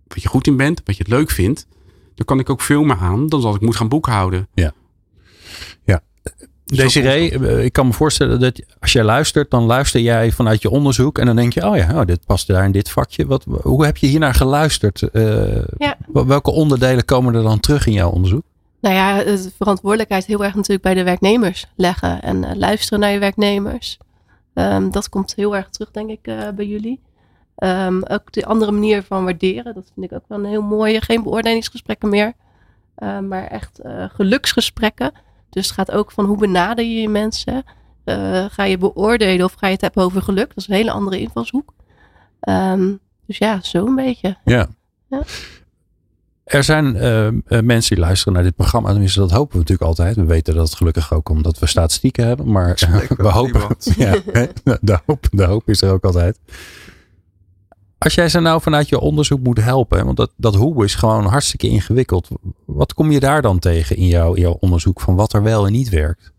wat 0.06 0.22
je 0.22 0.28
goed 0.28 0.46
in 0.46 0.56
bent, 0.56 0.82
wat 0.84 0.96
je 0.96 1.02
het 1.02 1.12
leuk 1.12 1.30
vindt, 1.30 1.66
dan 2.14 2.26
kan 2.26 2.38
ik 2.38 2.50
ook 2.50 2.60
veel 2.60 2.82
meer 2.82 2.96
aan 3.00 3.28
dan 3.28 3.40
dat 3.40 3.54
ik 3.54 3.60
moet 3.60 3.76
gaan 3.76 3.88
boekhouden. 3.88 4.48
Ja. 4.54 4.72
Ja. 5.84 6.00
Desiree, 6.64 7.30
eh, 7.30 7.64
ik 7.64 7.72
kan 7.72 7.86
me 7.86 7.92
voorstellen 7.92 8.40
dat 8.40 8.62
als 8.80 8.92
jij 8.92 9.04
luistert, 9.04 9.50
dan 9.50 9.62
luister 9.64 10.00
jij 10.00 10.32
vanuit 10.32 10.62
je 10.62 10.70
onderzoek 10.70 11.18
en 11.18 11.26
dan 11.26 11.36
denk 11.36 11.52
je, 11.52 11.66
oh 11.68 11.76
ja, 11.76 12.00
oh, 12.00 12.06
dit 12.06 12.26
past 12.26 12.46
daar 12.46 12.64
in 12.64 12.72
dit 12.72 12.90
vakje. 12.90 13.26
Wat, 13.26 13.44
hoe 13.62 13.84
heb 13.84 13.96
je 13.96 14.06
hiernaar 14.06 14.34
geluisterd? 14.34 15.02
Eh, 15.02 15.56
Ja. 15.78 15.96
wel- 16.12 16.26
Welke 16.26 16.50
onderdelen 16.50 17.04
komen 17.04 17.34
er 17.34 17.42
dan 17.42 17.60
terug 17.60 17.86
in 17.86 17.92
jouw 17.92 18.10
onderzoek? 18.10 18.42
Nou 18.84 18.96
ja, 18.96 19.22
de 19.24 19.50
verantwoordelijkheid 19.56 20.26
heel 20.26 20.44
erg 20.44 20.54
natuurlijk 20.54 20.82
bij 20.82 20.94
de 20.94 21.02
werknemers 21.02 21.66
leggen. 21.76 22.22
En 22.22 22.44
eh, 22.44 22.56
luisteren 22.56 23.00
naar 23.00 23.10
je 23.10 23.18
werknemers. 23.18 23.98
Ehm, 24.54 24.90
dat 24.90 25.08
komt 25.08 25.34
heel 25.34 25.56
erg 25.56 25.68
terug, 25.68 25.90
denk 25.90 26.10
ik, 26.10 26.26
eh, 26.26 26.48
bij 26.54 26.66
jullie. 26.66 27.00
Ehm, 27.56 28.02
ook 28.08 28.32
de 28.32 28.46
andere 28.46 28.70
manier 28.72 29.02
van 29.02 29.24
waarderen. 29.24 29.74
Dat 29.74 29.90
vind 29.94 30.06
ik 30.06 30.12
ook 30.12 30.24
wel 30.28 30.38
een 30.38 30.44
heel 30.44 30.62
mooie. 30.62 31.00
Geen 31.00 31.22
beoordelingsgesprekken 31.22 32.08
meer. 32.08 32.32
eh, 32.94 33.18
maar 33.18 33.46
echt 33.46 33.80
geluksgesprekken. 34.08 35.12
Dus 35.50 35.66
het 35.66 35.74
gaat 35.74 35.90
ook 35.90 36.10
van 36.12 36.24
hoe 36.24 36.38
benader 36.38 36.84
je 36.84 37.00
je 37.00 37.08
mensen. 37.08 37.64
Ga 38.50 38.64
je 38.64 38.78
beoordelen 38.78 39.44
of 39.44 39.52
ga 39.52 39.66
je 39.66 39.72
het 39.72 39.80
hebben 39.80 40.02
over 40.04 40.22
geluk? 40.22 40.48
Dat 40.48 40.56
is 40.56 40.68
een 40.68 40.74
hele 40.74 40.90
andere 40.90 41.20
invalshoek. 41.20 41.74
Ehm, 42.40 42.92
dus 43.26 43.38
ja, 43.38 43.60
zo 43.62 43.86
een 43.86 43.94
beetje. 43.94 44.36
Ja. 44.44 44.68
Ja. 45.08 45.22
Er 46.44 46.64
zijn 46.64 46.96
eh, 46.96 47.26
eh, 47.26 47.34
mensen 47.46 47.94
die 47.94 48.04
luisteren 48.04 48.32
naar 48.32 48.42
dit 48.42 48.56
programma. 48.56 48.90
Tenminste, 48.90 49.20
dat 49.20 49.30
hopen 49.30 49.52
we 49.52 49.58
natuurlijk 49.58 49.88
altijd. 49.88 50.16
We 50.16 50.24
weten 50.24 50.54
dat 50.54 50.66
het 50.66 50.76
gelukkig 50.76 51.12
ook 51.12 51.28
omdat 51.28 51.58
we 51.58 51.66
statistieken 51.66 52.26
hebben. 52.26 52.50
Maar 52.50 52.74
we 53.16 53.28
hopen. 53.28 53.76
Ja, 53.96 54.14
hè, 54.32 54.46
de, 54.80 54.98
hoop, 55.06 55.26
de 55.30 55.44
hoop 55.44 55.68
is 55.68 55.82
er 55.82 55.92
ook 55.92 56.04
altijd. 56.04 56.38
Als 57.98 58.14
jij 58.14 58.28
ze 58.28 58.40
nou 58.40 58.60
vanuit 58.60 58.88
je 58.88 59.00
onderzoek 59.00 59.40
moet 59.40 59.60
helpen. 59.60 60.04
Want 60.04 60.16
dat, 60.16 60.30
dat 60.36 60.54
hoe 60.54 60.84
is 60.84 60.94
gewoon 60.94 61.24
hartstikke 61.24 61.68
ingewikkeld. 61.68 62.28
Wat 62.64 62.94
kom 62.94 63.10
je 63.10 63.20
daar 63.20 63.42
dan 63.42 63.58
tegen 63.58 63.96
in 63.96 64.06
jouw, 64.06 64.34
in 64.34 64.42
jouw 64.42 64.56
onderzoek 64.60 65.00
van 65.00 65.14
wat 65.14 65.32
er 65.32 65.42
wel 65.42 65.66
en 65.66 65.72
niet 65.72 65.88
werkt? 65.88 66.32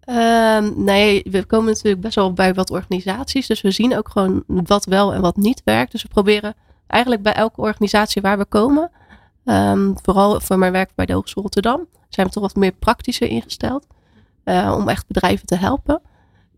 Ehm, 0.00 0.70
nee, 0.76 1.22
we 1.30 1.44
komen 1.44 1.66
natuurlijk 1.66 2.02
best 2.02 2.14
wel 2.14 2.32
bij 2.32 2.54
wat 2.54 2.70
organisaties. 2.70 3.46
Dus 3.46 3.60
we 3.60 3.70
zien 3.70 3.96
ook 3.96 4.08
gewoon 4.08 4.42
wat 4.46 4.84
wel 4.84 5.14
en 5.14 5.20
wat 5.20 5.36
niet 5.36 5.62
werkt. 5.64 5.92
Dus 5.92 6.02
we 6.02 6.08
proberen 6.08 6.54
eigenlijk 6.92 7.22
bij 7.22 7.32
elke 7.34 7.60
organisatie 7.60 8.22
waar 8.22 8.38
we 8.38 8.44
komen. 8.44 8.90
ehm, 9.44 9.92
vooral 10.02 10.40
voor 10.40 10.58
mijn 10.58 10.72
werk 10.72 10.90
bij 10.94 11.06
de 11.06 11.12
Hogeschool 11.12 11.42
Rotterdam. 11.42 11.86
Zijn 12.08 12.26
we 12.26 12.32
toch 12.32 12.42
wat 12.42 12.54
meer 12.56 12.72
praktischer 12.72 13.28
ingesteld. 13.28 13.86
eh, 14.44 14.74
om 14.78 14.88
echt 14.88 15.06
bedrijven 15.06 15.46
te 15.46 15.56
helpen. 15.56 16.00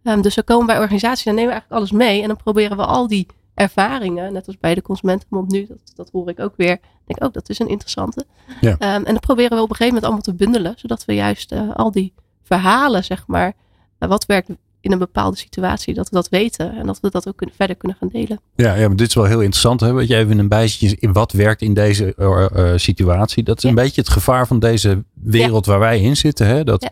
Ehm, 0.02 0.20
dus 0.20 0.34
we 0.34 0.42
komen 0.42 0.66
bij 0.66 0.78
organisaties 0.78 1.26
en 1.26 1.34
nemen 1.34 1.50
we 1.52 1.52
eigenlijk 1.60 1.80
alles 1.80 1.92
mee. 2.06 2.22
En 2.22 2.28
dan 2.28 2.36
proberen 2.36 2.76
we 2.76 2.84
al 2.84 3.06
die 3.08 3.26
ervaringen, 3.54 4.32
net 4.32 4.46
als 4.46 4.58
bij 4.58 4.74
de 4.74 4.82
Consumentenbond 4.82 5.50
nu, 5.50 5.66
dat, 5.66 5.78
dat 5.94 6.10
hoor 6.10 6.28
ik 6.28 6.40
ook 6.40 6.56
weer. 6.56 6.72
Ik 6.72 6.80
denk 7.06 7.24
ook, 7.24 7.32
dat 7.32 7.48
is 7.48 7.58
een 7.58 7.68
interessante. 7.68 8.26
Ja. 8.60 8.76
Ehm, 8.78 8.90
en 8.94 9.04
dan 9.04 9.18
proberen 9.18 9.56
we 9.56 9.62
op 9.62 9.70
een 9.70 9.76
gegeven 9.76 9.86
moment 9.94 10.04
allemaal 10.04 10.22
te 10.22 10.34
bundelen. 10.34 10.72
Zodat 10.76 11.04
we 11.04 11.14
juist 11.14 11.52
eh, 11.52 11.70
al 11.74 11.90
die 11.90 12.12
verhalen, 12.42 13.04
zeg 13.04 13.26
maar. 13.26 13.52
eh, 13.98 14.08
wat 14.08 14.26
werkt 14.26 14.48
in 14.84 14.92
een 14.92 14.98
bepaalde 14.98 15.36
situatie, 15.36 15.94
dat 15.94 16.08
we 16.08 16.14
dat 16.14 16.28
weten. 16.28 16.76
En 16.76 16.86
dat 16.86 16.98
we 17.00 17.10
dat 17.10 17.28
ook 17.28 17.36
kunnen, 17.36 17.56
verder 17.56 17.76
kunnen 17.76 17.96
gaan 18.00 18.08
delen. 18.08 18.40
Ja, 18.56 18.74
ja, 18.74 18.86
maar 18.88 18.96
dit 18.96 19.08
is 19.08 19.14
wel 19.14 19.24
heel 19.24 19.40
interessant. 19.40 19.80
Hè? 19.80 19.92
Weet 19.92 20.08
je 20.08 20.16
even 20.16 20.38
een 20.38 20.48
bijzetje 20.48 20.96
in 20.98 21.12
wat 21.12 21.32
werkt 21.32 21.62
in 21.62 21.74
deze 21.74 22.14
eh, 22.14 22.46
eh, 22.72 22.78
situatie. 22.78 23.42
Dat 23.42 23.56
is 23.56 23.62
Ja. 23.62 23.68
een 23.68 23.74
beetje 23.74 24.00
het 24.00 24.10
gevaar 24.10 24.46
van 24.46 24.58
deze 24.58 25.04
wereld 25.12 25.66
waar 25.66 25.78
wij 25.78 26.00
in 26.00 26.16
zitten. 26.16 26.46
Hè? 26.46 26.64
Dat 26.64 26.82
Ja. 26.82 26.90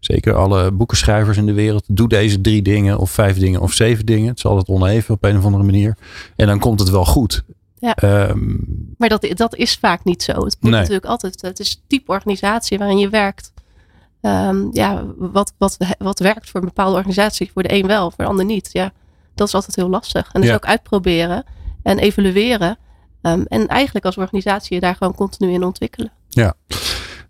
zeker 0.00 0.34
alle 0.34 0.72
boekenschrijvers 0.72 1.36
in 1.36 1.46
de 1.46 1.52
wereld. 1.52 1.84
Doe 1.88 2.08
deze 2.08 2.40
drie 2.40 2.62
dingen 2.62 2.98
of 2.98 3.10
vijf 3.10 3.38
dingen 3.38 3.60
of 3.60 3.72
zeven 3.72 4.06
dingen. 4.06 4.28
Het 4.28 4.38
is 4.38 4.44
altijd 4.44 4.68
oneven 4.68 5.14
op 5.14 5.24
een 5.24 5.36
of 5.38 5.44
andere 5.44 5.64
manier. 5.64 5.96
En 6.36 6.46
dan 6.46 6.58
komt 6.58 6.80
het 6.80 6.90
wel 6.90 7.04
goed. 7.04 7.42
Ja. 7.78 7.94
Ehm, 7.94 8.56
Maar 8.98 9.08
dat, 9.08 9.26
dat 9.34 9.54
is 9.56 9.74
vaak 9.74 10.04
niet 10.04 10.22
zo. 10.22 10.32
Het 10.32 10.56
moet 10.60 10.70
Nee. 10.70 10.80
natuurlijk 10.80 11.06
altijd, 11.06 11.40
het 11.42 11.58
is 11.58 11.70
het 11.70 11.80
type 11.86 12.12
organisatie 12.12 12.78
waarin 12.78 12.98
je 12.98 13.08
werkt. 13.08 13.52
Ehm, 14.24 14.66
ja, 14.72 15.04
wat, 15.16 15.54
wat, 15.58 15.76
wat 15.98 16.18
werkt 16.18 16.50
voor 16.50 16.60
een 16.60 16.66
bepaalde 16.66 16.96
organisatie, 16.96 17.50
voor 17.52 17.62
de 17.62 17.72
een 17.72 17.86
wel, 17.86 18.10
voor 18.10 18.24
de 18.24 18.30
ander 18.30 18.44
niet. 18.44 18.68
Ja, 18.72 18.92
dat 19.34 19.46
is 19.48 19.54
altijd 19.54 19.76
heel 19.76 19.88
lastig. 19.88 20.30
En 20.32 20.40
dus 20.40 20.50
Ja. 20.50 20.56
ook 20.56 20.66
uitproberen 20.66 21.44
en 21.82 21.98
evalueren. 21.98 22.78
Ehm, 23.22 23.42
en 23.48 23.68
eigenlijk 23.68 24.04
als 24.04 24.16
organisatie 24.16 24.74
je 24.74 24.80
daar 24.80 24.96
gewoon 24.96 25.14
continu 25.14 25.52
in 25.52 25.64
ontwikkelen. 25.64 26.12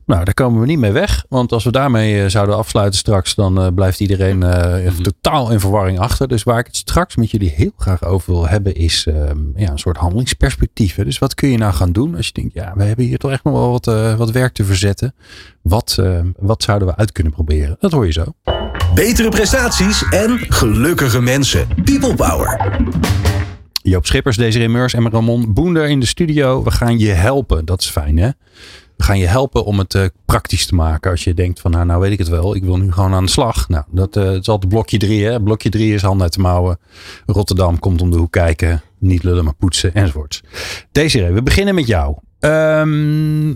Nou, 0.06 0.24
daar 0.24 0.34
komen 0.34 0.60
we 0.60 0.66
niet 0.66 0.78
mee 0.78 0.92
weg. 0.92 1.24
Want 1.28 1.52
als 1.52 1.64
we 1.64 1.70
daarmee 1.70 2.22
eh, 2.22 2.28
zouden 2.28 2.56
afsluiten 2.56 2.98
straks, 2.98 3.34
dan 3.34 3.60
eh, 3.60 3.66
blijft 3.74 4.00
iedereen 4.00 4.42
eh, 4.42 4.84
even 4.84 5.02
totaal 5.02 5.50
in 5.50 5.60
verwarring 5.60 5.98
achter. 5.98 6.28
Dus 6.28 6.42
waar 6.42 6.58
ik 6.58 6.66
het 6.66 6.76
straks 6.76 7.16
met 7.16 7.30
jullie 7.30 7.50
heel 7.50 7.72
graag 7.76 8.04
over 8.04 8.32
wil 8.32 8.48
hebben, 8.48 8.74
is 8.74 9.06
ehm, 9.06 9.38
ja, 9.56 9.70
een 9.70 9.78
soort 9.78 9.96
handelingsperspectief. 9.96 10.94
hè. 10.96 11.04
Dus 11.04 11.18
wat 11.18 11.34
kun 11.34 11.48
je 11.48 11.58
nou 11.58 11.72
gaan 11.72 11.92
doen 11.92 12.16
als 12.16 12.26
je 12.26 12.32
denkt, 12.32 12.54
ja, 12.54 12.72
we 12.76 12.84
hebben 12.84 13.04
hier 13.04 13.18
toch 13.18 13.30
echt 13.30 13.44
nog 13.44 13.54
wel 13.54 13.70
wat, 13.70 13.86
eh, 13.86 14.14
wat 14.16 14.30
werk 14.30 14.54
te 14.54 14.64
verzetten. 14.64 15.14
Wat, 15.62 15.96
eh, 16.00 16.20
wat 16.38 16.62
zouden 16.62 16.88
we 16.88 16.96
uit 16.96 17.12
kunnen 17.12 17.32
proberen? 17.32 17.76
Dat 17.78 17.92
hoor 17.92 18.06
je 18.06 18.12
zo. 18.12 18.24
Betere 18.94 19.28
prestaties 19.28 20.08
en 20.10 20.38
gelukkige 20.38 21.20
mensen. 21.20 21.66
People 21.84 22.14
Power. 22.14 22.78
Joop 23.82 24.06
Schippers, 24.06 24.36
Desiree 24.36 24.68
Meurs 24.68 24.94
en 24.94 25.10
Ramon 25.10 25.52
Boender 25.52 25.88
in 25.88 26.00
de 26.00 26.06
studio. 26.06 26.62
We 26.62 26.70
gaan 26.70 26.98
je 26.98 27.10
helpen. 27.10 27.64
Dat 27.64 27.80
is 27.80 27.90
fijn 27.90 28.16
hè? 28.18 28.28
We 28.96 29.04
gaan 29.04 29.18
je 29.18 29.26
helpen 29.26 29.64
om 29.64 29.78
het 29.78 29.94
eh, 29.94 30.04
praktisch 30.24 30.66
te 30.66 30.74
maken. 30.74 31.10
Als 31.10 31.24
je 31.24 31.34
denkt 31.34 31.60
van 31.60 31.70
nou, 31.70 31.84
nou 31.86 32.00
weet 32.00 32.12
ik 32.12 32.18
het 32.18 32.28
wel. 32.28 32.54
Ik 32.54 32.62
wil 32.62 32.76
nu 32.76 32.92
gewoon 32.92 33.14
aan 33.14 33.24
de 33.24 33.30
slag. 33.30 33.68
Nou, 33.68 33.84
dat 33.90 34.16
eh, 34.16 34.32
is 34.32 34.48
altijd 34.48 34.72
blokje 34.72 34.98
drie 34.98 35.24
hè. 35.24 35.42
Blokje 35.42 35.70
drie 35.70 35.94
is 35.94 36.02
handen 36.02 36.22
uit 36.22 36.32
de 36.32 36.40
mouwen. 36.40 36.78
Rotterdam 37.26 37.78
komt 37.78 38.00
om 38.00 38.10
de 38.10 38.16
hoek 38.16 38.32
kijken. 38.32 38.82
Niet 38.98 39.22
lullen 39.22 39.44
maar 39.44 39.54
poetsen 39.54 39.94
enzovoorts. 39.94 40.42
Desiree, 40.92 41.32
we 41.32 41.42
beginnen 41.42 41.74
met 41.74 41.86
jou. 41.86 42.16
Ehm, 42.40 43.54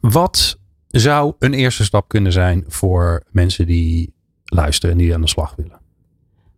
wat 0.00 0.58
zou 0.88 1.34
een 1.38 1.54
eerste 1.54 1.84
stap 1.84 2.08
kunnen 2.08 2.32
zijn 2.32 2.64
voor 2.68 3.22
mensen 3.30 3.66
die 3.66 4.12
luisteren 4.44 4.90
en 4.90 4.98
die 5.00 5.14
aan 5.14 5.20
de 5.20 5.28
slag 5.28 5.54
willen? 5.56 5.78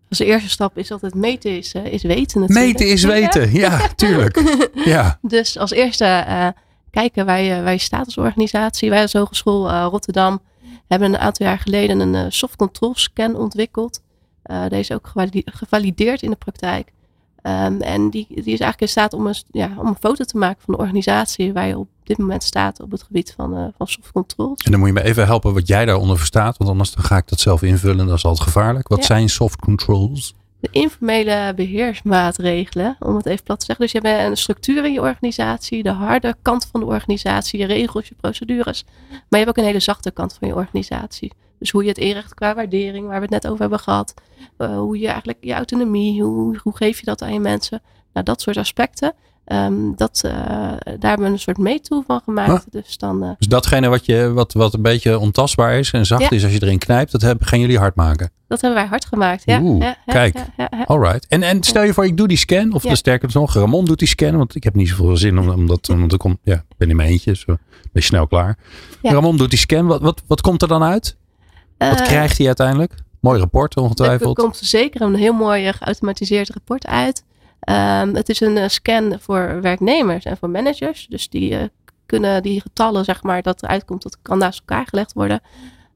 Dus 0.08 0.18
de 0.18 0.24
eerste 0.24 0.48
stap 0.50 0.78
is 0.78 0.90
altijd 0.90 1.14
meten 1.14 1.56
is, 1.56 1.72
eh, 1.72 1.84
is 1.84 2.02
weten 2.02 2.40
natuurlijk. 2.40 2.66
Meten 2.66 2.88
is 2.88 3.04
weten. 3.04 3.52
Ja, 3.60 3.88
tuurlijk. 3.88 4.42
Ja. 4.84 5.18
Dus 5.22 5.58
als 5.58 5.70
eerste 5.70 6.24
kijken 6.92 7.26
je, 7.42 7.62
waar 7.62 7.72
je 7.72 7.78
staat 7.78 8.04
als 8.04 8.18
organisatie. 8.18 8.90
Wij 8.90 9.02
als 9.02 9.12
Hogeschool 9.12 9.70
eh, 9.70 9.86
Rotterdam 9.90 10.40
hebben 10.88 11.08
een 11.08 11.18
aantal 11.20 11.46
jaar 11.46 11.58
geleden 11.58 12.00
een 12.00 12.14
eh, 12.14 12.24
soft 12.28 12.56
control 12.56 12.94
scan 12.94 13.36
ontwikkeld. 13.36 14.00
Eh, 14.42 14.60
deze 14.62 14.80
is 14.80 14.92
ook 14.92 15.12
gevalideerd 15.44 16.22
in 16.22 16.30
de 16.30 16.36
praktijk. 16.36 16.92
Ehm, 17.42 17.80
en 17.80 18.10
die, 18.10 18.26
die 18.28 18.36
is 18.38 18.44
eigenlijk 18.46 18.80
in 18.80 18.88
staat 18.88 19.12
om 19.12 19.26
een, 19.26 19.34
ja, 19.50 19.70
om 19.78 19.86
een 19.86 19.96
foto 20.00 20.24
te 20.24 20.36
maken 20.38 20.62
van 20.64 20.74
de 20.74 20.80
organisatie 20.80 21.52
waar 21.52 21.66
je 21.66 21.78
op 21.78 21.88
dit 22.02 22.18
moment 22.18 22.42
staat 22.42 22.80
op 22.80 22.90
het 22.90 23.02
gebied 23.02 23.32
van, 23.36 23.56
eh, 23.56 23.64
van 23.76 23.86
soft 23.86 24.12
controls. 24.12 24.62
En 24.62 24.70
dan 24.70 24.80
moet 24.80 24.88
je 24.88 24.94
me 24.94 25.02
even 25.02 25.26
helpen 25.26 25.54
wat 25.54 25.66
jij 25.66 25.84
daaronder 25.84 26.16
verstaat. 26.16 26.56
Want 26.56 26.70
anders 26.70 26.92
dan 26.94 27.04
ga 27.04 27.16
ik 27.16 27.28
dat 27.28 27.40
zelf 27.40 27.62
invullen. 27.62 28.06
Dat 28.06 28.16
is 28.16 28.24
altijd 28.24 28.46
gevaarlijk. 28.48 28.88
Wat 28.88 28.98
Ja. 28.98 29.04
zijn 29.04 29.28
soft 29.28 29.58
controls? 29.60 30.34
De 30.62 30.68
informele 30.70 31.52
beheersmaatregelen, 31.56 32.96
om 33.00 33.16
het 33.16 33.26
even 33.26 33.44
plat 33.44 33.58
te 33.58 33.64
zeggen. 33.64 33.84
Dus 33.84 33.94
je 33.94 34.08
hebt 34.08 34.30
een 34.30 34.36
structuur 34.36 34.84
in 34.84 34.92
je 34.92 35.00
organisatie, 35.00 35.82
de 35.82 35.90
harde 35.90 36.36
kant 36.42 36.68
van 36.70 36.80
de 36.80 36.86
organisatie, 36.86 37.58
je 37.58 37.66
regels, 37.66 38.08
je 38.08 38.14
procedures. 38.14 38.84
Maar 39.08 39.20
je 39.28 39.36
hebt 39.36 39.48
ook 39.48 39.56
een 39.56 39.64
hele 39.64 39.80
zachte 39.80 40.10
kant 40.10 40.36
van 40.38 40.48
je 40.48 40.54
organisatie. 40.54 41.32
Dus 41.58 41.70
hoe 41.70 41.82
je 41.82 41.88
het 41.88 41.98
inricht 41.98 42.34
qua 42.34 42.54
waardering, 42.54 43.06
waar 43.06 43.16
we 43.16 43.22
het 43.22 43.30
net 43.30 43.46
over 43.46 43.60
hebben 43.60 43.78
gehad. 43.78 44.14
Eh, 44.56 44.76
hoe 44.76 44.98
je 44.98 45.06
eigenlijk 45.06 45.38
je 45.40 45.52
autonomie, 45.52 46.22
hoe, 46.22 46.58
hoe 46.62 46.76
geef 46.76 46.98
je 46.98 47.04
dat 47.04 47.22
aan 47.22 47.32
je 47.32 47.40
mensen? 47.40 47.82
Nou, 48.12 48.24
dat 48.24 48.40
soort 48.40 48.56
aspecten. 48.56 49.14
Ehm, 49.44 49.94
dat, 49.96 50.22
uh, 50.26 50.32
daar 50.32 50.76
hebben 50.84 51.26
we 51.26 51.32
een 51.32 51.38
soort 51.38 51.58
meetool 51.58 52.02
van 52.06 52.20
gemaakt. 52.24 52.72
Dus, 52.72 52.98
dan, 52.98 53.24
uh, 53.24 53.30
dus 53.38 53.46
datgene 53.46 53.88
wat, 53.88 54.06
je, 54.06 54.32
wat, 54.32 54.52
wat 54.52 54.74
een 54.74 54.82
beetje 54.82 55.18
ontastbaar 55.18 55.78
is 55.78 55.90
en 55.90 56.06
zacht 56.06 56.32
is 56.32 56.44
als 56.44 56.52
je 56.52 56.62
erin 56.62 56.78
knijpt, 56.78 57.12
dat 57.12 57.22
hebben, 57.22 57.46
gaan 57.46 57.60
jullie 57.60 57.78
hard 57.78 57.94
maken? 57.94 58.30
Dat 58.48 58.60
hebben 58.60 58.80
wij 58.80 58.88
hard 58.88 59.04
gemaakt, 59.04 59.42
ja. 59.44 59.60
Oeh, 59.60 59.82
ja, 59.82 59.96
kijk, 60.06 60.38
alright. 60.86 61.26
En, 61.28 61.42
en 61.42 61.62
stel 61.62 61.82
je 61.82 61.92
voor, 61.92 62.04
ik 62.04 62.16
doe 62.16 62.28
die 62.28 62.36
scan, 62.36 62.72
of 62.72 62.82
de 62.82 62.96
sterker 62.96 63.30
nog, 63.32 63.54
Ramon 63.54 63.84
doet 63.84 63.98
die 63.98 64.08
scan, 64.08 64.36
want 64.36 64.54
ik 64.54 64.64
heb 64.64 64.74
niet 64.74 64.88
zoveel 64.88 65.16
zin 65.16 65.38
om, 65.38 65.48
om 65.48 65.66
dat, 65.66 65.88
omdat 65.88 66.12
ik 66.12 66.18
kom, 66.18 66.38
ja, 66.42 66.54
ik 66.54 66.76
ben 66.76 66.90
in 66.90 66.96
mijn 66.96 67.08
eentje, 67.08 67.36
zo 67.36 67.44
ben 67.46 67.90
je 67.92 68.00
snel 68.00 68.26
klaar. 68.26 68.58
Ramon 69.02 69.36
doet 69.36 69.50
die 69.50 69.58
scan, 69.58 69.86
wat, 69.86 70.00
wat, 70.00 70.22
wat 70.26 70.40
komt 70.40 70.62
er 70.62 70.68
dan 70.68 70.82
uit? 70.82 71.16
Wat 71.78 72.02
krijgt 72.02 72.38
hij 72.38 72.46
uiteindelijk? 72.46 72.94
Mooi 73.20 73.38
rapport 73.38 73.76
ongetwijfeld. 73.76 74.38
Er 74.38 74.44
komt 74.44 74.56
zeker 74.56 75.00
een 75.00 75.14
heel 75.14 75.32
mooi 75.32 75.72
geautomatiseerd 75.72 76.50
rapport 76.50 76.86
uit. 76.86 77.24
Um, 77.70 78.14
het 78.14 78.28
is 78.28 78.40
een 78.40 78.56
uh, 78.56 78.68
scan 78.68 79.16
voor 79.20 79.60
werknemers 79.60 80.24
en 80.24 80.36
voor 80.36 80.50
managers. 80.50 81.06
Dus 81.06 81.28
die 81.28 81.50
uh, 81.50 81.62
kunnen 82.06 82.42
die 82.42 82.60
getallen, 82.60 83.04
zeg 83.04 83.22
maar, 83.22 83.42
dat 83.42 83.62
eruit 83.62 83.84
komt, 83.84 84.02
dat 84.02 84.18
kan 84.22 84.38
naast 84.38 84.58
elkaar 84.58 84.86
gelegd 84.86 85.12
worden. 85.12 85.40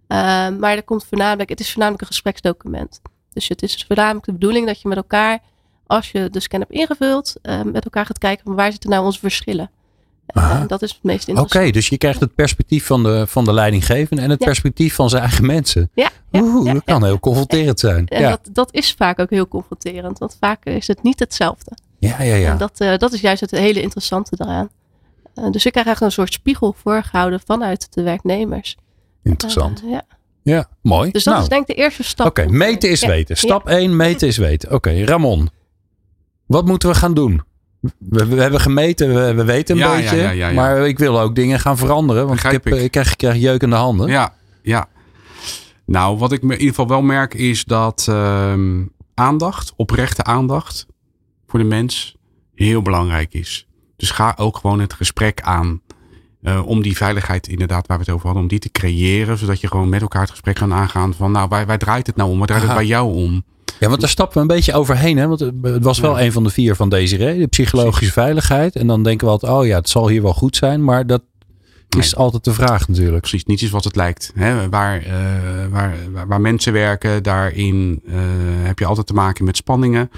Um, 0.09 0.59
maar 0.59 0.77
er 0.77 0.83
komt 0.83 1.05
voornamelijk, 1.05 1.49
het 1.49 1.61
is 1.61 1.69
voornamelijk 1.69 2.03
een 2.03 2.09
gespreksdocument. 2.09 3.01
Dus 3.33 3.49
het 3.49 3.63
is 3.63 3.85
voornamelijk 3.87 4.27
de 4.27 4.33
bedoeling 4.33 4.67
dat 4.67 4.81
je 4.81 4.89
met 4.89 4.97
elkaar, 4.97 5.39
als 5.87 6.11
je 6.11 6.31
de 6.31 6.41
scan 6.41 6.61
hebt 6.61 6.73
ingevuld, 6.73 7.35
uh, 7.43 7.63
met 7.63 7.85
elkaar 7.85 8.07
gaat 8.07 8.19
kijken 8.19 8.45
van 8.45 8.55
waar 8.55 8.71
zitten 8.71 8.91
nou 8.91 9.05
onze 9.05 9.19
verschillen. 9.19 9.71
Dat 10.67 10.83
is 10.83 10.93
het 10.93 11.03
meest 11.03 11.29
interessant. 11.29 11.47
Oké, 11.47 11.57
okay, 11.57 11.71
dus 11.71 11.89
je 11.89 11.99
krijgt 11.99 12.21
het 12.21 12.35
perspectief 12.35 12.87
van 12.87 13.03
de, 13.03 13.27
van 13.27 13.45
de 13.45 13.53
leidinggevende 13.53 14.23
en 14.23 14.31
het 14.31 14.39
ja. 14.41 14.47
perspectief 14.47 14.95
van 14.95 15.09
zijn 15.09 15.23
eigen 15.23 15.47
mensen. 15.47 15.91
Ja, 15.95 16.11
ja, 16.31 16.41
Oeh, 16.41 16.67
ja, 16.67 16.73
dat 16.73 16.85
kan 16.85 17.05
heel 17.05 17.21
confronterend 17.21 17.81
zijn. 17.81 18.09
En 18.09 18.23
dat, 18.23 18.41
dat 18.53 18.75
is 18.75 18.93
vaak 18.93 19.19
ook 19.19 19.31
heel 19.31 19.49
confronterend, 19.49 20.19
want 20.19 20.37
vaak 20.41 20.65
is 20.65 20.87
het 20.87 21.03
niet 21.03 21.19
hetzelfde. 21.19 21.71
Ja, 21.99 22.23
ja, 22.23 22.35
ja. 22.35 22.51
En 22.51 22.59
dat, 22.59 22.81
uh, 22.81 22.97
dat 22.97 23.13
is 23.13 23.21
juist 23.21 23.41
het 23.41 23.51
hele 23.51 23.83
interessante 23.83 24.37
daaraan. 24.37 24.69
Uh, 25.35 25.51
dus 25.51 25.67
ik 25.67 25.73
krijg 25.73 25.87
eigenlijk 25.87 26.01
een 26.01 26.11
soort 26.23 26.33
spiegel 26.33 26.75
voorgehouden 26.83 27.41
vanuit 27.47 27.87
de 27.91 28.03
werknemers. 28.03 28.77
Interessant. 29.23 29.83
Uh, 29.85 29.91
ja. 29.91 30.03
ja, 30.43 30.69
mooi. 30.81 31.11
Dus 31.11 31.25
dat 31.25 31.33
nou. 31.33 31.45
is 31.45 31.51
denk 31.51 31.69
ik 31.69 31.77
de 31.77 31.83
eerste 31.83 32.03
stap. 32.03 32.27
Oké, 32.27 32.41
okay, 32.41 32.53
meten 32.53 32.91
is 32.91 33.05
weten. 33.05 33.37
Stap 33.37 33.69
1, 33.69 33.97
meten 33.97 34.29
is 34.29 34.37
weten. 34.37 34.69
Oké, 34.69 34.77
okay, 34.77 35.05
Ramon. 35.05 35.51
Wat 36.47 36.65
moeten 36.65 36.89
we 36.89 36.95
gaan 36.95 37.15
doen? 37.15 37.43
We, 37.99 38.27
we, 38.27 38.41
hebben 38.41 38.61
gemeten, 38.61 39.15
we, 39.15 39.35
we 39.35 39.45
weten 39.45 39.75
een 39.77 39.83
ja, 39.83 39.97
beetje. 39.97 40.17
Ja, 40.17 40.31
ja, 40.31 40.51
maar 40.51 40.89
ik 40.89 40.99
wil 40.99 41.21
ook 41.21 41.35
dingen 41.35 41.61
gaan 41.61 41.77
veranderen. 41.77 42.27
Want 42.27 42.45
ik, 42.45 42.51
heb, 42.51 42.67
ik. 42.67 42.75
ik, 42.75 42.91
krijg, 42.91 43.11
ik 43.11 43.17
krijg 43.17 43.37
jeuk 43.37 43.63
in 43.63 43.71
de 43.71 43.77
handen. 43.77 44.09
Ja, 44.09 44.35
ja. 44.63 44.89
Nou, 45.87 46.19
wat 46.19 46.33
ik 46.33 46.43
in 46.43 46.51
ieder 46.51 46.67
geval 46.67 46.89
wel 46.89 47.03
merk 47.03 47.35
is 47.35 47.65
dat 47.65 48.07
uh, 48.11 48.55
aandacht, 49.15 49.73
oprechte 49.77 50.25
aandacht 50.25 50.87
voor 51.47 51.59
de 51.59 51.65
mens 51.65 52.17
heel 52.55 52.83
belangrijk 52.83 53.35
is. 53.35 53.67
Dus 53.97 54.11
ga 54.11 54.35
ook 54.37 54.57
gewoon 54.57 54.81
het 54.81 54.93
gesprek 54.93 55.41
aan. 55.41 55.81
Uh, 56.43 56.67
om 56.67 56.83
die 56.83 56.97
veiligheid 56.97 57.49
inderdaad 57.49 57.87
waar 57.87 57.99
we 57.99 58.05
het 58.05 58.13
over 58.13 58.27
hadden, 58.27 58.43
om 58.43 58.49
die 58.49 58.59
te 58.59 58.71
creëren. 58.71 59.39
Zodat 59.39 59.61
je 59.61 59.69
gewoon 59.69 59.89
met 59.89 60.01
elkaar 60.01 60.21
het 60.21 60.31
gesprek 60.31 60.55
kan 60.55 60.73
aangaan 60.73 61.15
van 61.15 61.33
nou, 61.33 61.49
waar, 61.49 61.67
waar 61.67 61.79
draait 61.79 62.07
het 62.07 62.17
nou 62.17 62.31
om? 62.31 62.39
Waar 62.39 62.47
draait 62.47 62.63
Aha. 62.63 62.73
het 62.73 62.81
bij 62.81 62.89
jou 62.89 63.15
om? 63.15 63.45
Ja, 63.81 63.89
want 63.89 64.01
daar 64.01 64.11
stappen 64.11 64.37
we 64.37 64.41
een 64.41 64.57
beetje 64.57 64.75
overheen. 64.75 65.17
Hè? 65.17 65.29
Want 65.29 65.41
het 65.41 65.85
was 65.85 66.01
wel 66.01 66.19
ja. 66.19 66.25
een 66.25 66.33
van 66.33 66.45
de 66.45 66.51
vier 66.51 66.75
van 66.75 66.89
Desiree. 66.89 67.39
De 67.39 67.47
psychologische 67.47 67.99
Precies. 67.99 68.15
veiligheid. 68.15 68.77
En 68.77 68.87
dan 68.87 69.03
denken 69.03 69.27
we 69.27 69.33
altijd, 69.33 69.53
oh 69.53 69.67
ja, 69.67 69.77
het 69.77 69.89
zal 69.89 70.09
hier 70.09 70.23
wel 70.23 70.35
goed 70.35 70.57
zijn. 70.57 70.85
Maar 70.85 71.07
dat 71.07 71.23
is 71.97 72.17
altijd 72.17 72.45
de 72.45 72.53
vraag 72.53 72.89
natuurlijk. 72.89 73.21
Precies, 73.21 73.45
niets 73.45 73.63
is 73.63 73.71
wat 73.71 73.85
het 73.85 73.97
lijkt. 73.97 74.33
Hè? 74.35 74.69
Waar, 74.69 75.07
uh, 75.07 75.13
waar, 75.71 75.95
waar, 76.13 76.27
waar, 76.27 76.41
mensen 76.41 76.73
werken, 76.73 77.23
daarin 77.23 78.03
uh, 78.05 78.15
heb 78.63 78.79
je 78.79 78.87
altijd 78.87 79.07
te 79.07 79.15
maken 79.15 79.45
met 79.45 79.57
spanningen. 79.57 80.11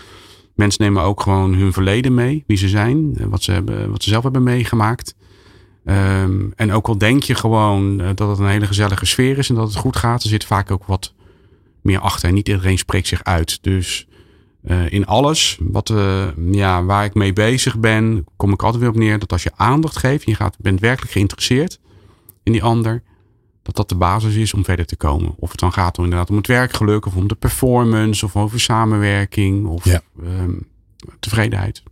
Mensen 0.55 0.83
nemen 0.83 1.03
ook 1.03 1.21
gewoon 1.21 1.55
hun 1.55 1.73
verleden 1.73 2.15
mee. 2.15 2.45
Wie 2.47 2.57
ze 2.57 2.69
zijn, 2.69 3.17
wat 3.31 3.43
ze, 3.43 3.53
hebben, 3.53 3.91
wat 3.91 4.03
ze 4.03 4.11
zelf 4.11 4.23
hebben 4.23 4.43
meegemaakt. 4.43 5.15
Um, 5.85 6.53
en 6.57 6.73
ook 6.73 6.89
al 6.89 6.99
denk 6.99 7.23
je 7.23 7.35
gewoon 7.35 7.97
dat 8.15 8.29
het 8.29 8.39
een 8.39 8.49
hele 8.49 8.67
gezellige 8.67 9.07
sfeer 9.07 9.39
is 9.39 9.49
en 9.49 9.55
dat 9.55 9.69
het 9.69 9.77
goed 9.77 9.97
gaat. 9.97 10.23
Er 10.23 10.29
zit 10.29 10.45
vaak 10.45 10.71
ook 10.71 10.85
wat 10.85 11.15
meer 11.83 12.01
achter. 12.01 12.29
En 12.29 12.35
niet 12.35 12.49
iedereen 12.49 12.79
spreekt 12.79 13.07
zich 13.07 13.25
uit. 13.25 13.63
Dus 13.63 14.07
uh, 14.65 14.93
in 14.93 15.07
alles 15.07 15.59
wat, 15.61 15.89
uh, 15.89 16.27
ja, 16.51 16.85
waar 16.85 17.05
ik 17.05 17.15
mee 17.15 17.33
bezig 17.33 17.79
ben, 17.79 18.25
kom 18.37 18.53
ik 18.53 18.63
altijd 18.63 18.83
weer 18.83 18.91
op 18.91 18.97
neer 18.97 19.19
dat 19.19 19.33
als 19.33 19.43
je 19.43 19.53
aandacht 19.57 19.97
geeft, 19.97 20.25
je 20.25 20.35
gaat, 20.35 20.57
bent 20.59 20.81
werkelijk 20.81 21.13
geïnteresseerd 21.13 21.81
in 22.43 22.53
die 22.53 22.63
ander, 22.63 23.03
dat 23.63 23.77
dat 23.77 23.89
de 23.89 23.95
basis 23.95 24.35
is 24.35 24.55
om 24.55 24.65
verder 24.65 24.87
te 24.87 24.97
komen. 24.97 25.35
Of 25.39 25.51
het 25.51 25.61
dan 25.61 25.73
gaat 25.73 25.99
om, 25.99 26.05
inderdaad 26.05 26.31
om 26.31 26.37
het 26.37 26.47
werkgeluk, 26.47 27.07
of 27.07 27.17
om 27.17 27.29
de 27.29 27.35
performance, 27.35 28.25
of 28.25 28.37
over 28.37 28.61
samenwerking, 28.61 29.67
of 29.67 29.85
ja. 29.85 30.01
um, 30.23 30.69
tevredenheid. 31.21 31.83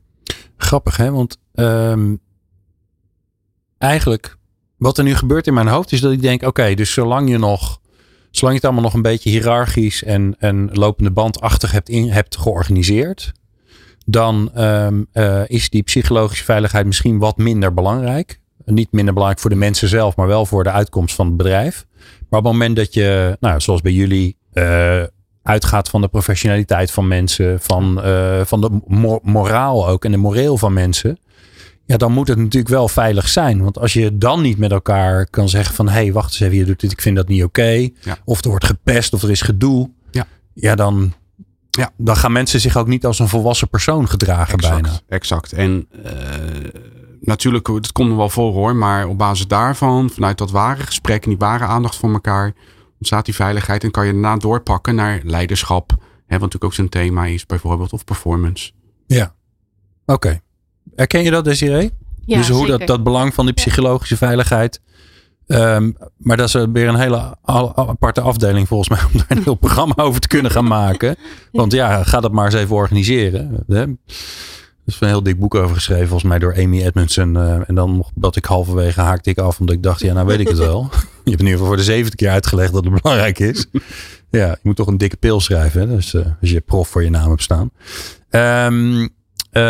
Grappig, 0.57 0.97
hè? 0.97 1.11
Want 1.11 1.39
um, 1.55 2.21
eigenlijk, 3.79 4.37
wat 4.77 4.99
er 4.99 5.05
nu 5.05 5.15
gebeurt 5.15 5.47
in 5.47 5.55
mijn 5.55 5.69
hoofd, 5.69 5.93
is 5.93 6.01
dat 6.01 6.13
ik 6.13 6.23
denk: 6.23 6.41
oké, 6.41 6.49
okay, 6.49 6.75
dus 6.75 6.93
zolang 6.93 7.29
je 7.29 7.39
nog 7.39 7.81
zolang 8.39 8.57
je 8.57 8.61
het 8.61 8.65
allemaal 8.65 8.83
nog 8.83 8.95
een 8.95 9.11
beetje 9.11 9.31
hiërarchisch 9.31 10.05
en, 10.05 10.37
en 10.39 10.71
lopende 10.73 11.11
bandachtig 11.11 11.73
hebt, 11.73 11.89
hebt 11.93 12.37
georganiseerd, 12.37 13.33
dan 14.07 14.51
um, 14.63 15.07
uh, 15.13 15.41
is 15.47 15.71
die 15.71 15.83
psychologische 15.83 16.45
veiligheid 16.45 16.87
misschien 16.87 17.19
wat 17.19 17.37
minder 17.37 17.75
belangrijk. 17.75 18.41
Niet 18.65 18.93
minder 18.93 19.13
belangrijk 19.13 19.43
voor 19.43 19.51
de 19.51 19.57
mensen 19.57 19.89
zelf, 19.89 20.17
maar 20.17 20.27
wel 20.27 20.47
voor 20.47 20.65
de 20.65 20.71
uitkomst 20.71 21.15
van 21.15 21.27
het 21.27 21.37
bedrijf. 21.37 21.87
Maar 22.29 22.39
op 22.41 22.45
het 22.45 22.53
moment 22.53 22.77
dat 22.77 22.95
je, 22.95 23.37
nou, 23.41 23.61
zoals 23.61 23.81
bij 23.81 23.93
jullie, 23.93 24.37
uh, 24.53 25.03
uitgaat 25.43 25.89
van 25.89 26.01
de 26.01 26.09
professionaliteit 26.09 26.91
van 26.91 27.09
mensen, 27.09 27.61
van, 27.61 28.07
uh, 28.07 28.41
van 28.45 28.61
de 28.61 28.81
mor 28.87 29.21
moraal 29.23 29.89
ook 29.89 30.05
en 30.05 30.11
de 30.11 30.17
moreel 30.17 30.59
van 30.59 30.73
mensen. 30.73 31.19
Ja, 31.87 31.97
dan 31.97 32.13
moet 32.13 32.29
het 32.29 32.39
natuurlijk 32.39 32.69
wel 32.69 32.89
veilig 32.89 33.29
zijn. 33.29 33.63
Want 33.63 33.79
als 33.79 33.93
je 33.93 34.19
dan 34.19 34.43
niet 34.43 34.59
met 34.59 34.71
elkaar 34.73 35.27
kan 35.27 35.49
zeggen 35.49 35.75
van... 35.75 35.87
hé, 35.87 35.93
hey, 35.93 36.13
wacht 36.13 36.27
eens 36.27 36.41
even, 36.41 36.57
je 36.57 36.65
doet 36.65 36.81
dit, 36.81 36.93
ik 36.93 37.01
vind 37.01 37.17
dat 37.17 37.29
niet 37.29 37.45
oké. 37.45 37.61
Okay. 37.61 37.95
Ja. 38.01 38.19
Of 38.25 38.45
er 38.45 38.51
wordt 38.51 38.65
gepest 38.65 39.13
of 39.13 39.23
er 39.23 39.31
is 39.31 39.41
gedoe. 39.41 39.91
Ja, 40.11 40.27
ja 40.55 40.75
dan, 40.75 41.15
ja. 41.71 41.91
dan 41.97 42.17
gaan 42.17 42.33
mensen 42.33 42.61
zich 42.61 42.77
ook 42.77 42.87
niet 42.87 43.07
als 43.07 43.19
een 43.19 43.29
volwassen 43.29 43.69
persoon 43.69 44.09
gedragen 44.09 44.55
exact, 44.55 44.83
bijna. 44.83 45.01
Exact. 45.09 45.53
En 45.53 45.89
uh, 46.05 46.13
natuurlijk, 47.21 47.67
het 47.67 47.93
komt 47.93 48.11
er 48.11 48.17
wel 48.17 48.31
voor 48.31 48.53
hoor. 48.53 48.77
Maar 48.77 49.07
op 49.07 49.19
basis 49.19 49.47
daarvan, 49.47 50.11
vanuit 50.11 50.39
dat 50.39 50.51
ware 50.51 50.83
gesprek... 50.83 51.25
en 51.25 51.29
die 51.29 51.39
ware 51.39 51.65
aandacht 51.65 51.97
voor 51.97 52.13
elkaar... 52.13 52.53
ontstaat 52.99 53.25
die 53.25 53.35
veiligheid. 53.35 53.85
En 53.85 53.91
kan 53.91 54.07
je 54.07 54.13
daarna 54.13 54.37
doorpakken 54.37 54.95
naar 54.95 55.21
leiderschap. 55.25 55.91
Hè, 55.91 56.39
wat 56.39 56.41
natuurlijk 56.41 56.65
ook 56.65 56.75
zijn 56.75 56.89
thema 56.89 57.25
is 57.27 57.47
bijvoorbeeld. 57.47 57.93
Of 57.93 58.05
performance. 58.05 58.73
Ja, 59.07 59.35
oké. 60.05 60.13
Okay. 60.13 60.41
Herken 60.97 61.23
je 61.23 61.31
dat, 61.31 61.45
Desiree? 61.45 61.91
Ja, 62.25 62.37
dus 62.37 62.49
hoe 62.49 62.59
zeker. 62.59 62.79
dat, 62.79 62.87
dat 62.87 63.03
belang 63.03 63.35
van 63.35 63.45
die 63.45 63.55
psychologische 63.55 64.17
veiligheid. 64.17 64.81
Um, 65.47 65.97
maar 66.17 66.37
dat 66.37 66.47
is 66.55 66.65
weer 66.73 66.89
een 66.89 66.99
hele 66.99 67.37
aparte 67.75 68.21
afdeling 68.21 68.69
volgens 68.69 68.89
mij. 68.89 68.99
Om 69.13 69.19
daar 69.19 69.37
een 69.37 69.43
heel 69.43 69.55
programma 69.55 69.95
over 69.97 70.21
te 70.21 70.29
kunnen 70.29 70.51
gaan 70.51 70.67
maken. 70.67 71.17
Want 71.53 71.73
ja, 71.73 72.03
ga 72.03 72.21
dat 72.21 72.33
maar 72.33 72.45
eens 72.45 72.55
even 72.55 72.77
organiseren. 72.77 73.65
Er 73.69 74.95
is 74.95 75.01
een 75.01 75.09
heel 75.09 75.23
dik 75.23 75.39
boek 75.39 75.55
over 75.55 75.75
geschreven, 75.75 76.09
volgens 76.09 76.31
mij 76.31 76.39
door 76.39 76.57
Amy 76.57 76.83
Edmondson. 76.83 77.35
Uh, 77.35 77.69
en 77.69 77.75
dan 77.75 78.07
dat 78.15 78.37
ik 78.37 78.45
halverwege 78.45 79.01
haakte 79.01 79.31
ik 79.31 79.39
af, 79.39 79.61
omdat 79.61 79.75
ik 79.75 79.83
dacht, 79.83 80.01
ja, 80.01 80.13
nou 80.13 80.27
weet 80.27 80.41
ik 80.41 80.49
het 80.49 80.59
wel. 80.59 80.89
Je 81.25 81.33
hebt 81.33 81.41
in 81.41 81.47
ieder 81.47 81.51
geval 81.51 81.67
voor 81.67 81.77
de 81.77 81.83
zevende 81.83 82.17
keer 82.17 82.31
uitgelegd 82.31 82.73
dat 82.73 82.85
het 82.85 83.03
belangrijk 83.03 83.39
is. 83.39 83.67
Ja, 84.31 84.49
je 84.49 84.59
moet 84.63 84.77
toch 84.77 84.87
een 84.87 84.99
dikke 84.99 85.17
pil 85.17 85.41
schrijven. 85.41 85.81
Hè? 85.81 85.87
Dus 85.87 86.15
uh, 86.15 86.27
als 86.41 86.51
je 86.51 86.61
prof 86.61 86.89
voor 86.89 87.03
je 87.05 87.11
naam 87.11 87.29
hebt 87.29 87.43
staan. 87.43 87.71
Um, 88.31 89.09
Uh, 89.57 89.63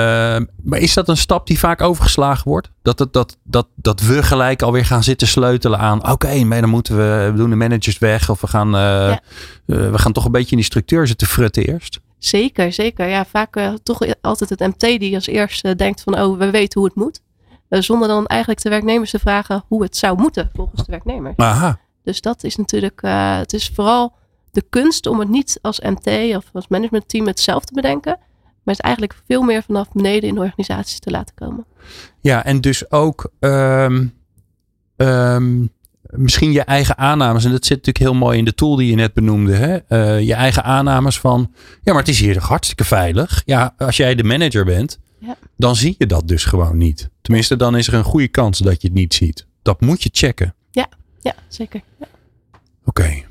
maar 0.63 0.79
is 0.79 0.95
dat 0.95 1.09
een 1.09 1.17
stap 1.17 1.47
die 1.47 1.59
vaak 1.59 1.81
overgeslagen 1.81 2.49
wordt? 2.49 2.71
Dat, 2.83 2.99
dat, 2.99 3.13
dat, 3.13 3.39
dat, 3.43 3.69
dat 3.75 4.01
we 4.01 4.23
gelijk 4.23 4.63
alweer 4.63 4.85
gaan 4.85 5.03
zitten 5.03 5.29
sleutelen 5.29 5.79
aan. 5.79 5.99
Oké, 5.99 6.11
okay, 6.11 6.43
maar 6.43 6.61
dan 6.61 6.71
moeten 6.71 6.97
we, 6.97 7.29
we 7.31 7.37
doen 7.37 7.51
de 7.51 7.57
managers 7.57 7.99
weg. 7.99 8.31
Of 8.31 8.41
we 8.41 8.47
gaan, 8.47 8.67
uh, 8.67 8.81
ja. 8.81 9.21
uh, 9.67 9.91
we 9.91 9.99
gaan 9.99 10.13
toch 10.13 10.25
een 10.25 10.33
beetje 10.33 10.51
in 10.51 10.57
die 10.57 10.67
structuur 10.67 11.07
zitten 11.07 11.27
frutten 11.27 11.67
eerst. 11.67 12.01
Zeker, 12.19 12.73
zeker. 12.73 13.09
Ja, 13.09 13.25
vaak 13.25 13.61
toch 13.83 14.03
altijd 14.21 14.51
het 14.51 14.61
MT 14.61 14.81
die 14.81 15.15
als 15.15 15.27
eerste 15.27 15.77
denkt 15.77 16.03
van 16.03 16.21
oh, 16.21 16.39
we 16.39 16.51
weten 16.51 16.81
hoe 16.81 16.89
het 16.89 16.99
moet. 16.99 17.23
zonder 17.69 18.09
dan 18.09 18.27
eigenlijk 18.27 18.63
de 18.63 18.69
werknemers 18.69 19.11
te 19.11 19.19
vragen 19.19 19.65
hoe 19.69 19.83
het 19.83 19.97
zou 19.97 20.19
moeten 20.19 20.51
volgens 20.55 20.85
de 20.85 20.91
werknemers. 20.91 21.37
Aha. 21.37 21.79
Dus 22.05 22.21
dat 22.21 22.45
is 22.45 22.57
natuurlijk, 22.57 23.01
het 23.39 23.53
is 23.53 23.71
vooral 23.75 24.15
de 24.51 24.65
kunst 24.71 25.07
om 25.07 25.19
het 25.19 25.29
niet 25.29 25.59
als 25.63 25.81
MT 25.81 26.37
of 26.37 26.45
als 26.53 26.69
managementteam 26.69 27.27
het 27.27 27.41
zelf 27.41 27.65
te 27.65 27.75
bedenken. 27.75 28.19
Maar 28.67 28.75
het 28.75 28.85
eigenlijk 28.85 29.17
veel 29.27 29.43
meer 29.43 29.63
vanaf 29.63 29.93
beneden 29.93 30.29
in 30.29 30.35
de 30.35 30.41
organisatie 30.41 31.01
te 31.01 31.11
laten 31.11 31.35
komen. 31.35 31.65
Ja, 32.21 32.45
en 32.45 32.61
dus 32.61 32.91
ook 32.91 33.31
um, 33.41 34.13
um, 34.97 35.71
misschien 36.11 36.53
je 36.53 36.63
eigen 36.63 36.99
aannames. 36.99 37.45
En 37.45 37.51
dat 37.51 37.65
zit 37.65 37.77
natuurlijk 37.77 38.05
heel 38.05 38.15
mooi 38.15 38.39
in 38.39 38.45
de 38.45 38.55
tool 38.55 38.77
die 38.77 38.91
je 38.91 38.97
net 38.97 39.15
benoemde. 39.15 39.55
Hè? 39.55 39.79
Uh, 39.89 40.27
je 40.27 40.35
eigen 40.35 40.65
aannames 40.65 41.21
van, 41.21 41.53
ja, 41.83 41.93
maar 41.93 42.03
het 42.03 42.11
is 42.11 42.21
hier 42.21 42.35
toch 42.35 42.49
hartstikke 42.49 42.85
veilig. 42.85 43.43
Ja, 43.45 43.75
als 43.79 43.97
jij 43.97 44.15
de 44.15 44.25
manager 44.25 44.65
bent, 44.65 44.99
ja. 45.19 45.37
dan 45.57 45.77
zie 45.77 45.95
je 45.99 46.07
dat 46.07 46.29
dus 46.29 46.45
gewoon 46.45 46.77
niet. 46.77 47.11
Tenminste, 47.23 47.57
dan 47.57 47.77
is 47.77 47.89
er 47.89 47.95
een 47.95 48.05
goede 48.05 48.29
kans 48.29 48.59
dat 48.59 48.83
je 48.83 48.89
het 48.89 48.97
niet 48.97 49.15
ziet. 49.15 49.47
Dat 49.63 49.81
moet 49.81 50.03
je 50.03 50.09
checken. 50.13 50.55
Ja, 50.71 50.89
ja 51.21 51.35
zeker. 51.49 51.81
Ja. 51.99 52.07
Oké. 52.85 53.01
Okay. 53.01 53.27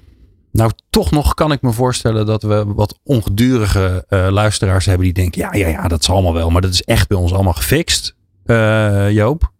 Nou, 0.55 0.71
toch 0.89 1.11
nog 1.11 1.33
kan 1.33 1.51
ik 1.51 1.61
me 1.61 1.71
voorstellen 1.71 2.25
dat 2.25 2.43
we 2.43 2.65
wat 2.65 2.99
ongedurige 3.03 4.05
uh, 4.09 4.27
luisteraars 4.29 4.85
hebben 4.85 5.03
die 5.03 5.13
denken: 5.13 5.41
ja, 5.41 5.53
ja, 5.53 5.67
ja, 5.67 5.87
dat 5.87 6.01
is 6.01 6.09
allemaal 6.09 6.33
wel, 6.33 6.49
maar 6.49 6.61
dat 6.61 6.73
is 6.73 6.83
echt 6.83 7.07
bij 7.07 7.17
ons 7.17 7.33
allemaal 7.33 7.53
gefixt. 7.53 8.15
Eh, 8.45 9.11
Joop, 9.11 9.51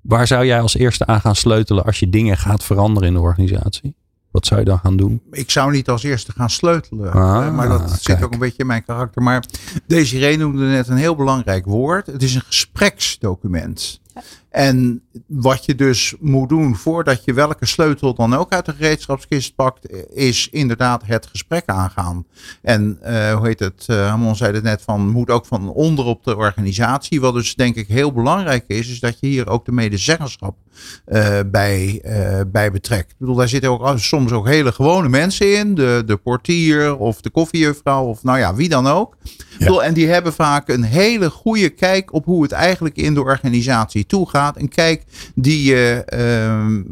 waar 0.00 0.26
zou 0.26 0.46
jij 0.46 0.60
als 0.60 0.76
eerste 0.76 1.06
aan 1.06 1.20
gaan 1.20 1.36
sleutelen 1.36 1.84
als 1.84 1.98
je 1.98 2.08
dingen 2.08 2.36
gaat 2.36 2.64
veranderen 2.64 3.08
in 3.08 3.14
de 3.14 3.20
organisatie? 3.20 3.94
Wat 4.30 4.46
zou 4.46 4.60
je 4.60 4.66
dan 4.66 4.78
gaan 4.78 4.96
doen? 4.96 5.22
Ik 5.30 5.50
zou 5.50 5.72
niet 5.72 5.88
als 5.88 6.02
eerste 6.02 6.32
gaan 6.32 6.50
sleutelen. 6.50 7.12
Ah, 7.12 7.46
eh, 7.46 7.54
maar 7.54 7.68
dat 7.68 7.98
zit 8.00 8.22
ook 8.22 8.32
een 8.32 8.38
beetje 8.38 8.58
in 8.58 8.66
mijn 8.66 8.84
karakter. 8.84 9.22
Maar 9.22 9.44
Desiree 9.86 10.36
noemde 10.36 10.64
net 10.64 10.88
een 10.88 10.96
heel 10.96 11.16
belangrijk 11.16 11.64
woord. 11.64 12.06
Het 12.06 12.22
is 12.22 12.34
een 12.34 12.40
gespreksdocument. 12.40 14.00
En 14.50 15.02
wat 15.26 15.64
je 15.64 15.74
dus 15.74 16.14
moet 16.20 16.48
doen 16.48 16.76
voordat 16.76 17.24
je 17.24 17.32
welke 17.32 17.66
sleutel 17.66 18.14
dan 18.14 18.34
ook 18.34 18.52
uit 18.52 18.64
de 18.64 18.72
gereedschapskist 18.72 19.54
pakt, 19.54 20.12
is 20.14 20.48
inderdaad 20.50 21.02
het 21.06 21.26
gesprek 21.26 21.66
aangaan. 21.66 22.26
En 22.62 22.98
eh, 23.00 23.34
hoe 23.34 23.46
heet 23.46 23.58
het? 23.58 23.86
Hamon 23.86 24.36
zei 24.36 24.52
het 24.52 24.62
net 24.62 24.82
van 24.82 25.08
moet 25.08 25.30
ook 25.30 25.46
van 25.46 25.68
onder 25.68 26.04
op 26.04 26.24
de 26.24 26.36
organisatie. 26.36 27.20
Wat 27.20 27.34
dus 27.34 27.54
denk 27.54 27.76
ik 27.76 27.88
heel 27.88 28.12
belangrijk 28.12 28.64
is, 28.66 28.88
is 28.88 29.00
dat 29.00 29.20
je 29.20 29.26
hier 29.26 29.48
ook 29.48 29.64
de 29.64 29.72
medezeggenschap 29.72 30.56
eh, 31.04 31.38
bij, 31.46 32.02
bij 32.46 32.70
betrekt. 32.70 33.10
Ik 33.10 33.16
bedoel, 33.18 33.34
daar 33.34 33.48
zitten 33.48 33.70
ook 33.70 33.98
soms 33.98 34.32
ook 34.32 34.46
hele 34.46 34.72
gewone 34.72 35.08
mensen 35.08 35.58
in. 35.58 35.74
De, 35.74 36.02
de 36.06 36.16
portier 36.16 36.96
of 36.96 37.20
de 37.20 37.30
koffiejuffrouw 37.30 38.04
of 38.04 38.22
nou 38.22 38.38
ja, 38.38 38.54
wie 38.54 38.68
dan 38.68 38.86
ook. 38.86 39.16
Bedoel, 39.58 39.84
En 39.84 39.94
die 39.94 40.08
hebben 40.08 40.32
vaak 40.32 40.68
een 40.68 40.82
hele 40.82 41.30
goede 41.30 41.68
kijk 41.68 42.12
op 42.12 42.24
hoe 42.24 42.42
het 42.42 42.52
eigenlijk 42.52 42.96
in 42.96 43.14
de 43.14 43.22
organisatie 43.22 44.01
toegaat. 44.06 44.56
Een 44.56 44.68
kijk 44.68 45.04
die 45.34 45.62
je 45.62 46.02
ehm, 46.06 46.82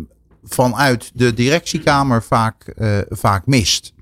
vanuit 0.44 1.11
de 1.14 1.34
directiekamer 1.34 2.22
vaak, 2.22 2.62
eh, 2.66 2.98
vaak 3.08 3.46
mist. 3.46 3.92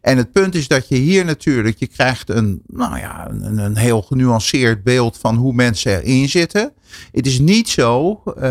En 0.00 0.16
het 0.16 0.32
punt 0.32 0.54
is 0.54 0.68
dat 0.68 0.88
je 0.88 0.96
hier 0.96 1.24
natuurlijk, 1.24 1.78
je 1.78 1.86
krijgt 1.86 2.28
een, 2.28 2.62
nou 2.66 2.98
ja, 2.98 3.30
een, 3.30 3.58
een 3.58 3.76
heel 3.76 4.02
genuanceerd 4.02 4.82
beeld 4.82 5.18
van 5.18 5.36
hoe 5.36 5.52
mensen 5.52 6.02
erin 6.02 6.28
zitten. 6.28 6.72
Het 7.12 7.26
is 7.26 7.38
niet 7.38 7.68
zo, 7.68 8.22
eh, 8.40 8.50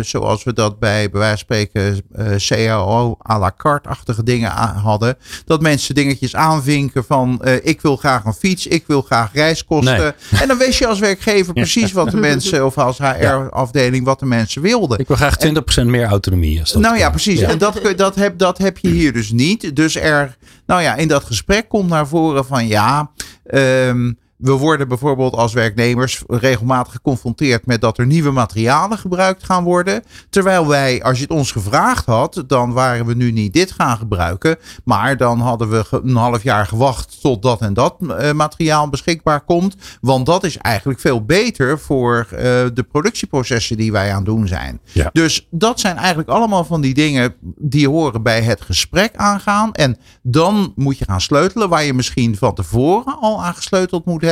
zoals 0.00 0.44
we 0.44 0.52
dat 0.52 0.78
bij, 0.78 1.10
bij 1.10 1.20
wijze 1.20 1.44
van 1.46 1.56
spreken, 1.56 2.02
eh, 2.12 2.26
CAO 2.36 3.16
à 3.30 3.38
la 3.38 3.52
carte-achtige 3.56 4.22
dingen 4.22 4.50
hadden. 4.50 5.16
Dat 5.44 5.60
mensen 5.60 5.94
dingetjes 5.94 6.36
aanvinken 6.36 7.04
van, 7.04 7.42
eh, 7.42 7.54
ik 7.62 7.80
wil 7.80 7.96
graag 7.96 8.24
een 8.24 8.32
fiets, 8.32 8.66
ik 8.66 8.84
wil 8.86 9.02
graag 9.02 9.32
reiskosten. 9.32 10.14
En 10.40 10.48
dan 10.48 10.58
wist 10.58 10.78
je 10.78 10.86
als 10.86 10.98
werkgever 10.98 11.52
precies 11.62 11.92
wat 11.92 12.10
de 12.10 12.16
mensen, 12.16 12.66
of 12.66 12.78
als 12.78 12.98
HR-afdeling, 12.98 14.04
wat 14.04 14.18
de 14.18 14.26
mensen 14.26 14.62
wilden. 14.62 14.98
Ik 14.98 15.06
wil 15.06 15.16
graag 15.16 15.36
20% 15.36 15.86
meer 15.86 16.04
autonomie. 16.04 16.60
Als 16.60 16.72
dat 16.72 16.82
Nou 16.82 16.98
ja, 16.98 17.10
precies. 17.10 17.40
En 17.40 17.58
dat, 17.58 17.80
dat, 17.96 18.14
heb, 18.14 18.38
dat 18.38 18.58
heb 18.58 18.78
je 18.78 18.88
hier 18.88 19.12
dus 19.12 19.30
niet. 19.30 19.76
Dus 19.76 19.96
er, 19.96 20.36
nou 20.66 20.82
ja, 20.82 20.96
in 20.96 21.08
dat 21.08 21.24
gesprek 21.24 21.68
komt 21.68 21.88
naar 21.88 22.06
voren 22.06 22.44
van 22.44 22.66
ja, 22.66 23.10
ehm, 23.46 24.12
we 24.40 24.52
worden 24.52 24.88
bijvoorbeeld 24.88 25.34
als 25.34 25.52
werknemers 25.52 26.22
regelmatig 26.26 26.92
geconfronteerd 26.92 27.66
met 27.66 27.80
dat 27.80 27.98
er 27.98 28.06
nieuwe 28.06 28.30
materialen 28.30 28.98
gebruikt 28.98 29.44
gaan 29.44 29.64
worden. 29.64 30.02
Terwijl 30.30 30.66
wij, 30.66 31.02
als 31.02 31.16
je 31.16 31.22
het 31.22 31.32
ons 31.32 31.52
gevraagd 31.52 32.06
had, 32.06 32.44
dan 32.46 32.72
waren 32.72 33.06
we 33.06 33.14
nu 33.14 33.32
niet 33.32 33.52
dit 33.52 33.72
gaan 33.72 33.96
gebruiken. 33.96 34.56
Maar 34.84 35.16
dan 35.16 35.40
hadden 35.40 35.70
we 35.70 35.84
een 35.90 36.16
half 36.16 36.42
jaar 36.42 36.66
gewacht 36.66 37.20
tot 37.20 37.42
dat 37.42 37.60
en 37.60 37.74
dat 37.74 37.96
eh, 38.00 38.32
materiaal 38.32 38.88
beschikbaar 38.88 39.40
komt. 39.40 39.76
Want 40.00 40.26
dat 40.26 40.44
is 40.44 40.56
eigenlijk 40.56 41.00
veel 41.00 41.24
beter 41.24 41.78
voor 41.78 42.26
eh, 42.30 42.38
de 42.74 42.86
productieprocessen 42.90 43.76
die 43.76 43.92
wij 43.92 44.10
aan 44.10 44.16
het 44.16 44.24
doen 44.24 44.48
zijn. 44.48 44.80
Ja. 44.92 45.10
Dus 45.12 45.46
dat 45.50 45.80
zijn 45.80 45.96
eigenlijk 45.96 46.28
allemaal 46.28 46.64
van 46.64 46.80
die 46.80 46.94
dingen 46.94 47.34
die 47.56 47.88
horen 47.88 48.22
bij 48.22 48.42
het 48.42 48.60
gesprek 48.60 49.16
aangaan. 49.16 49.72
En 49.72 49.96
dan 50.22 50.72
moet 50.76 50.98
je 50.98 51.04
gaan 51.04 51.20
sleutelen, 51.20 51.68
waar 51.68 51.84
je 51.84 51.94
misschien 51.94 52.36
van 52.36 52.54
tevoren 52.54 53.18
al 53.20 53.44
aan 53.44 53.54
gesleuteld 53.54 54.04
moet 54.04 54.20
hebben. 54.20 54.29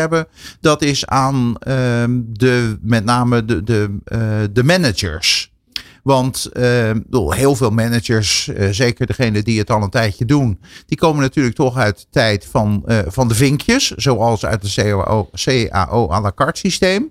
Dat 0.60 0.82
is 0.82 1.06
aan 1.06 1.56
ehm, 1.58 2.20
de, 2.26 2.78
met 2.80 3.04
name 3.04 3.44
de, 3.44 3.62
de, 3.62 3.96
eh, 4.04 4.20
de 4.52 4.64
managers. 4.64 5.52
Want 6.08 6.46
eh, 6.46 6.90
heel 7.12 7.56
veel 7.56 7.70
managers, 7.70 8.48
eh, 8.48 8.68
zeker 8.70 9.06
degene 9.06 9.42
die 9.42 9.58
het 9.58 9.70
al 9.70 9.82
een 9.82 9.90
tijdje 9.90 10.24
doen, 10.24 10.60
die 10.86 10.98
komen 10.98 11.22
natuurlijk 11.22 11.56
toch 11.56 11.76
uit 11.76 11.98
de 11.98 12.06
tijd 12.10 12.46
van, 12.50 12.82
eh, 12.86 12.98
van 13.06 13.28
de 13.28 13.34
vinkjes, 13.34 13.90
zoals 13.90 14.46
uit 14.46 14.62
het 14.62 14.74
CAO, 14.74 15.30
CAO 15.32 16.10
à 16.10 16.20
la 16.20 16.32
carte 16.34 16.58
systeem. 16.58 17.10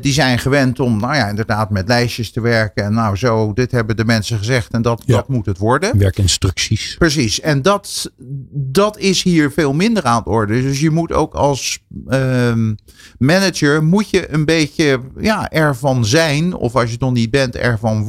Die 0.00 0.12
zijn 0.12 0.38
gewend 0.38 0.80
om, 0.80 1.00
nou 1.00 1.14
ja, 1.14 1.28
inderdaad 1.28 1.70
met 1.70 1.88
lijstjes 1.88 2.32
te 2.32 2.40
werken. 2.40 2.84
En 2.84 2.92
nou 2.92 3.16
zo, 3.16 3.52
dit 3.52 3.70
hebben 3.70 3.96
de 3.96 4.04
mensen 4.04 4.38
gezegd 4.38 4.72
en 4.72 4.82
dat, 4.82 5.02
Ja. 5.06 5.16
dat 5.16 5.28
moet 5.28 5.46
het 5.46 5.58
worden. 5.58 5.98
Werkinstructies. 5.98 6.96
Precies. 6.98 7.40
En 7.40 7.62
dat, 7.62 8.12
dat 8.52 8.98
is 8.98 9.22
hier 9.22 9.50
veel 9.50 9.72
minder 9.72 10.04
aan 10.04 10.22
de 10.24 10.30
orde. 10.30 10.62
Dus 10.62 10.80
je 10.80 10.90
moet 10.90 11.12
ook 11.12 11.34
als 11.34 11.78
ehm, 12.08 12.74
manager 13.18 13.84
moet 13.84 14.10
je 14.10 14.32
een 14.32 14.44
beetje 14.44 15.00
ja, 15.20 15.50
ervan 15.50 16.04
zijn, 16.04 16.54
of 16.54 16.74
als 16.74 16.84
je 16.84 16.90
het 16.90 17.00
nog 17.00 17.12
niet 17.12 17.30
bent, 17.30 17.56
ervan 17.56 17.96
worden, 17.96 18.08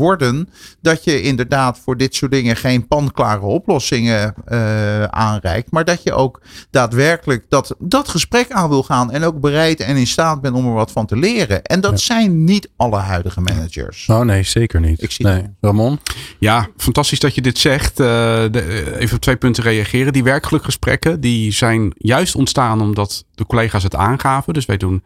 dat 0.82 1.04
je 1.04 1.22
inderdaad 1.22 1.80
voor 1.84 1.97
dit 1.97 2.16
soort 2.16 2.32
dingen 2.32 2.56
geen 2.56 2.88
panklare 2.88 3.41
oplossingen 3.45 4.34
eh, 4.45 5.04
aanreikt, 5.04 5.72
maar 5.72 5.86
dat 5.86 6.04
je 6.04 6.14
ook 6.14 6.41
daadwerkelijk 6.70 7.45
dat, 7.49 7.76
dat 7.80 8.08
gesprek 8.10 8.52
aan 8.52 8.70
wil 8.70 8.84
gaan 8.84 9.12
en 9.12 9.24
ook 9.24 9.39
bereid 9.39 9.80
en 9.80 9.95
in 9.95 10.08
staat 10.08 10.41
bent 10.41 10.56
om 10.56 10.66
er 10.66 10.74
wat 10.74 10.91
van 10.91 11.06
te 11.06 11.16
leren. 11.18 11.64
En 11.64 11.82
dat 11.82 11.91
Ja. 11.91 11.97
zijn 11.97 12.43
niet 12.43 12.70
alle 12.76 12.97
huidige 12.97 13.41
managers. 13.41 14.06
Oh 14.08 14.20
nee, 14.22 14.43
zeker 14.43 14.80
niet. 14.80 15.02
Ik 15.04 15.12
zie 15.12 15.26
nee. 15.26 15.43
Ramon? 15.62 15.99
Ja, 16.39 16.68
fantastisch 16.78 17.20
dat 17.20 17.36
je 17.36 17.41
dit 17.41 17.58
zegt. 17.58 17.99
Eh, 17.99 18.06
de- 18.52 18.95
even 18.99 19.16
op 19.16 19.22
twee 19.22 19.36
punten 19.36 19.64
reageren. 19.64 20.14
Die 20.14 20.24
werkgelukgesprekken 20.24 21.20
die 21.22 21.52
zijn 21.52 21.93
juist 21.97 22.36
ontstaan 22.36 22.82
omdat 22.82 23.26
de 23.36 23.45
collega's 23.45 23.84
het 23.84 23.95
aangaven. 23.95 24.54
Dus 24.54 24.66
wij 24.66 24.78
doen 24.78 25.04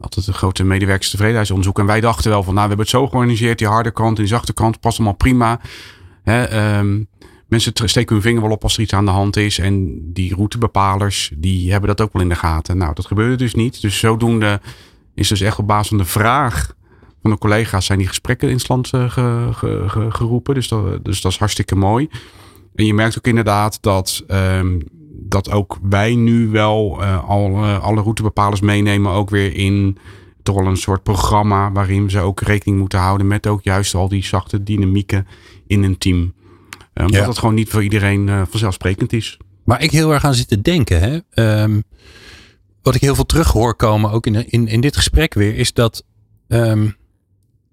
altijd 0.00 0.26
een 0.26 0.34
grote 0.34 0.64
medewerkerstevredenheidsonderzoek. 0.64 1.78
En 1.78 1.86
wij 1.86 2.00
dachten 2.00 2.30
wel 2.30 2.42
van, 2.42 2.54
nou, 2.54 2.68
we 2.68 2.74
hebben 2.74 2.86
het 2.86 2.96
zo 2.96 3.06
georganiseerd. 3.08 3.58
Die 3.58 3.68
harde 3.68 3.90
kant 3.90 4.16
en 4.16 4.22
die 4.24 4.32
zachte 4.32 4.52
kant 4.52 4.80
past 4.80 4.96
allemaal 4.98 5.16
prima. 5.16 5.60
Ehm, 6.24 7.02
mensen 7.48 7.72
steken 7.84 8.14
hun 8.14 8.22
vinger 8.24 8.42
wel 8.42 8.50
op 8.50 8.62
als 8.62 8.76
er 8.76 8.82
iets 8.82 8.92
aan 8.92 9.04
de 9.04 9.10
hand 9.10 9.36
is. 9.36 9.58
En 9.58 10.00
die 10.12 10.34
routebepalers, 10.34 11.32
die 11.36 11.70
hebben 11.70 11.88
dat 11.88 12.00
ook 12.00 12.12
wel 12.12 12.22
in 12.22 12.28
de 12.28 12.34
gaten. 12.34 12.76
Nou, 12.76 12.94
dat 12.94 13.06
gebeurde 13.06 13.36
dus 13.36 13.54
niet. 13.54 13.80
Dus 13.80 13.98
zodoende 13.98 14.60
is 15.14 15.28
dus 15.28 15.40
echt 15.40 15.58
op 15.58 15.66
basis 15.66 15.88
van 15.88 15.98
de 15.98 16.04
vraag 16.04 16.74
van 17.22 17.30
de 17.30 17.38
collega's 17.38 17.86
zijn 17.86 17.98
die 17.98 18.08
gesprekken 18.08 18.48
in 18.48 18.58
eh, 18.58 19.10
ge- 19.10 19.48
ge- 19.52 19.84
ge- 19.86 20.10
geroepen. 20.10 20.54
Dus 20.54 20.68
dat, 20.68 21.04
dus 21.04 21.20
dat 21.20 21.32
is 21.32 21.38
hartstikke 21.38 21.76
mooi. 21.76 22.08
En 22.74 22.86
je 22.86 22.94
merkt 22.94 23.18
ook 23.18 23.26
inderdaad 23.26 23.78
dat, 23.80 24.24
ehm, 24.26 24.80
dat 25.28 25.50
ook 25.50 25.78
wij 25.82 26.14
nu 26.14 26.48
wel 26.48 27.02
eh, 27.02 27.28
al, 27.28 27.50
eh, 27.50 27.82
alle 27.82 28.00
routebepalers 28.02 28.60
meenemen. 28.60 29.12
Ook 29.12 29.30
weer 29.30 29.54
in 29.54 29.98
toch 30.42 30.56
wel 30.56 30.66
een 30.66 30.76
soort 30.76 31.02
programma 31.02 31.72
waarin 31.72 32.10
ze 32.10 32.18
ook 32.20 32.40
rekening 32.40 32.78
moeten 32.78 32.98
houden 32.98 33.26
met 33.26 33.46
ook 33.46 33.62
juist 33.62 33.94
al 33.94 34.08
die 34.08 34.24
zachte 34.24 34.62
dynamieken 34.62 35.26
in 35.66 35.82
een 35.82 35.98
team. 35.98 36.34
Eh, 36.92 37.04
omdat 37.04 37.20
Ja. 37.20 37.28
het 37.28 37.38
gewoon 37.38 37.54
niet 37.54 37.68
voor 37.68 37.82
iedereen 37.82 38.46
vanzelfsprekend 38.50 39.12
is. 39.12 39.38
Waar 39.64 39.82
ik 39.82 39.90
heel 39.90 40.12
erg 40.12 40.24
aan 40.24 40.34
zit 40.34 40.48
te 40.48 40.60
denken, 40.62 41.00
hè, 41.00 41.18
ehm, 41.30 41.80
wat 42.82 42.94
ik 42.94 43.00
heel 43.00 43.14
veel 43.14 43.26
terug 43.26 43.52
hoor 43.52 43.74
komen, 43.74 44.10
ook 44.10 44.26
in, 44.26 44.50
in, 44.50 44.68
in 44.68 44.80
dit 44.80 44.96
gesprek 44.96 45.34
weer, 45.34 45.56
is 45.56 45.72
dat 45.72 46.04
ehm, 46.48 46.88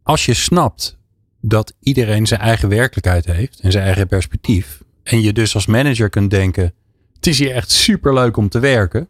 als 0.04 0.26
je 0.26 0.34
snapt 0.34 0.98
dat 1.42 1.74
iedereen 1.80 2.28
zijn 2.28 2.40
eigen 2.40 2.70
werkelijkheid 2.70 3.26
heeft 3.26 3.60
en 3.60 3.72
zijn 3.72 3.84
eigen 3.84 4.08
perspectief, 4.08 4.82
en 5.04 5.22
je 5.22 5.34
dus 5.34 5.56
als 5.56 5.66
manager 5.66 6.10
kunt 6.10 6.30
denken, 6.30 6.74
het 7.22 7.28
is 7.28 7.40
hier 7.40 7.52
echt 7.52 7.72
super 7.72 8.14
leuk 8.14 8.38
om 8.38 8.50
te 8.50 8.60
werken. 8.60 9.08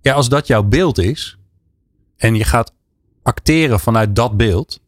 Ja, 0.00 0.14
als 0.14 0.28
dat 0.28 0.46
jouw 0.46 0.62
beeld 0.62 0.98
is 0.98 1.38
en 2.16 2.34
je 2.34 2.44
gaat 2.44 2.72
acteren 3.22 3.80
vanuit 3.80 4.16
dat 4.16 4.36
beeld, 4.36 4.80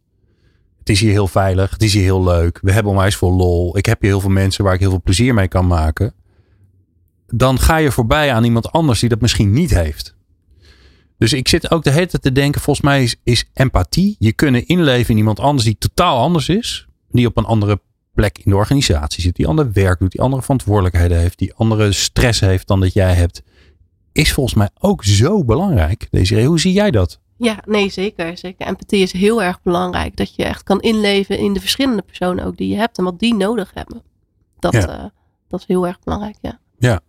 het 0.79 0.89
is 0.89 1.01
hier 1.01 1.11
heel 1.11 1.29
veilig, 1.29 1.71
het 1.71 1.83
is 1.83 1.93
hier 1.93 2.03
heel 2.03 2.25
leuk, 2.25 2.59
we 2.63 2.73
hebben 2.73 2.93
onwijs 2.93 3.17
veel 3.17 3.33
lol, 3.33 3.77
ik 3.77 3.87
heb 3.87 4.01
hier 4.01 4.11
heel 4.11 4.21
veel 4.21 4.31
mensen 4.31 4.65
waar 4.65 4.75
ik 4.75 4.81
heel 4.81 4.91
veel 4.91 5.03
plezier 5.03 5.35
mee 5.35 5.49
kan 5.49 5.67
maken 5.67 6.15
dan 7.29 7.59
ga 7.59 7.77
je 7.77 7.93
voorbij 7.93 8.33
aan 8.33 8.45
iemand 8.45 8.73
anders 8.73 9.01
die 9.01 9.09
dat 9.09 9.21
misschien 9.21 9.53
niet 9.53 9.71
heeft. 9.71 10.17
Dus 11.19 11.33
ik 11.33 11.49
zit 11.49 11.71
ook 11.71 11.85
de 11.85 11.91
hele 11.91 12.07
tijd 12.07 12.23
te 12.23 12.33
denken, 12.33 12.61
volgens 12.61 12.87
mij 12.87 13.03
is, 13.03 13.17
is 13.23 13.51
empathie. 13.55 14.17
Je 14.19 14.33
kunnen 14.33 14.67
inleven 14.67 15.11
in 15.11 15.17
iemand 15.17 15.41
anders 15.41 15.65
die 15.65 15.77
totaal 15.79 16.19
anders 16.19 16.49
is. 16.49 16.89
Die 17.11 17.27
op 17.27 17.37
een 17.37 17.45
andere 17.45 17.81
plek 18.19 18.39
in 18.39 18.51
de 18.51 18.57
organisatie 18.57 19.23
zit. 19.23 19.37
Die 19.37 19.47
ander 19.47 19.73
werk 19.73 19.99
doet, 19.99 20.11
die 20.11 20.21
andere 20.21 20.43
verantwoordelijkheden 20.43 21.19
heeft. 21.19 21.39
Die 21.39 21.55
andere 21.55 21.93
stress 21.93 22.41
heeft 22.41 22.67
dan 22.67 22.81
dat 22.81 22.93
jij 22.93 23.15
hebt. 23.15 23.43
Is 24.13 24.33
volgens 24.33 24.55
mij 24.55 24.69
ook 24.79 25.05
zo 25.05 25.45
belangrijk. 25.45 26.09
Desiree, 26.11 26.47
hoe 26.47 26.61
zie 26.61 26.73
jij 26.73 26.91
dat? 26.91 27.21
Ja, 27.37 27.63
nee, 27.67 27.89
zeker. 27.91 28.39
zeker. 28.39 28.67
Empathie 28.67 29.03
is 29.03 29.13
heel 29.13 29.43
erg 29.43 29.63
belangrijk. 29.63 30.17
Dat 30.17 30.35
je 30.35 30.45
echt 30.45 30.63
kan 30.63 30.81
inleven 30.81 31.39
in 31.39 31.53
de 31.53 31.61
verschillende 31.61 32.03
personen 32.03 32.45
ook 32.45 32.57
die 32.57 32.69
je 32.69 32.77
hebt 32.77 32.99
en 32.99 33.05
wat 33.05 33.19
die 33.19 33.35
nodig 33.35 33.71
hebben. 33.75 34.03
Dat, 34.59 34.73
Ja. 34.73 34.89
eh, 34.89 35.05
dat 35.49 35.61
is 35.61 35.67
heel 35.67 35.87
erg 35.87 35.99
belangrijk, 36.05 36.37
ja. 36.41 37.01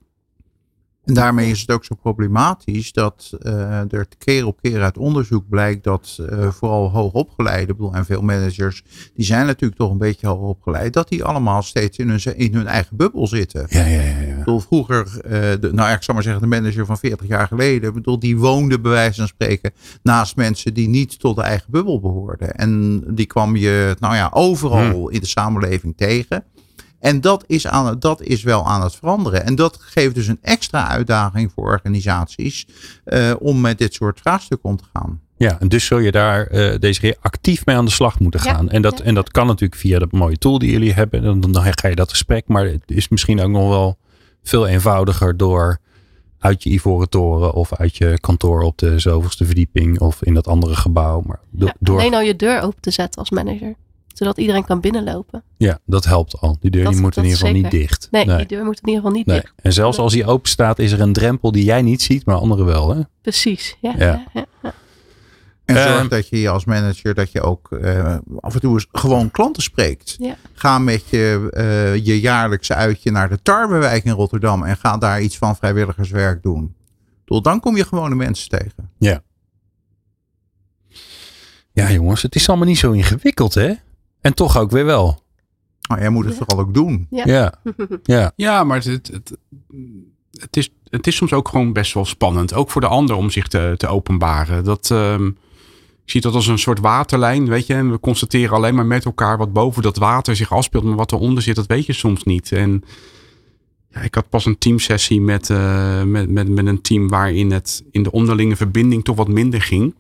En 1.10 1.16
daarmee 1.16 1.50
is 1.50 1.62
het 1.62 1.72
ook 1.72 1.86
zo 1.86 1.96
problematisch 1.96 2.92
dat 2.92 3.32
eh, 3.42 3.94
er 3.94 4.08
keer 4.18 4.46
op 4.46 4.62
keer 4.62 4.82
uit 4.82 4.98
onderzoek 4.98 5.50
blijkt 5.50 5.84
dat 5.84 6.20
eh, 6.30 6.52
vooral 6.52 6.90
hoogopgeleide, 6.90 7.72
ik 7.72 7.78
bedoel, 7.78 7.94
en 7.94 8.06
veel 8.06 8.22
managers, 8.22 8.84
die 9.16 9.26
zijn 9.26 9.46
natuurlijk 9.46 9.80
toch 9.80 9.92
een 9.92 9.98
beetje 9.98 10.28
hoogopgeleid, 10.28 10.94
dat 10.94 11.10
die 11.10 11.24
allemaal 11.24 11.62
steeds 11.62 11.98
in 11.98 12.10
hun, 12.10 12.38
in 12.38 12.54
hun 12.54 12.68
eigen 12.68 12.98
bubbel 12.98 13.28
zitten. 13.28 13.66
Ja, 13.70 13.86
ja, 13.86 14.02
ja. 14.02 14.20
ja. 14.20 14.38
bedoel, 14.38 14.60
vroeger, 14.60 15.08
uh, 15.26 15.32
de, 15.32 15.70
nou 15.74 15.92
ik 15.92 16.04
zal 16.04 16.14
maar 16.14 16.24
zeggen, 16.24 16.42
de 16.42 16.48
manager 16.48 16.86
van 16.86 16.98
40 16.98 17.28
jaar 17.28 17.48
geleden, 17.48 17.94
bedoel, 17.94 18.20
die 18.20 18.38
woonde 18.38 18.80
bij 18.80 18.92
wijze 18.92 19.20
van 19.20 19.28
spreken 19.28 19.72
naast 20.04 20.36
mensen 20.36 20.74
die 20.74 20.88
niet 20.88 21.20
tot 21.20 21.36
de 21.36 21.42
eigen 21.42 21.72
bubbel 21.72 22.00
behoorden. 22.00 22.56
En 22.56 23.04
die 23.16 23.26
kwam 23.26 23.56
je, 23.56 23.96
nou 24.00 24.16
ja, 24.16 24.30
overal 24.34 24.92
hmm. 24.92 25.10
in 25.10 25.20
de 25.20 25.28
samenleving 25.28 25.98
tegen. 25.98 26.44
En 27.00 27.22
dat 27.22 27.44
is, 27.48 27.68
aan, 27.68 28.00
dat 28.00 28.22
is 28.22 28.44
wel 28.44 28.66
aan 28.68 28.82
het 28.82 28.96
veranderen. 28.96 29.46
En 29.46 29.56
dat 29.56 29.78
geeft 29.82 30.16
dus 30.16 30.28
een 30.28 30.40
extra 30.42 30.88
uitdaging 30.88 31.52
voor 31.56 31.66
organisaties 31.66 32.68
uh, 33.06 33.34
om 33.40 33.62
met 33.62 33.78
dit 33.78 33.94
soort 33.94 34.20
vraagstukken 34.20 34.70
om 34.70 34.78
te 34.78 34.84
gaan. 34.94 35.22
Ja, 35.38 35.60
en 35.60 35.68
dus 35.68 35.86
zul 35.86 35.98
je 35.98 36.12
daar 36.12 36.52
uh, 36.52 36.76
deze 36.80 37.00
keer 37.00 37.18
actief 37.22 37.66
mee 37.66 37.76
aan 37.76 37.86
de 37.86 37.92
slag 37.92 38.20
moeten 38.20 38.40
gaan. 38.40 38.70
en, 38.70 38.82
dat, 38.82 39.00
en 39.00 39.14
dat 39.14 39.32
kan 39.32 39.48
natuurlijk 39.48 39.82
via 39.82 40.00
dat 40.00 40.12
mooie 40.12 40.38
tool 40.38 40.60
die 40.60 40.72
jullie 40.72 40.94
hebben. 40.94 41.24
Dan, 41.24 41.52
dan 41.52 41.64
ga 41.64 41.88
je 41.88 41.96
dat 41.96 42.10
gesprek. 42.10 42.48
Maar 42.48 42.66
het 42.66 42.84
is 42.86 43.10
misschien 43.10 43.42
ook 43.42 43.50
nog 43.50 43.70
wel 43.70 43.98
veel 44.44 44.68
eenvoudiger 44.68 45.38
door 45.38 45.80
uit 46.40 46.64
je 46.64 46.70
ivoren 46.70 47.10
toren 47.10 47.54
of 47.54 47.74
uit 47.74 47.98
je 47.98 48.18
kantoor 48.20 48.62
op 48.62 48.78
de 48.78 49.00
zoveelste 49.00 49.46
verdieping 49.46 50.00
of 50.00 50.24
in 50.24 50.34
dat 50.34 50.48
andere 50.48 50.76
gebouw. 50.76 51.22
Maar 51.26 51.40
ja, 51.52 51.76
door... 51.80 52.00
Alleen 52.00 52.14
al 52.14 52.22
je 52.22 52.36
deur 52.36 52.62
open 52.62 52.82
te 52.82 52.92
zetten 52.92 53.20
als 53.20 53.30
manager 53.30 53.76
zodat 54.14 54.38
iedereen 54.38 54.66
kan 54.66 54.80
binnenlopen. 54.80 55.44
Ja, 55.58 55.80
dat 55.86 56.06
helpt 56.06 56.40
al. 56.40 56.58
Die 56.60 56.72
deur 56.72 56.90
die 56.90 57.00
moet 57.00 57.18
in 57.18 57.24
ieder 57.24 57.38
geval 57.38 57.54
niet 57.54 57.72
dicht. 57.72 58.08
Nee, 58.12 58.26
die 58.26 58.46
deur 58.46 58.66
moet 58.66 58.80
in 58.80 58.88
ieder 58.88 59.02
geval 59.02 59.18
niet 59.18 59.26
nee. 59.26 59.40
dicht. 59.40 59.54
En 59.62 59.74
zelfs 59.74 59.98
als 59.98 60.14
die 60.14 60.26
open 60.26 60.50
staat, 60.50 60.80
is 60.80 60.92
er 60.92 61.02
een 61.02 61.14
drempel 61.14 61.52
die 61.52 61.64
jij 61.64 61.82
niet 61.82 62.02
ziet, 62.02 62.26
maar 62.26 62.36
anderen 62.36 62.66
wel. 62.66 62.96
Hè? 62.96 63.02
Precies, 63.22 63.78
ja. 63.82 63.94
ja. 63.98 64.26
ja, 64.34 64.46
En 65.66 65.76
zorg 65.76 66.04
uh, 66.04 66.10
dat 66.10 66.28
je 66.30 66.50
als 66.50 66.66
manager 66.66 67.14
dat 67.14 67.32
je 67.32 67.42
ook 67.42 67.68
uh, 67.72 68.16
af 68.40 68.54
en 68.54 68.60
toe 68.60 68.74
eens 68.74 68.88
gewoon 68.92 69.32
klanten 69.32 69.64
spreekt. 69.64 70.16
Ja. 70.20 70.36
Ga 70.54 70.80
met 70.80 71.10
je, 71.10 71.52
uh, 71.54 72.06
je 72.06 72.20
jaarlijkse 72.20 72.74
uitje 72.74 73.12
naar 73.12 73.30
de 73.30 73.42
Tarwewijk 73.42 74.04
in 74.04 74.12
Rotterdam 74.12 74.64
en 74.64 74.78
ga 74.78 74.98
daar 74.98 75.22
iets 75.22 75.38
van 75.38 75.56
vrijwilligerswerk 75.56 76.44
doen. 76.44 76.76
Dan 77.26 77.60
kom 77.60 77.78
je 77.78 77.86
gewone 77.86 78.16
mensen 78.16 78.50
tegen. 78.50 78.90
Ja. 78.98 79.22
Ja, 81.72 81.92
jongens, 81.92 82.22
het 82.22 82.36
is 82.36 82.50
allemaal 82.50 82.68
niet 82.68 82.78
zo 82.78 82.92
ingewikkeld, 82.92 83.54
hè? 83.54 83.74
En 84.22 84.34
toch 84.34 84.58
ook 84.58 84.72
weer 84.72 84.86
wel. 84.86 85.22
Maar 85.90 86.00
jij 86.00 86.10
moet 86.10 86.26
het 86.26 86.36
vooral 86.36 86.60
ook 86.60 86.74
doen. 86.74 87.08
Ja, 87.10 87.24
ja. 87.26 87.54
ja. 88.04 88.32
ja 88.36 88.64
maar 88.64 88.78
het, 88.78 88.86
het, 88.86 89.38
het, 90.32 90.58
is, 90.58 90.70
het 90.90 91.08
is 91.08 91.16
soms 91.16 91.34
ook 91.34 91.48
gewoon 91.48 91.74
best 91.74 91.94
wel 91.94 92.06
spannend. 92.06 92.54
Ook 92.54 92.72
voor 92.72 92.82
de 92.82 92.88
ander 92.88 93.16
om 93.16 93.30
zich 93.30 93.48
te, 93.48 93.74
te 93.78 93.88
openbaren. 93.88 94.64
Dat, 94.64 94.90
um, 94.90 95.28
ik 96.06 96.12
zie 96.12 96.22
dat 96.22 96.34
als 96.34 96.48
een 96.48 96.60
soort 96.60 96.80
waterlijn, 96.80 97.48
weet 97.48 97.68
je. 97.68 97.74
En 97.74 97.92
we 97.92 98.00
constateren 98.00 98.56
alleen 98.56 98.76
maar 98.76 98.86
met 98.86 99.06
elkaar 99.06 99.38
wat 99.38 99.54
boven 99.54 99.82
dat 99.82 99.98
water 99.98 100.36
zich 100.36 100.52
afspeelt. 100.52 100.84
Maar 100.84 100.96
wat 100.96 101.12
eronder 101.12 101.44
zit, 101.44 101.56
dat 101.56 101.68
weet 101.68 101.86
je 101.86 101.94
soms 101.94 102.24
niet. 102.24 102.52
En 102.52 102.84
ja, 103.92 104.02
ik 104.02 104.16
had 104.16 104.30
pas 104.30 104.46
een 104.46 104.58
teamsessie 104.58 105.22
met, 105.22 105.50
uh, 105.50 106.04
met, 106.04 106.30
met, 106.30 106.50
met 106.50 106.66
een 106.66 106.82
team 106.82 107.08
waarin 107.08 107.52
het 107.52 107.84
in 107.92 108.04
de 108.04 108.12
onderlinge 108.12 108.56
verbinding 108.56 109.04
toch 109.04 109.16
wat 109.16 109.28
minder 109.28 109.62
ging. 109.62 109.96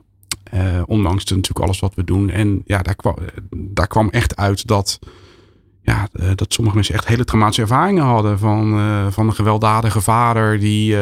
Uh, 0.53 0.81
ondanks 0.85 1.25
natuurlijk 1.25 1.59
alles 1.59 1.79
wat 1.79 1.95
we 1.95 2.03
doen. 2.03 2.29
En 2.29 2.61
ja, 2.65 2.81
daar 2.81 2.95
kwam, 2.95 3.15
daar 3.55 3.87
kwam 3.87 4.09
echt 4.09 4.35
uit 4.35 4.67
dat, 4.67 4.99
ja, 5.81 6.07
uh, 6.13 6.29
dat 6.35 6.53
sommige 6.53 6.75
mensen 6.75 6.95
echt 6.95 7.07
hele 7.07 7.25
traumatische 7.25 7.61
ervaringen 7.61 8.03
hadden. 8.03 8.39
Van, 8.39 8.77
uh, 8.77 9.07
van 9.09 9.27
een 9.27 9.33
gewelddadige 9.33 10.01
vader 10.01 10.59
die, 10.59 10.95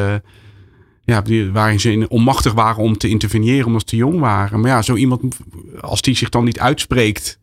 ja, 1.03 1.21
die, 1.21 1.51
waarin 1.51 1.79
ze 1.79 2.05
onmachtig 2.09 2.53
waren 2.53 2.83
om 2.83 2.97
te 2.97 3.09
interveneren 3.09 3.65
omdat 3.65 3.81
ze 3.81 3.87
te 3.87 3.95
jong 3.95 4.19
waren. 4.19 4.59
Maar 4.59 4.69
ja, 4.69 4.81
zo 4.81 4.95
iemand, 4.95 5.37
als 5.79 6.01
die 6.01 6.15
zich 6.15 6.29
dan 6.29 6.43
niet 6.43 6.59
uitspreekt, 6.59 7.39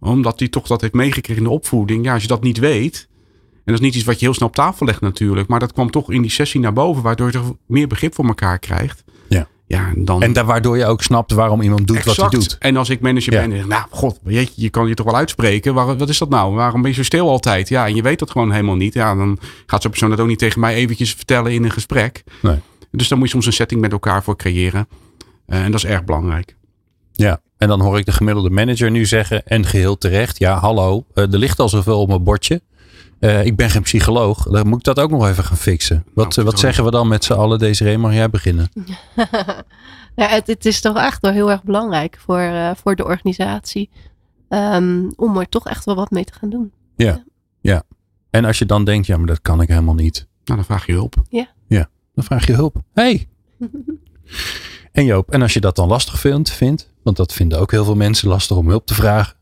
omdat 0.00 0.38
hij 0.38 0.48
toch 0.48 0.66
dat 0.66 0.80
heeft 0.80 0.94
meegekregen 0.94 1.42
in 1.42 1.48
de 1.48 1.54
opvoeding. 1.54 2.04
Ja, 2.04 2.12
als 2.12 2.22
je 2.22 2.28
dat 2.28 2.42
niet 2.42 2.58
weet. 2.58 3.08
En 3.52 3.74
dat 3.74 3.74
is 3.74 3.80
niet 3.80 3.94
iets 3.94 4.04
wat 4.04 4.18
je 4.18 4.24
heel 4.24 4.34
snel 4.34 4.48
op 4.48 4.54
tafel 4.54 4.86
legt 4.86 5.00
natuurlijk. 5.00 5.48
Maar 5.48 5.60
dat 5.60 5.72
kwam 5.72 5.90
toch 5.90 6.10
in 6.10 6.22
die 6.22 6.30
sessie 6.30 6.60
naar 6.60 6.72
boven, 6.72 7.02
waardoor 7.02 7.26
je 7.26 7.32
toch 7.32 7.54
meer 7.66 7.86
begrip 7.86 8.14
voor 8.14 8.26
elkaar 8.26 8.58
krijgt. 8.58 9.04
Ja, 9.28 9.48
en, 9.68 10.04
dan... 10.04 10.22
en 10.22 10.32
daar 10.32 10.44
waardoor 10.44 10.78
je 10.78 10.86
ook 10.86 11.02
snapt 11.02 11.32
waarom 11.32 11.60
iemand 11.60 11.86
doet 11.86 12.04
wat 12.04 12.16
hij 12.16 12.28
doet. 12.28 12.56
En 12.58 12.76
als 12.76 12.90
ik 12.90 13.00
manager 13.00 13.30
ben, 13.30 13.50
denk 13.50 13.62
ik, 13.62 13.68
nou 13.68 13.84
god, 13.90 14.18
je, 14.26 14.48
je 14.54 14.70
kan 14.70 14.88
je 14.88 14.94
toch 14.94 15.06
wel 15.06 15.16
uitspreken. 15.16 15.74
Waar, 15.74 15.96
wat 15.96 16.08
is 16.08 16.18
dat 16.18 16.28
nou? 16.28 16.54
Waarom 16.54 16.82
ben 16.82 16.90
je 16.90 16.96
zo 16.96 17.02
stil 17.02 17.28
altijd? 17.28 17.68
Ja, 17.68 17.86
en 17.86 17.94
je 17.94 18.02
weet 18.02 18.18
dat 18.18 18.30
gewoon 18.30 18.50
helemaal 18.50 18.76
niet. 18.76 18.94
Ja, 18.94 19.14
dan 19.14 19.38
gaat 19.66 19.82
zo'n 19.82 19.90
persoon 19.90 20.10
dat 20.10 20.20
ook 20.20 20.26
niet 20.26 20.38
tegen 20.38 20.60
mij 20.60 20.74
eventjes 20.74 21.14
vertellen 21.14 21.52
in 21.52 21.64
een 21.64 21.70
gesprek. 21.70 22.24
Nee. 22.42 22.58
Dus 22.90 23.08
dan 23.08 23.18
moet 23.18 23.26
je 23.26 23.32
soms 23.32 23.46
een 23.46 23.52
setting 23.52 23.80
met 23.80 23.92
elkaar 23.92 24.22
voor 24.22 24.36
creëren. 24.36 24.88
Uh, 25.46 25.64
en 25.64 25.70
dat 25.70 25.84
is 25.84 25.90
erg 25.90 26.04
belangrijk. 26.04 26.56
Ja, 27.12 27.40
en 27.56 27.68
dan 27.68 27.80
hoor 27.80 27.98
ik 27.98 28.04
de 28.04 28.12
gemiddelde 28.12 28.50
manager 28.50 28.90
nu 28.90 29.06
zeggen, 29.06 29.46
en 29.46 29.64
geheel 29.64 29.98
terecht, 29.98 30.38
ja 30.38 30.58
hallo, 30.58 31.04
uh, 31.14 31.32
er 31.32 31.38
ligt 31.38 31.58
al 31.58 31.68
zoveel 31.68 32.00
op 32.00 32.08
mijn 32.08 32.22
bordje. 32.22 32.60
Uh, 33.20 33.44
ik 33.44 33.56
ben 33.56 33.70
geen 33.70 33.82
psycholoog. 33.82 34.42
Dan 34.42 34.68
moet 34.68 34.78
ik 34.78 34.84
dat 34.84 34.98
ook 34.98 35.10
nog 35.10 35.28
even 35.28 35.44
gaan 35.44 35.56
fixen. 35.56 36.04
Wat, 36.14 36.36
nou, 36.36 36.48
wat 36.48 36.58
zeggen 36.58 36.84
we 36.84 36.90
dan 36.90 37.08
met 37.08 37.24
z'n 37.24 37.32
allen, 37.32 37.58
Deze 37.58 37.96
Mag 37.98 38.12
jij 38.12 38.30
beginnen? 38.30 38.70
ja, 40.16 40.28
het, 40.28 40.46
het, 40.46 40.66
is 40.66 40.80
toch 40.80 40.96
echt 40.96 41.20
wel 41.20 41.32
heel 41.32 41.50
erg 41.50 41.62
belangrijk 41.62 42.18
voor, 42.20 42.40
uh, 42.40 42.70
voor 42.74 42.96
de 42.96 43.04
organisatie. 43.04 43.90
Um, 44.48 45.12
om 45.16 45.38
er 45.38 45.48
toch 45.48 45.66
echt 45.66 45.84
wel 45.84 45.94
wat 45.94 46.10
mee 46.10 46.24
te 46.24 46.32
gaan 46.32 46.50
doen. 46.50 46.72
Ja, 46.96 47.06
ja, 47.06 47.22
ja. 47.60 47.82
En 48.30 48.44
als 48.44 48.58
je 48.58 48.66
dan 48.66 48.84
denkt, 48.84 49.06
ja, 49.06 49.16
maar 49.16 49.26
dat 49.26 49.42
kan 49.42 49.60
ik 49.60 49.68
helemaal 49.68 49.94
niet. 49.94 50.26
Nou, 50.44 50.58
dan 50.58 50.64
vraag 50.64 50.86
je 50.86 50.92
hulp. 50.92 51.14
Ja. 51.28 51.48
Ja, 51.66 51.88
dan 52.14 52.24
vraag 52.24 52.46
je 52.46 52.52
hulp. 52.52 52.76
Hey. 52.94 53.28
en 54.92 55.04
Joop, 55.04 55.30
en 55.30 55.42
als 55.42 55.52
je 55.52 55.60
dat 55.60 55.76
dan 55.76 55.88
lastig 55.88 56.20
vindt, 56.20 56.50
vindt, 56.50 56.90
want 57.02 57.16
dat 57.16 57.32
vinden 57.32 57.58
ook 57.58 57.70
heel 57.70 57.84
veel 57.84 57.96
mensen 57.96 58.28
lastig 58.28 58.56
om 58.56 58.68
hulp 58.68 58.86
te 58.86 58.94
vragen. 58.94 59.36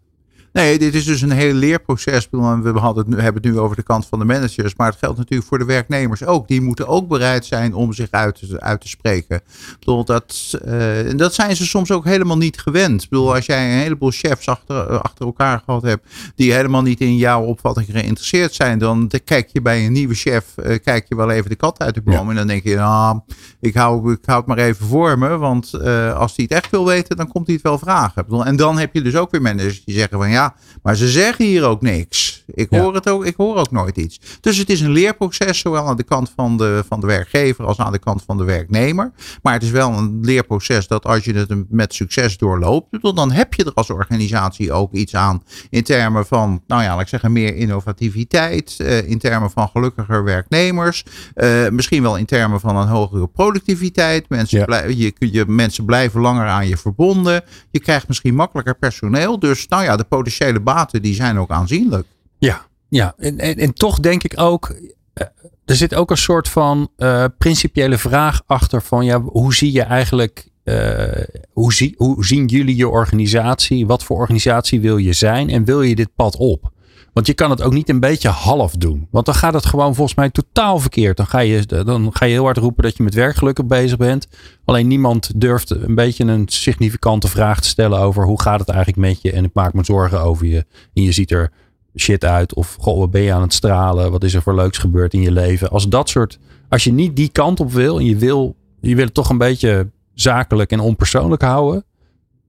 Nee, 0.56 0.78
dit 0.78 0.94
is 0.94 1.04
dus 1.04 1.20
een 1.20 1.30
heel 1.30 1.52
leerproces. 1.52 2.28
We 2.30 2.72
hadden 2.74 3.04
het 3.04 3.14
nu, 3.14 3.20
hebben 3.20 3.42
het 3.42 3.52
nu 3.52 3.58
over 3.58 3.76
de 3.76 3.82
kant 3.82 4.06
van 4.06 4.18
de 4.18 4.24
managers. 4.24 4.74
Maar 4.76 4.90
het 4.90 4.98
geldt 4.98 5.18
natuurlijk 5.18 5.48
voor 5.48 5.58
de 5.58 5.64
werknemers 5.64 6.24
ook. 6.24 6.48
Die 6.48 6.60
moeten 6.60 6.86
ook 6.86 7.08
bereid 7.08 7.46
zijn 7.46 7.74
om 7.74 7.92
zich 7.92 8.10
uit 8.10 8.48
te, 8.48 8.60
uit 8.60 8.80
te 8.80 8.88
spreken. 8.88 9.40
Dat, 9.80 10.58
uh, 10.66 11.16
dat 11.16 11.34
zijn 11.34 11.56
ze 11.56 11.66
soms 11.66 11.90
ook 11.90 12.04
helemaal 12.04 12.36
niet 12.36 12.60
gewend. 12.60 13.02
Ik 13.02 13.08
bedoel, 13.08 13.34
als 13.34 13.46
jij 13.46 13.64
een 13.64 13.78
heleboel 13.78 14.10
chefs 14.10 14.48
achter, 14.48 15.00
achter 15.00 15.26
elkaar 15.26 15.62
gehad 15.64 15.82
hebt. 15.82 16.06
die 16.34 16.52
helemaal 16.52 16.82
niet 16.82 17.00
in 17.00 17.16
jouw 17.16 17.42
opvatting 17.42 17.86
geïnteresseerd 17.90 18.54
zijn. 18.54 18.78
dan 18.78 19.10
kijk 19.24 19.48
je 19.52 19.62
bij 19.62 19.86
een 19.86 19.92
nieuwe 19.92 20.14
chef. 20.14 20.44
Uh, 20.56 20.78
kijk 20.84 21.06
je 21.08 21.16
wel 21.16 21.30
even 21.30 21.50
de 21.50 21.56
kat 21.56 21.78
uit 21.78 21.94
de 21.94 22.02
boom. 22.02 22.30
En 22.30 22.36
dan 22.36 22.46
denk 22.46 22.62
je, 22.62 22.76
nou, 22.76 23.20
ik 23.60 23.74
hou, 23.74 24.12
ik 24.12 24.24
hou 24.24 24.38
het 24.38 24.46
maar 24.46 24.58
even 24.58 24.86
voor 24.86 25.18
me. 25.18 25.36
Want 25.36 25.72
uh, 25.74 26.16
als 26.16 26.36
hij 26.36 26.44
het 26.48 26.58
echt 26.58 26.70
wil 26.70 26.86
weten, 26.86 27.16
dan 27.16 27.28
komt 27.28 27.46
hij 27.46 27.54
het 27.54 27.64
wel 27.64 27.78
vragen. 27.78 28.24
Bedoel, 28.24 28.44
en 28.44 28.56
dan 28.56 28.78
heb 28.78 28.94
je 28.94 29.02
dus 29.02 29.16
ook 29.16 29.30
weer 29.30 29.42
managers 29.42 29.84
die 29.84 29.94
zeggen 29.94 30.18
van 30.18 30.30
ja 30.30 30.45
maar 30.82 30.96
ze 30.96 31.08
zeggen 31.08 31.44
hier 31.44 31.64
ook 31.64 31.82
niks. 31.82 32.35
Ik 32.46 32.70
hoor 32.70 32.94
het 32.94 33.08
ook, 33.08 33.24
ik 33.24 33.36
hoor 33.36 33.56
ook 33.56 33.70
nooit 33.70 33.96
iets. 33.96 34.20
Dus 34.40 34.56
het 34.56 34.70
is 34.70 34.80
een 34.80 34.90
leerproces, 34.90 35.58
zowel 35.58 35.86
aan 35.86 35.96
de 35.96 36.02
kant 36.02 36.32
van 36.36 36.56
de, 36.56 36.84
van 36.88 37.00
de 37.00 37.06
werkgever 37.06 37.64
als 37.64 37.78
aan 37.78 37.92
de 37.92 37.98
kant 37.98 38.22
van 38.26 38.36
de 38.36 38.44
werknemer. 38.44 39.12
Maar 39.42 39.52
het 39.52 39.62
is 39.62 39.70
wel 39.70 39.92
een 39.92 40.18
leerproces 40.22 40.86
dat 40.86 41.04
als 41.04 41.24
je 41.24 41.32
het 41.32 41.70
met 41.70 41.94
succes 41.94 42.38
doorloopt, 42.38 43.14
dan 43.14 43.32
heb 43.32 43.54
je 43.54 43.64
er 43.64 43.72
als 43.74 43.90
organisatie 43.90 44.72
ook 44.72 44.92
iets 44.92 45.14
aan 45.14 45.42
in 45.70 45.82
termen 45.82 46.26
van, 46.26 46.62
nou 46.66 46.82
ja, 46.82 46.92
laat 46.92 47.00
ik 47.00 47.08
zeggen, 47.08 47.32
meer 47.32 47.54
innovativiteit, 47.54 48.74
eh, 48.78 49.08
in 49.08 49.18
termen 49.18 49.50
van 49.50 49.68
gelukkiger 49.68 50.24
werknemers, 50.24 51.04
eh, 51.34 51.68
misschien 51.68 52.02
wel 52.02 52.16
in 52.16 52.26
termen 52.26 52.60
van 52.60 52.76
een 52.76 52.88
hogere 52.88 53.26
productiviteit. 53.26 54.28
Mensen, 54.28 54.64
blijven, 54.64 54.96
je, 54.96 55.12
je, 55.18 55.44
mensen 55.46 55.84
blijven 55.84 56.20
langer 56.20 56.46
aan 56.46 56.68
je 56.68 56.76
verbonden. 56.76 57.42
Je 57.70 57.80
krijgt 57.80 58.08
misschien 58.08 58.34
makkelijker 58.34 58.74
personeel. 58.74 59.38
Dus 59.38 59.68
nou 59.68 59.82
ja, 59.82 59.96
de 59.96 60.04
potentiële 60.04 60.60
baten 60.60 61.02
die 61.02 61.14
zijn 61.14 61.38
ook 61.38 61.50
aanzienlijk. 61.50 62.06
Ja, 62.38 62.66
ja. 62.88 63.14
En, 63.16 63.38
en, 63.38 63.74
toch 63.74 64.00
denk 64.00 64.22
ik 64.22 64.40
ook, 64.40 64.76
eh, 65.12 65.26
er 65.64 65.76
zit 65.76 65.94
ook 65.94 66.10
een 66.10 66.16
soort 66.16 66.48
van 66.48 66.88
uh, 66.96 67.24
principiële 67.38 67.98
vraag 67.98 68.42
achter 68.46 68.82
van 68.82 69.04
ja, 69.04 69.20
hoe 69.20 69.54
zie 69.54 69.72
je 69.72 69.82
eigenlijk, 69.82 70.48
uh, 70.64 71.06
hoe, 71.52 71.72
zie, 71.72 71.94
hoe 71.96 72.24
zien 72.24 72.46
jullie 72.46 72.76
je 72.76 72.88
organisatie? 72.88 73.86
Wat 73.86 74.04
voor 74.04 74.16
organisatie 74.16 74.80
wil 74.80 74.96
je 74.96 75.12
zijn 75.12 75.50
en 75.50 75.64
wil 75.64 75.82
je 75.82 75.94
dit 75.94 76.14
pad 76.14 76.36
op? 76.36 76.74
Want 77.16 77.28
je 77.28 77.34
kan 77.34 77.50
het 77.50 77.62
ook 77.62 77.72
niet 77.72 77.88
een 77.88 78.00
beetje 78.00 78.28
half 78.28 78.72
doen. 78.72 79.08
Want 79.10 79.26
dan 79.26 79.34
gaat 79.34 79.54
het 79.54 79.66
gewoon 79.66 79.94
volgens 79.94 80.16
mij 80.16 80.30
totaal 80.30 80.78
verkeerd. 80.78 81.16
Dan 81.16 81.26
ga 81.26 81.38
je, 81.38 81.66
dan 81.66 82.10
ga 82.12 82.24
je 82.24 82.32
heel 82.32 82.44
hard 82.44 82.56
roepen 82.56 82.82
dat 82.82 82.96
je 82.96 83.02
met 83.02 83.14
werkgelukken 83.14 83.66
bezig 83.66 83.96
bent. 83.96 84.28
Alleen 84.64 84.86
niemand 84.86 85.40
durft 85.40 85.70
een 85.70 85.94
beetje 85.94 86.24
een 86.24 86.48
significante 86.48 87.28
vraag 87.28 87.60
te 87.60 87.68
stellen 87.68 87.98
over 87.98 88.24
hoe 88.24 88.40
gaat 88.40 88.60
het 88.60 88.68
eigenlijk 88.68 88.98
met 88.98 89.22
je. 89.22 89.32
En 89.32 89.44
ik 89.44 89.50
maak 89.54 89.72
me 89.72 89.84
zorgen 89.84 90.20
over 90.20 90.46
je. 90.46 90.64
En 90.94 91.02
je 91.02 91.12
ziet 91.12 91.30
er 91.30 91.52
shit 91.96 92.24
uit. 92.24 92.54
Of 92.54 92.76
goh, 92.80 92.98
wat 92.98 93.10
ben 93.10 93.22
je 93.22 93.32
aan 93.32 93.42
het 93.42 93.52
stralen? 93.52 94.10
Wat 94.10 94.24
is 94.24 94.34
er 94.34 94.42
voor 94.42 94.54
leuks 94.54 94.78
gebeurd 94.78 95.14
in 95.14 95.20
je 95.20 95.32
leven? 95.32 95.70
Als 95.70 95.88
dat 95.88 96.08
soort. 96.08 96.38
Als 96.68 96.84
je 96.84 96.92
niet 96.92 97.16
die 97.16 97.28
kant 97.28 97.60
op 97.60 97.72
wil 97.72 97.98
en 97.98 98.04
je 98.04 98.16
wil, 98.16 98.56
je 98.80 98.94
wil 98.94 99.04
het 99.04 99.14
toch 99.14 99.30
een 99.30 99.38
beetje 99.38 99.90
zakelijk 100.14 100.70
en 100.70 100.80
onpersoonlijk 100.80 101.42
houden. 101.42 101.84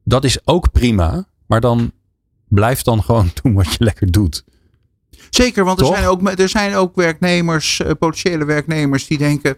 Dat 0.04 0.24
is 0.24 0.48
ook 0.48 0.72
prima. 0.72 1.28
Maar 1.46 1.62
dan 1.62 1.92
blijf 2.48 2.82
dan 2.82 3.04
gewoon 3.04 3.32
doen 3.42 3.54
wat 3.54 3.72
je 3.72 3.84
lekker 3.84 4.12
doet. 4.12 4.44
Zeker, 5.30 5.64
want 5.64 5.80
er 5.80 5.86
zijn, 5.86 6.06
ook, 6.06 6.30
er 6.40 6.50
zijn 6.50 6.76
ook 6.76 6.96
werknemers, 6.96 7.80
uh, 7.80 7.92
potentiële 8.00 8.46
werknemers, 8.46 9.08
die 9.08 9.18
denken. 9.18 9.58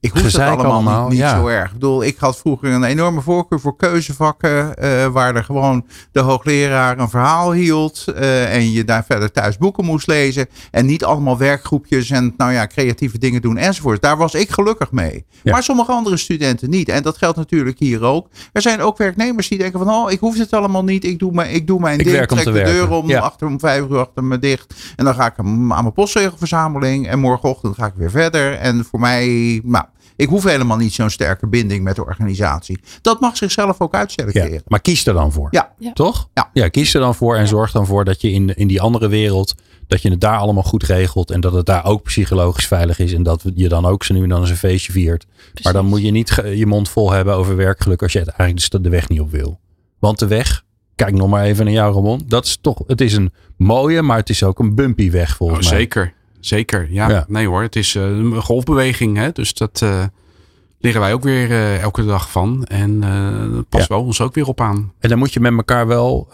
Ik 0.00 0.12
hoef 0.12 0.22
het 0.22 0.38
allemaal, 0.38 0.72
allemaal, 0.72 1.00
niet, 1.02 1.10
niet 1.10 1.18
ja. 1.18 1.38
zo 1.40 1.46
erg. 1.46 1.66
Ik 1.66 1.72
bedoel, 1.72 2.04
ik 2.04 2.16
had 2.18 2.38
vroeger 2.38 2.70
een 2.70 2.84
enorme 2.84 3.20
voorkeur 3.20 3.60
voor 3.60 3.76
keuzevakken. 3.76 4.76
eh, 4.76 5.06
waar 5.06 5.34
er 5.36 5.44
gewoon 5.44 5.86
de 6.12 6.20
hoogleraar 6.20 6.98
een 6.98 7.08
verhaal 7.10 7.52
hield. 7.52 8.04
eh, 8.14 8.54
en 8.54 8.70
je 8.70 8.84
daar 8.84 9.04
verder 9.04 9.32
thuis 9.32 9.56
boeken 9.58 9.84
moest 9.84 10.06
lezen. 10.06 10.46
En 10.70 10.86
niet 10.86 11.04
allemaal 11.04 11.38
werkgroepjes 11.38 12.10
en 12.10 12.34
nou 12.36 12.52
ja, 12.52 12.66
creatieve 12.66 13.18
dingen 13.18 13.42
doen 13.42 13.56
enzovoort. 13.56 14.02
Daar 14.02 14.16
was 14.16 14.34
ik 14.34 14.50
gelukkig 14.50 14.92
mee. 14.92 15.24
Ja. 15.42 15.52
Maar 15.52 15.62
sommige 15.62 15.92
andere 15.92 16.16
studenten 16.16 16.70
niet. 16.70 16.88
En 16.88 17.02
dat 17.02 17.16
geldt 17.18 17.36
natuurlijk 17.36 17.78
hier 17.78 18.02
ook. 18.04 18.28
Er 18.52 18.62
zijn 18.62 18.80
ook 18.80 18.98
werknemers 18.98 19.48
die 19.48 19.58
denken 19.58 19.78
van... 19.78 19.88
oh, 19.94 20.10
ik 20.10 20.20
hoef 20.20 20.38
het 20.38 20.52
allemaal 20.52 20.84
niet. 20.84 21.04
Ik 21.04 21.18
doe, 21.18 21.32
mijn, 21.32 21.54
ik 21.54 21.66
doe 21.66 21.80
mijn 21.80 21.98
Ik 21.98 22.04
ding. 22.04 22.26
trek 22.26 22.44
de 22.44 22.50
werken. 22.50 22.72
deur 22.72 22.90
om, 22.90 23.08
Ja. 23.08 23.20
achter 23.20 23.46
om 23.46 23.60
vijf 23.60 23.88
uur 23.90 23.98
achter 23.98 24.24
me 24.24 24.38
dicht. 24.38 24.74
En 24.96 25.04
dan 25.04 25.14
ga 25.14 25.26
ik 25.26 25.34
aan 25.38 25.66
mijn 25.66 25.92
postzegelverzameling. 25.92 27.08
En 27.08 27.18
morgenochtend 27.18 27.74
ga 27.74 27.86
ik 27.86 27.94
weer 27.96 28.10
verder. 28.10 28.54
En 28.54 28.84
voor 28.84 29.00
mij... 29.00 29.60
Nou, 29.64 29.84
ik 30.20 30.28
hoef 30.28 30.44
helemaal 30.44 30.76
niet 30.76 30.92
zo'n 30.92 31.10
sterke 31.10 31.46
binding 31.46 31.84
met 31.84 31.96
de 31.96 32.04
organisatie. 32.04 32.80
Dat 33.02 33.20
mag 33.20 33.36
zichzelf 33.36 33.80
ook 33.80 33.92
Ja. 33.92 33.98
uitselecteren. 33.98 34.62
Maar 34.66 34.80
kies 34.80 35.06
er 35.06 35.14
dan 35.14 35.32
voor. 35.32 35.48
Ja. 35.50 35.72
Ja. 35.78 35.92
Toch? 35.92 36.28
Ja. 36.52 36.68
kies 36.68 36.94
er 36.94 37.00
dan 37.00 37.14
voor 37.14 37.36
en 37.36 37.48
zorg 37.48 37.72
dan 37.72 37.86
voor 37.86 38.04
dat 38.04 38.20
je 38.20 38.30
in, 38.30 38.54
in 38.56 38.68
die 38.68 38.80
andere 38.80 39.08
wereld, 39.08 39.54
dat 39.86 40.02
je 40.02 40.10
het 40.10 40.20
daar 40.20 40.38
allemaal 40.38 40.62
goed 40.62 40.82
regelt. 40.82 41.30
En 41.30 41.40
dat 41.40 41.52
het 41.52 41.66
daar 41.66 41.84
ook 41.84 42.02
psychologisch 42.02 42.66
veilig 42.66 42.98
is. 42.98 43.12
En 43.12 43.22
dat 43.22 43.42
je 43.54 43.68
dan 43.68 43.86
ook 43.86 44.04
zo 44.04 44.14
nu 44.14 44.22
en 44.22 44.28
dan 44.28 44.40
eens 44.40 44.50
een 44.50 44.56
feestje 44.56 44.92
viert. 44.92 45.26
Maar 45.62 45.72
dan 45.72 45.86
moet 45.86 46.02
je 46.02 46.10
niet 46.10 46.42
je 46.54 46.66
mond 46.66 46.88
vol 46.88 47.10
hebben 47.10 47.34
over 47.34 47.56
werkgeluk 47.56 48.02
als 48.02 48.12
je 48.12 48.18
het 48.18 48.28
eigenlijk 48.28 48.70
de- 48.70 48.80
de 48.80 48.88
weg 48.88 49.08
niet 49.08 49.20
op 49.20 49.30
wil. 49.30 49.60
Want 49.98 50.18
de 50.18 50.26
weg, 50.26 50.62
kijk 50.94 51.14
nog 51.14 51.28
maar 51.28 51.44
even 51.44 51.64
naar 51.64 51.74
jou 51.74 51.94
Ramon. 51.94 52.22
Dat 52.26 52.44
is 52.44 52.58
toch, 52.60 52.82
het 52.86 53.00
is 53.00 53.12
een 53.12 53.32
mooie, 53.56 54.02
maar 54.02 54.16
het 54.16 54.28
is 54.30 54.42
ook 54.42 54.58
een 54.58 54.74
bumpy 54.74 55.10
weg 55.10 55.36
volgens 55.36 55.64
Oh, 55.66 55.70
mij. 55.70 55.80
zeker, 55.80 56.12
zeker. 56.40 56.86
Ja, 56.90 57.08
Ja. 57.10 57.24
nee 57.28 57.46
hoor. 57.46 57.62
Het 57.62 57.76
is 57.76 57.94
eh, 57.94 58.02
een 58.02 58.42
golfbeweging. 58.42 59.16
Hè? 59.16 59.30
Dus 59.32 59.54
dat 59.54 59.82
eh 59.82 60.04
leren 60.78 61.00
wij 61.00 61.12
ook 61.12 61.22
weer 61.22 61.50
eh, 61.50 61.80
elke 61.80 62.04
dag 62.04 62.30
van. 62.30 62.64
En 62.64 63.02
eh 63.02 63.52
dat 63.54 63.68
past 63.68 63.88
Ja. 63.88 63.94
wel 63.94 64.04
ons 64.04 64.20
ook 64.20 64.34
weer 64.34 64.46
op 64.46 64.60
aan. 64.60 64.92
En 64.98 65.08
dan 65.08 65.18
moet 65.18 65.32
je 65.32 65.40
met 65.40 65.52
elkaar 65.52 65.86
wel, 65.86 66.28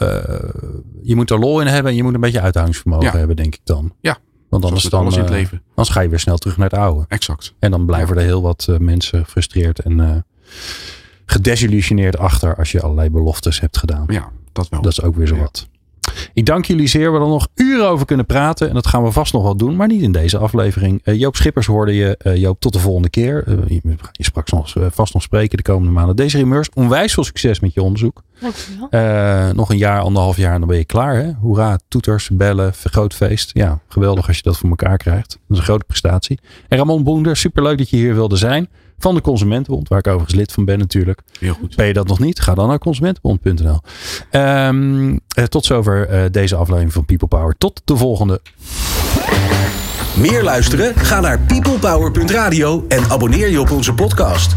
je 1.02 1.14
moet 1.16 1.30
er 1.30 1.38
lol 1.38 1.61
in 1.61 1.66
hebben 1.66 1.90
en 1.90 1.96
je 1.96 2.02
moet 2.02 2.14
een 2.14 2.20
beetje 2.20 2.40
uithoudingsvermogen 2.40 3.04
Ja. 3.12 3.16
hebben, 3.18 3.36
denk 3.36 3.54
ik 3.54 3.61
dan. 3.64 3.92
Ja, 4.00 4.18
Want 4.48 4.64
anders 4.64 4.84
dan, 4.84 5.12
in 5.12 5.18
het 5.20 5.30
leven. 5.30 5.62
anders 5.68 5.88
ga 5.88 6.00
je 6.00 6.09
weer 6.09 6.18
snel 6.20 6.36
terug 6.36 6.57
naar 6.57 6.70
het 6.70 6.78
oude. 6.78 7.04
Exact. 7.09 7.54
En 7.59 7.70
dan 7.70 7.86
blijven 7.86 8.16
er 8.16 8.22
heel 8.22 8.42
wat 8.42 8.68
mensen 8.78 9.24
gefrustreerd 9.24 9.78
en 9.80 10.24
gedesillusioneerd 11.26 12.18
achter 12.18 12.57
als 12.57 12.72
je 12.72 12.82
allerlei 12.82 13.11
beloftes 13.11 13.61
hebt 13.61 13.78
gedaan. 13.78 14.04
Ja, 14.09 14.30
dat 14.52 14.68
wel. 14.68 14.82
Dat 14.82 14.92
is 14.92 15.02
ook 15.02 15.16
weer 15.16 15.26
zo 15.26 15.36
wat. 15.36 15.68
Ik 16.35 16.47
dank 16.47 16.64
jullie 16.64 16.87
zeer. 16.87 17.05
We 17.05 17.19
hadden 17.19 17.29
nog 17.29 17.49
uren 17.55 17.89
over 17.89 18.07
kunnen 18.07 18.27
praten. 18.27 18.69
En 18.69 18.75
dat 18.75 18.87
gaan 18.87 19.03
we 19.03 19.12
vast 19.12 19.33
nog 19.33 19.43
wel 19.43 19.57
doen. 19.57 19.77
Maar 19.77 19.89
niet 19.89 20.03
in 20.03 20.12
deze 20.12 20.39
aflevering. 20.39 21.01
Eh, 21.05 21.14
Joop 21.14 21.37
Schippers 21.37 21.67
hoorde 21.67 21.95
je. 21.95 22.17
Eh, 22.17 22.37
Joop, 22.37 22.61
tot 22.61 22.73
de 22.73 22.79
volgende 22.79 23.11
keer. 23.11 23.45
Eh, 23.47 23.55
je, 23.69 23.81
je 24.12 24.25
sprak 24.25 24.49
vast 24.91 25.14
nog 25.14 25.23
spreken 25.23 25.57
de 25.57 25.62
komende 25.62 25.93
maanden. 25.93 26.17
Deze 26.17 26.47
Meurs, 26.47 26.69
onwijs 26.75 27.14
veel 27.14 27.25
succes 27.25 27.61
met 27.61 27.75
je 27.75 27.83
onderzoek. 27.83 28.23
Dankjewel. 28.41 29.55
Nog 29.55 29.71
een 29.71 29.79
jaar, 29.79 30.01
anderhalf 30.01 30.37
jaar 30.37 30.53
en 30.53 30.59
dan 30.59 30.69
ben 30.69 30.79
je 30.79 30.85
klaar. 30.85 31.17
Hè? 31.17 31.33
Hoera, 31.41 31.79
toeters, 31.89 32.31
bellen, 32.33 32.73
groot 32.73 33.14
feest. 33.14 33.51
Ja, 33.53 33.81
geweldig 33.89 34.27
als 34.27 34.37
je 34.37 34.43
dat 34.43 34.59
voor 34.59 34.69
elkaar 34.69 34.97
krijgt. 34.97 35.29
Dat 35.29 35.41
is 35.49 35.59
een 35.59 35.64
grote 35.64 35.85
prestatie. 35.85 36.39
En 36.69 36.79
Ramon 36.79 37.05
Boender, 37.05 37.37
superleuk 37.37 37.79
dat 37.79 37.91
je 37.91 37.97
hier 37.97 38.14
wilde 38.14 38.37
zijn. 38.37 38.69
Van 38.99 39.14
de 39.14 39.20
Consumentenbond, 39.20 39.88
waar 39.88 39.99
ik 39.99 40.07
overigens 40.07 40.34
lid 40.34 40.53
van 40.53 40.64
ben 40.64 40.78
natuurlijk. 40.78 41.20
Heel 41.40 41.55
goed. 41.55 41.76
Ben 41.76 41.86
je 41.86 41.92
dat 41.92 42.07
nog 42.07 42.18
niet? 42.18 42.40
Ga 42.40 42.55
dan 42.55 42.68
naar 42.68 42.78
consumentenbond.nl. 42.78 43.80
Ehm, 44.30 45.16
eh, 45.28 45.44
tot 45.44 45.64
zover 45.64 46.09
eh, 46.09 46.24
deze 46.30 46.57
aflevering 46.57 46.92
van 46.92 47.05
People 47.05 47.28
Power. 47.28 47.55
Tot 47.59 47.82
de 47.84 47.97
volgende. 47.97 48.40
Meer 50.16 50.42
luisteren? 50.42 50.94
Ga 50.94 51.20
naar 51.20 51.40
peoplepower.radio 51.40 52.84
en 52.88 53.11
abonneer 53.11 53.49
je 53.49 53.61
op 53.61 53.70
onze 53.70 53.94
podcast. 53.94 54.57